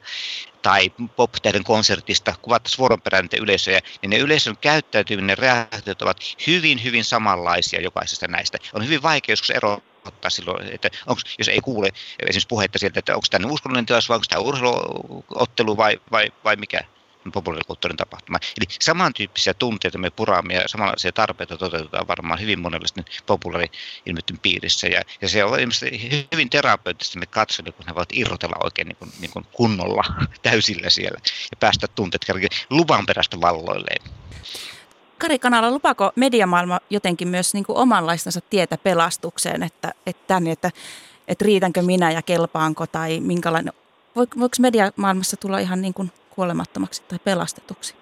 tai 0.63 0.91
pop 1.17 1.33
konsertista, 1.65 2.35
kuvattaisiin 2.43 2.79
vuoronperään 2.79 3.29
yleisöjä, 3.41 3.81
niin 4.03 4.11
ne 4.11 4.19
yleisön 4.19 4.57
käyttäytyminen, 4.57 5.39
reaktiot 5.39 6.03
ovat 6.03 6.17
hyvin, 6.47 6.85
hyvin 6.85 7.05
samanlaisia 7.05 7.81
jokaisesta 7.81 8.29
näistä. 8.29 8.59
On 8.73 8.85
hyvin 8.85 9.03
vaikea 9.03 9.33
joskus 9.33 9.51
eroa 9.51 9.81
ottaa 10.05 10.31
silloin, 10.31 10.75
että 10.75 10.91
onko, 11.07 11.21
jos 11.39 11.49
ei 11.49 11.61
kuule 11.61 11.89
esimerkiksi 12.19 12.49
puhetta 12.49 12.79
sieltä, 12.79 12.99
että 12.99 13.15
onko 13.15 13.27
tämä 13.31 13.49
uskonnollinen 13.49 13.87
tilaisuus 13.87 14.09
vai 14.09 14.17
onko 14.17 14.27
tämä 14.29 14.43
urheiluottelu 14.43 15.77
vai, 15.77 16.01
vai, 16.13 16.33
vai 16.45 16.57
mikä 16.57 16.85
populaarikulttuurin 17.33 17.97
tapahtuma. 17.97 18.39
Eli 18.43 18.77
samantyyppisiä 18.81 19.55
tunteita 19.55 19.99
me 19.99 20.11
puraamme 20.11 20.55
ja 20.55 20.69
samanlaisia 20.69 21.13
tarpeita 21.13 21.57
toteutetaan 21.57 22.09
varmaan 22.09 22.41
hyvin 22.41 22.61
monenlaisten 22.61 23.05
populaari-ilmiöiden 23.27 24.39
piirissä. 24.43 24.87
Ja, 24.87 25.03
ja 25.21 25.29
se 25.29 25.45
on 25.45 25.59
hyvin 26.33 26.51
terapeuttista 26.51 27.19
me 27.19 27.27
katsomme, 27.27 27.73
kun 27.73 27.87
he 27.89 27.95
voivat 27.95 28.13
irrotella 28.13 28.57
oikein 28.65 28.89
niin 28.89 28.97
kuin, 28.97 29.13
niin 29.21 29.31
kuin 29.31 29.47
kunnolla 29.53 30.05
täysillä 30.43 30.91
siellä 30.91 31.19
ja 31.51 31.57
päästä 31.61 31.89
tunteet 31.89 32.27
luvan 32.71 33.07
perästä 33.07 33.41
valloilleen. 33.41 34.03
Kari 35.23 35.39
Kanala, 35.39 35.71
lupaako 35.71 36.11
mediamaailma 36.17 36.79
jotenkin 36.91 37.29
myös 37.29 37.55
niin 37.55 37.65
kuin 37.65 37.79
omanlaistansa 37.79 38.41
tietä 38.51 38.77
pelastukseen, 38.85 39.63
että, 39.63 39.89
että, 40.07 40.23
tänne, 40.27 40.51
että, 40.53 40.71
että 41.29 41.45
riitänkö 41.45 41.83
minä 41.83 42.11
ja 42.11 42.23
kelpaanko 42.23 42.85
tai 42.87 43.21
minkälainen, 43.21 43.73
voiko 44.17 44.37
mediamaailmassa 44.61 45.37
tulla 45.37 45.59
ihan 45.59 45.83
niin 45.83 45.95
kuin 45.95 46.09
kuolemattomaksi 46.35 47.03
tai 47.09 47.19
pelastetuksi? 47.25 47.95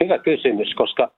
Hyvä 0.00 0.18
kysymys, 0.18 0.74
koska 0.74 1.10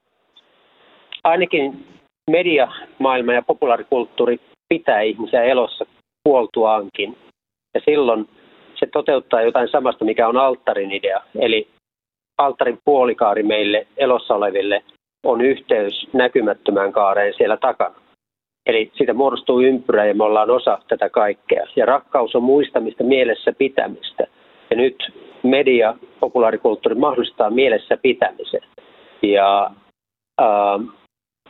ainakin 1.25 1.87
mediamaailma 2.31 3.33
ja 3.33 3.43
populaarikulttuuri 3.43 4.41
pitää 4.69 5.01
ihmisiä 5.01 5.43
elossa 5.43 5.85
kuoltuaankin. 6.25 7.19
Ja 7.75 7.81
silloin 7.85 8.29
se 8.79 8.87
toteuttaa 8.87 9.43
jotain 9.43 9.69
samasta, 9.73 10.05
mikä 10.05 10.29
on 10.29 10.37
alttarin 10.37 10.93
idea. 10.93 11.21
Eli 11.41 11.69
alttarin 12.45 12.79
puolikaari 12.85 13.43
meille 13.43 13.87
elossa 13.97 14.35
oleville 14.35 14.83
on 15.27 15.41
yhteys 15.41 16.09
näkymättömään 16.13 16.93
kaareen 16.93 17.35
siellä 17.37 17.57
takana. 17.57 17.95
Eli 18.67 18.91
siitä 18.95 19.15
muodostuu 19.15 19.61
ympyrä 19.61 20.05
ja 20.05 20.15
me 20.15 20.25
ollaan 20.25 20.51
osa 20.51 20.79
tätä 20.89 21.09
kaikkea. 21.09 21.67
Ja 21.77 21.87
rakkaus 21.87 22.35
on 22.35 22.43
muistamista, 22.43 23.05
mielessä 23.05 23.53
pitämistä. 23.59 24.27
Ja 24.71 24.77
nyt 24.77 25.13
media, 25.43 25.95
populaarikulttuuri 26.21 26.95
mahdollistaa 26.95 27.51
mielessä 27.51 27.97
pitämisen. 27.97 28.61
Ja 29.23 29.71
äh, 30.41 30.81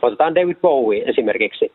otetaan 0.01 0.35
David 0.35 0.57
Bowie 0.61 1.03
esimerkiksi. 1.05 1.71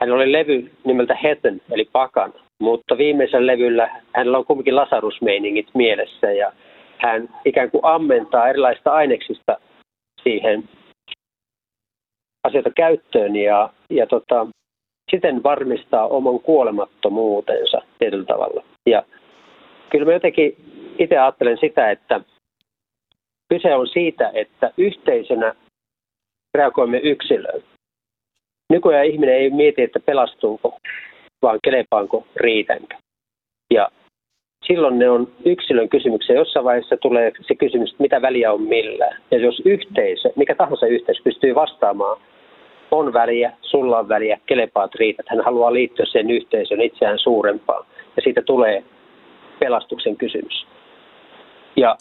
Hän 0.00 0.12
oli 0.12 0.32
levy 0.32 0.70
nimeltä 0.84 1.14
Heaven, 1.22 1.60
eli 1.70 1.88
Pakan, 1.92 2.32
mutta 2.60 2.98
viimeisellä 2.98 3.46
levyllä 3.46 3.90
hänellä 4.14 4.38
on 4.38 4.44
kuitenkin 4.44 4.76
lasarusmeiningit 4.76 5.68
mielessä 5.74 6.32
ja 6.32 6.52
hän 6.98 7.28
ikään 7.44 7.70
kuin 7.70 7.84
ammentaa 7.84 8.48
erilaista 8.48 8.92
aineksista 8.92 9.56
siihen 10.22 10.68
asioita 12.44 12.70
käyttöön 12.76 13.36
ja, 13.36 13.70
ja 13.90 14.06
tota, 14.06 14.46
siten 15.10 15.42
varmistaa 15.42 16.06
oman 16.06 16.40
kuolemattomuutensa 16.40 17.82
tietyllä 17.98 18.24
tavalla. 18.24 18.64
Ja 18.86 19.02
kyllä 19.90 20.04
mä 20.04 20.12
jotenkin 20.12 20.56
itse 20.98 21.18
ajattelen 21.18 21.58
sitä, 21.60 21.90
että 21.90 22.20
Kyse 23.48 23.74
on 23.74 23.88
siitä, 23.88 24.30
että 24.34 24.70
yhteisönä 24.76 25.54
reagoimme 26.54 26.98
yksilöön. 26.98 27.62
Nykyään 28.72 29.06
ihminen 29.06 29.34
ei 29.34 29.50
mieti, 29.50 29.82
että 29.82 30.00
pelastuuko, 30.00 30.78
vaan 31.42 31.58
kelepaanko, 31.64 32.26
riitänkö. 32.36 32.96
Ja 33.74 33.88
silloin 34.66 34.98
ne 34.98 35.10
on 35.10 35.28
yksilön 35.44 35.88
kysymyksiä. 35.88 36.36
Jossain 36.36 36.64
vaiheessa 36.64 36.96
tulee 36.96 37.32
se 37.40 37.54
kysymys, 37.54 37.90
että 37.90 38.02
mitä 38.02 38.22
väliä 38.22 38.52
on 38.52 38.62
millään. 38.62 39.22
Ja 39.30 39.38
jos 39.38 39.62
yhteisö, 39.64 40.32
mikä 40.36 40.54
tahansa 40.54 40.86
yhteisö 40.86 41.22
pystyy 41.24 41.54
vastaamaan, 41.54 42.20
on 42.90 43.12
väliä, 43.12 43.52
sulla 43.62 43.98
on 43.98 44.08
väliä, 44.08 44.38
kelepaat 44.46 44.94
riität. 44.94 45.26
Hän 45.28 45.44
haluaa 45.44 45.72
liittyä 45.72 46.06
sen 46.06 46.30
yhteisön 46.30 46.80
itseään 46.80 47.18
suurempaan. 47.18 47.86
Ja 48.16 48.22
siitä 48.22 48.42
tulee 48.42 48.84
pelastuksen 49.58 50.16
kysymys. 50.16 50.66
Ja 51.76 51.96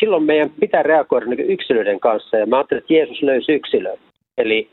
silloin 0.00 0.22
meidän 0.22 0.50
pitää 0.60 0.82
reagoida 0.82 1.26
niin 1.26 1.50
yksilöiden 1.50 2.00
kanssa. 2.00 2.36
Ja 2.36 2.46
mä 2.46 2.56
ajattelen, 2.56 2.80
että 2.80 2.94
Jeesus 2.94 3.22
löysi 3.22 3.52
yksilön. 3.52 3.98
Eli 4.38 4.68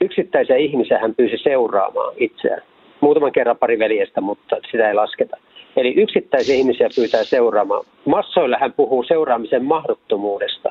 yksittäisiä 0.00 0.56
ihmisiä 0.56 0.98
hän 0.98 1.14
pyysi 1.14 1.38
seuraamaan 1.38 2.14
itseään. 2.16 2.62
Muutaman 3.00 3.32
kerran 3.32 3.56
pari 3.56 3.78
veljestä, 3.78 4.20
mutta 4.20 4.56
sitä 4.70 4.88
ei 4.88 4.94
lasketa. 4.94 5.36
Eli 5.76 5.94
yksittäisiä 5.94 6.54
ihmisiä 6.54 6.88
pyytää 6.96 7.24
seuraamaan. 7.24 7.84
Massoilla 8.04 8.58
hän 8.60 8.72
puhuu 8.72 9.02
seuraamisen 9.02 9.64
mahdottomuudesta, 9.64 10.70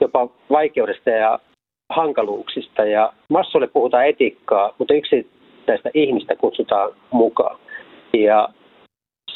jopa 0.00 0.28
vaikeudesta 0.50 1.10
ja 1.10 1.38
hankaluuksista. 1.92 2.84
Ja 2.84 3.12
massoille 3.28 3.66
puhutaan 3.66 4.06
etiikkaa, 4.06 4.74
mutta 4.78 4.94
yksittäistä 4.94 5.90
ihmistä 5.94 6.36
kutsutaan 6.36 6.92
mukaan. 7.10 7.58
Ja 8.12 8.48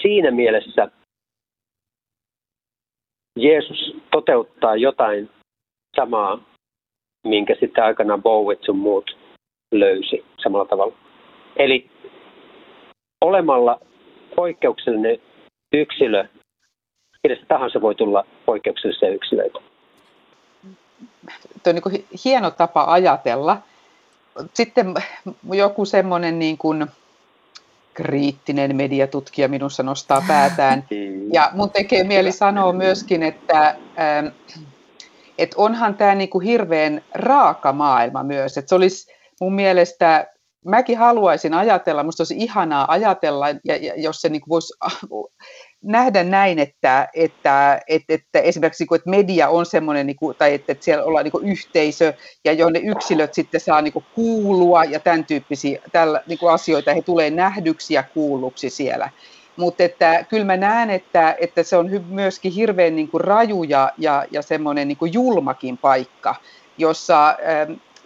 siinä 0.03 0.31
mielessä 0.31 0.89
Jeesus 3.39 3.97
toteuttaa 4.11 4.77
jotain 4.77 5.31
samaa, 5.97 6.39
minkä 7.27 7.57
sitten 7.61 7.85
aikana 7.85 8.19
Bowie 8.19 8.59
sun 8.61 8.79
muut 8.79 9.17
löysi 9.73 10.25
samalla 10.43 10.65
tavalla. 10.65 10.95
Eli 11.57 11.91
olemalla 13.21 13.81
poikkeuksellinen 14.39 15.18
yksilö, 15.72 16.24
kenestä 17.22 17.47
tahansa 17.49 17.80
voi 17.80 17.95
tulla 17.95 18.24
poikkeuksellisia 18.47 19.09
yksilöitä. 19.09 19.59
Tuo 21.62 21.72
on 21.72 21.74
niin 21.74 22.07
hieno 22.24 22.51
tapa 22.51 22.84
ajatella. 22.84 23.59
Sitten 24.55 24.95
joku 25.53 25.84
semmoinen 25.84 26.39
niin 26.39 26.59
kuin 26.59 26.86
kriittinen 27.95 28.76
mediatutkija 28.76 29.49
minussa 29.49 29.82
nostaa 29.82 30.22
päätään. 30.28 30.84
Ja 31.32 31.51
mun 31.53 31.70
tekee 31.70 32.05
mieli 32.05 32.32
sanoa 32.32 32.72
myöskin, 32.72 33.22
että, 33.22 33.68
ähm, 33.68 34.26
että 35.39 35.57
onhan 35.59 35.95
tämä 35.95 36.14
niin 36.14 36.30
kuin 36.30 36.45
hirveän 36.45 37.03
raaka 37.14 37.72
maailma 37.72 38.22
myös. 38.22 38.59
Että 38.59 38.68
se 38.68 38.74
olisi 38.74 39.12
mun 39.41 39.55
mielestä 39.55 40.26
mäkin 40.65 40.99
haluaisin 40.99 41.55
ajatella, 41.55 42.03
minusta 42.03 42.21
olisi 42.23 42.37
ihanaa 42.37 42.93
ajatella, 42.93 43.49
ja, 43.49 43.77
ja 43.77 43.93
jos 43.97 44.21
se 44.21 44.29
niin 44.29 44.41
kuin 44.41 44.49
voisi 44.49 44.75
nähdä 45.83 46.25
näin, 46.25 46.59
että, 46.59 47.09
että, 47.15 47.81
että, 47.89 48.15
että 48.15 48.41
esimerkiksi 48.41 48.85
niin 48.85 48.97
että 48.97 49.11
media 49.11 49.49
on 49.49 49.67
semmoinen, 49.67 50.07
niin 50.07 50.17
kuin, 50.17 50.37
tai 50.37 50.55
että, 50.55 50.73
että 50.73 50.85
siellä 50.85 51.05
ollaan 51.05 51.25
niin 51.25 51.33
kuin 51.33 51.49
yhteisö, 51.49 52.13
ja 52.45 52.53
johon 52.53 52.73
ne 52.73 52.79
yksilöt 52.79 53.35
sitten 53.35 53.61
saa 53.61 53.83
niin 53.83 53.93
kuin 53.93 54.05
kuulua, 54.15 54.85
ja 54.85 55.01
tämän 55.01 55.25
tyyppisiä 55.25 55.83
tällä, 55.93 56.23
niin 56.27 56.39
kuin 56.39 56.53
asioita, 56.53 56.95
he 56.95 57.03
tulee 57.03 57.31
nähdyksi 57.31 57.95
ja 57.95 58.03
kuulluksi 58.03 58.71
siellä. 58.71 59.11
Mutta 59.57 59.83
että 59.83 60.25
kyllä 60.29 60.45
mä 60.45 60.57
näen, 60.57 60.91
että, 60.91 61.37
että 61.41 61.63
se 61.63 61.77
on 61.77 61.91
myöskin 62.09 62.53
hirveän 62.53 62.97
niin 62.97 63.09
kuin 63.09 63.21
raju 63.21 63.63
ja, 63.63 63.93
ja, 63.99 64.25
ja 64.31 64.43
semmoinen 64.43 64.89
niin 64.89 64.99
kuin 64.99 65.13
julmakin 65.13 65.79
paikka, 65.79 66.35
jossa 66.79 67.37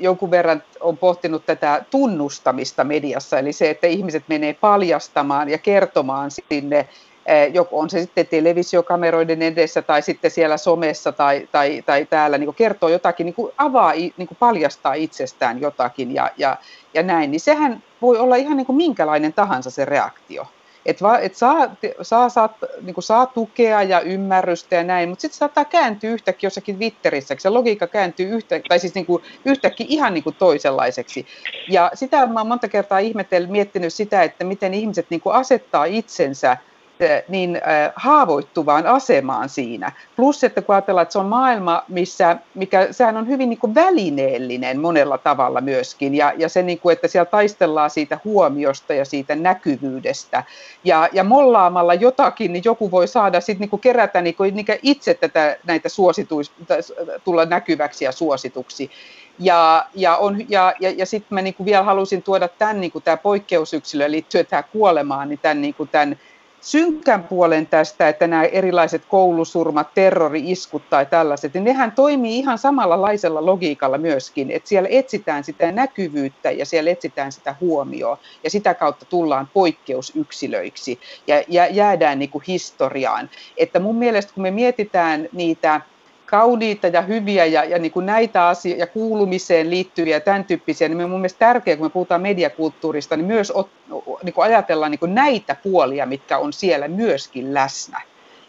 jonkun 0.02 0.30
verran 0.30 0.62
on 0.80 0.98
pohtinut 0.98 1.46
tätä 1.46 1.84
tunnustamista 1.90 2.84
mediassa, 2.84 3.38
eli 3.38 3.52
se, 3.52 3.70
että 3.70 3.86
ihmiset 3.86 4.24
menee 4.28 4.54
paljastamaan 4.54 5.48
ja 5.48 5.58
kertomaan 5.58 6.30
sinne, 6.30 6.88
eh, 7.26 7.52
joko 7.54 7.78
on 7.78 7.90
se 7.90 8.00
sitten 8.00 8.26
televisiokameroiden 8.26 9.42
edessä 9.42 9.82
tai 9.82 10.02
sitten 10.02 10.30
siellä 10.30 10.56
somessa 10.56 11.12
tai, 11.12 11.48
tai, 11.52 11.82
tai 11.86 12.06
täällä, 12.06 12.38
niin 12.38 12.54
kertoo 12.54 12.88
jotakin, 12.88 13.24
niin 13.24 13.52
avaa, 13.58 13.92
niin 13.92 14.28
paljastaa 14.38 14.94
itsestään 14.94 15.60
jotakin 15.60 16.14
ja, 16.14 16.30
ja, 16.36 16.56
ja 16.94 17.02
näin, 17.02 17.30
niin 17.30 17.40
sehän 17.40 17.82
voi 18.02 18.18
olla 18.18 18.36
ihan 18.36 18.56
niin 18.56 18.76
minkälainen 18.76 19.32
tahansa 19.32 19.70
se 19.70 19.84
reaktio. 19.84 20.46
Että 20.86 21.04
va, 21.04 21.18
et 21.18 21.34
saa, 21.34 21.76
saa, 22.02 22.28
saa, 22.28 22.58
niin 22.82 22.94
saa 22.98 23.26
tukea 23.26 23.82
ja 23.82 24.00
ymmärrystä 24.00 24.76
ja 24.76 24.84
näin, 24.84 25.08
mutta 25.08 25.22
sitten 25.22 25.38
saattaa 25.38 25.64
kääntyä 25.64 26.10
yhtäkkiä 26.10 26.46
jossakin 26.46 26.76
Twitterissä, 26.76 27.36
se 27.38 27.48
logiikka 27.48 27.86
kääntyy 27.86 28.28
yhtä, 28.28 28.60
tai 28.68 28.78
siis 28.78 28.94
niin 28.94 29.06
kuin 29.06 29.22
yhtäkkiä 29.44 29.86
ihan 29.88 30.14
niin 30.14 30.24
kuin 30.24 30.36
toisenlaiseksi. 30.38 31.26
Ja 31.68 31.90
sitä 31.94 32.26
mä 32.26 32.40
oon 32.40 32.46
monta 32.46 32.68
kertaa 32.68 32.98
ihmetellyt, 32.98 33.50
miettinyt 33.50 33.92
sitä, 33.92 34.22
että 34.22 34.44
miten 34.44 34.74
ihmiset 34.74 35.06
niin 35.10 35.20
kuin 35.20 35.34
asettaa 35.34 35.84
itsensä– 35.84 36.56
niin 37.28 37.60
haavoittuvaan 37.96 38.86
asemaan 38.86 39.48
siinä. 39.48 39.92
Plus, 40.16 40.44
että 40.44 40.62
kun 40.62 40.74
ajatellaan, 40.74 41.02
että 41.02 41.12
se 41.12 41.18
on 41.18 41.26
maailma, 41.26 41.82
missä, 41.88 42.36
mikä, 42.54 42.88
sehän 42.90 43.16
on 43.16 43.28
hyvin 43.28 43.48
niin 43.48 43.58
kuin 43.58 43.74
välineellinen 43.74 44.80
monella 44.80 45.18
tavalla 45.18 45.60
myöskin, 45.60 46.14
ja, 46.14 46.32
ja 46.36 46.48
se, 46.48 46.62
niin 46.62 46.78
kuin, 46.78 46.92
että 46.92 47.08
siellä 47.08 47.24
taistellaan 47.24 47.90
siitä 47.90 48.18
huomiosta 48.24 48.94
ja 48.94 49.04
siitä 49.04 49.34
näkyvyydestä, 49.34 50.44
ja, 50.84 51.08
ja 51.12 51.24
mollaamalla 51.24 51.94
jotakin, 51.94 52.52
niin 52.52 52.62
joku 52.64 52.90
voi 52.90 53.08
saada 53.08 53.40
sitten 53.40 53.60
niin 53.60 53.70
kuin 53.70 53.80
kerätä 53.80 54.20
niin 54.20 54.34
kuin, 54.34 54.56
niin 54.56 54.66
kuin 54.66 54.78
itse 54.82 55.14
tätä, 55.14 55.56
näitä 55.66 55.88
suosituista, 55.88 56.54
tulla 57.24 57.44
näkyväksi 57.44 58.04
ja 58.04 58.12
suosituksi. 58.12 58.90
Ja, 59.38 59.86
ja, 59.94 60.18
ja, 60.48 60.74
ja, 60.80 60.90
ja 60.90 61.06
sitten 61.06 61.34
mä 61.34 61.42
niin 61.42 61.54
kuin 61.54 61.66
vielä 61.66 61.82
halusin 61.82 62.22
tuoda 62.22 62.48
tämän, 62.48 62.80
niin 62.80 62.92
kuin 62.92 63.04
tämä 63.04 63.16
poikkeusyksilö 63.16 64.10
liittyen 64.10 64.46
tähän 64.46 64.64
kuolemaan, 64.72 65.28
niin 65.28 65.38
tämän, 65.42 65.60
niin 65.60 65.74
kuin 65.74 65.88
tämän 65.88 66.18
synkän 66.62 67.24
puolen 67.24 67.66
tästä, 67.66 68.08
että 68.08 68.26
nämä 68.26 68.44
erilaiset 68.44 69.02
koulusurmat, 69.06 69.94
terrori-iskut 69.94 70.82
tai 70.90 71.06
tällaiset, 71.06 71.54
niin 71.54 71.64
nehän 71.64 71.92
toimii 71.92 72.38
ihan 72.38 72.58
samalla 72.58 73.02
laisella 73.02 73.46
logiikalla 73.46 73.98
myöskin, 73.98 74.50
että 74.50 74.68
siellä 74.68 74.88
etsitään 74.92 75.44
sitä 75.44 75.72
näkyvyyttä 75.72 76.50
ja 76.50 76.66
siellä 76.66 76.90
etsitään 76.90 77.32
sitä 77.32 77.56
huomioon 77.60 78.16
ja 78.44 78.50
sitä 78.50 78.74
kautta 78.74 79.06
tullaan 79.06 79.48
poikkeusyksilöiksi 79.52 81.00
ja, 81.26 81.42
ja 81.48 81.66
jäädään 81.66 82.18
niin 82.18 82.30
kuin 82.30 82.44
historiaan. 82.48 83.30
Että 83.56 83.80
mun 83.80 83.98
mielestä 83.98 84.34
kun 84.34 84.42
me 84.42 84.50
mietitään 84.50 85.28
niitä 85.32 85.80
kauniita 86.32 86.86
ja 86.86 87.02
hyviä 87.02 87.44
ja, 87.44 87.64
ja 87.64 87.78
niin 87.78 87.92
kuin 87.92 88.06
näitä 88.06 88.48
asioita 88.48 88.80
ja 88.80 88.86
kuulumiseen 88.86 89.70
liittyviä 89.70 90.20
tämän 90.20 90.44
tyyppisiä, 90.44 90.88
niin 90.88 91.00
on 91.00 91.10
mielestäni 91.10 91.38
tärkeää, 91.38 91.76
kun 91.76 91.86
me 91.86 91.90
puhutaan 91.90 92.22
mediakulttuurista, 92.22 93.16
niin 93.16 93.26
myös 93.26 93.50
ot, 93.50 93.70
niin 94.22 94.32
kuin 94.32 94.44
ajatellaan 94.44 94.90
niin 94.90 94.98
kuin 94.98 95.14
näitä 95.14 95.56
puolia, 95.62 96.06
mitkä 96.06 96.38
on 96.38 96.52
siellä 96.52 96.88
myöskin 96.88 97.54
läsnä. 97.54 98.00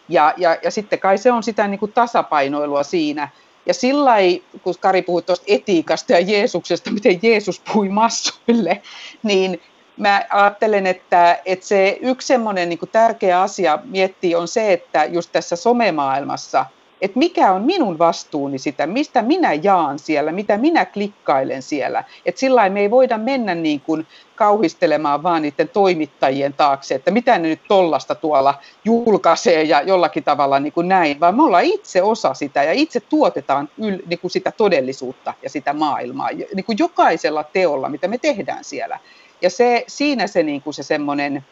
Ja, 0.08 0.34
ja, 0.36 0.56
ja 0.62 0.70
sitten 0.70 0.98
kai 0.98 1.18
se 1.18 1.32
on 1.32 1.42
sitä 1.42 1.68
niin 1.68 1.78
kuin 1.78 1.92
tasapainoilua 1.92 2.82
siinä. 2.82 3.28
Ja 3.66 3.74
sillä 3.74 4.14
kun 4.62 4.74
Kari 4.80 5.02
puhui 5.02 5.22
tuosta 5.22 5.44
etiikasta 5.48 6.12
ja 6.12 6.20
Jeesuksesta, 6.20 6.90
miten 6.90 7.18
Jeesus 7.22 7.60
puhui 7.60 7.88
massoille, 7.88 8.82
niin 9.22 9.60
mä 9.96 10.26
ajattelen, 10.30 10.86
että, 10.86 11.38
että 11.44 11.66
se 11.66 11.98
yksi 12.00 12.26
semmoinen 12.26 12.68
niin 12.68 12.78
tärkeä 12.92 13.42
asia 13.42 13.78
miettiä 13.84 14.38
on 14.38 14.48
se, 14.48 14.72
että 14.72 15.04
just 15.04 15.32
tässä 15.32 15.56
somemaailmassa– 15.56 16.66
että 17.00 17.18
mikä 17.18 17.52
on 17.52 17.62
minun 17.62 17.98
vastuuni 17.98 18.58
sitä, 18.58 18.86
mistä 18.86 19.22
minä 19.22 19.52
jaan 19.52 19.98
siellä, 19.98 20.32
mitä 20.32 20.58
minä 20.58 20.84
klikkailen 20.84 21.62
siellä. 21.62 22.04
Että 22.26 22.38
sillä 22.38 22.68
me 22.68 22.80
ei 22.80 22.90
voida 22.90 23.18
mennä 23.18 23.54
niin 23.54 23.80
kuin 23.80 24.06
kauhistelemaan 24.34 25.22
vaan 25.22 25.42
niiden 25.42 25.68
toimittajien 25.68 26.52
taakse, 26.52 26.94
että 26.94 27.10
mitä 27.10 27.38
ne 27.38 27.48
nyt 27.48 27.60
tollasta 27.68 28.14
tuolla 28.14 28.54
julkaisee 28.84 29.62
ja 29.62 29.82
jollakin 29.82 30.24
tavalla 30.24 30.60
niin 30.60 30.72
kuin 30.72 30.88
näin, 30.88 31.20
vaan 31.20 31.36
me 31.36 31.42
ollaan 31.42 31.64
itse 31.64 32.02
osa 32.02 32.34
sitä 32.34 32.62
ja 32.62 32.72
itse 32.72 33.00
tuotetaan 33.00 33.68
yl, 33.78 33.98
niin 34.06 34.18
kuin 34.18 34.30
sitä 34.30 34.50
todellisuutta 34.50 35.34
ja 35.42 35.50
sitä 35.50 35.72
maailmaa 35.72 36.28
niin 36.54 36.64
kuin 36.64 36.78
jokaisella 36.78 37.44
teolla, 37.44 37.88
mitä 37.88 38.08
me 38.08 38.18
tehdään 38.18 38.64
siellä. 38.64 38.98
Ja 39.42 39.50
se, 39.50 39.84
siinä 39.88 40.26
se, 40.26 40.42
niin 40.42 40.62
kuin 40.62 40.74
se 40.74 40.82
semmoinen 40.82 41.44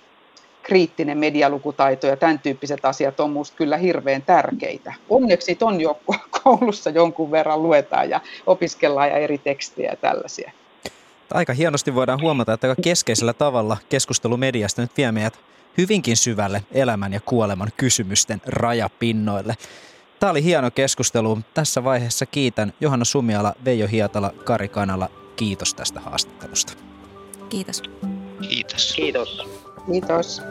kriittinen 0.62 1.18
medialukutaito 1.18 2.06
ja 2.06 2.16
tämän 2.16 2.38
tyyppiset 2.38 2.84
asiat 2.84 3.20
on 3.20 3.30
minusta 3.30 3.56
kyllä 3.56 3.76
hirveän 3.76 4.22
tärkeitä. 4.22 4.94
Onneksi 5.08 5.58
on 5.60 5.80
jo 5.80 6.00
koulussa 6.42 6.90
jonkun 6.90 7.30
verran 7.30 7.62
luetaan 7.62 8.10
ja 8.10 8.20
opiskellaan 8.46 9.08
ja 9.08 9.16
eri 9.16 9.38
tekstejä 9.38 9.90
ja 9.90 9.96
tällaisia. 9.96 10.52
Aika 11.34 11.52
hienosti 11.52 11.94
voidaan 11.94 12.20
huomata, 12.20 12.52
että 12.52 12.76
keskeisellä 12.82 13.32
tavalla 13.32 13.76
keskustelu 13.88 14.36
mediasta 14.36 14.82
nyt 14.82 14.96
vie 14.96 15.12
meidät 15.12 15.38
hyvinkin 15.78 16.16
syvälle 16.16 16.62
elämän 16.72 17.12
ja 17.12 17.20
kuoleman 17.20 17.68
kysymysten 17.76 18.40
rajapinnoille. 18.46 19.54
Tämä 20.20 20.30
oli 20.30 20.44
hieno 20.44 20.70
keskustelu. 20.70 21.38
Tässä 21.54 21.84
vaiheessa 21.84 22.26
kiitän 22.26 22.72
Johanna 22.80 23.04
Sumiala, 23.04 23.54
Veijo 23.64 23.86
Hietala, 23.86 24.30
Kari 24.44 24.68
Kanala. 24.68 25.08
Kiitos 25.36 25.74
tästä 25.74 26.00
haastattelusta. 26.00 26.72
Kiitos. 27.48 27.82
Kiitos. 28.48 28.92
Kiitos. 28.96 29.61
Kiitos. 29.86 30.42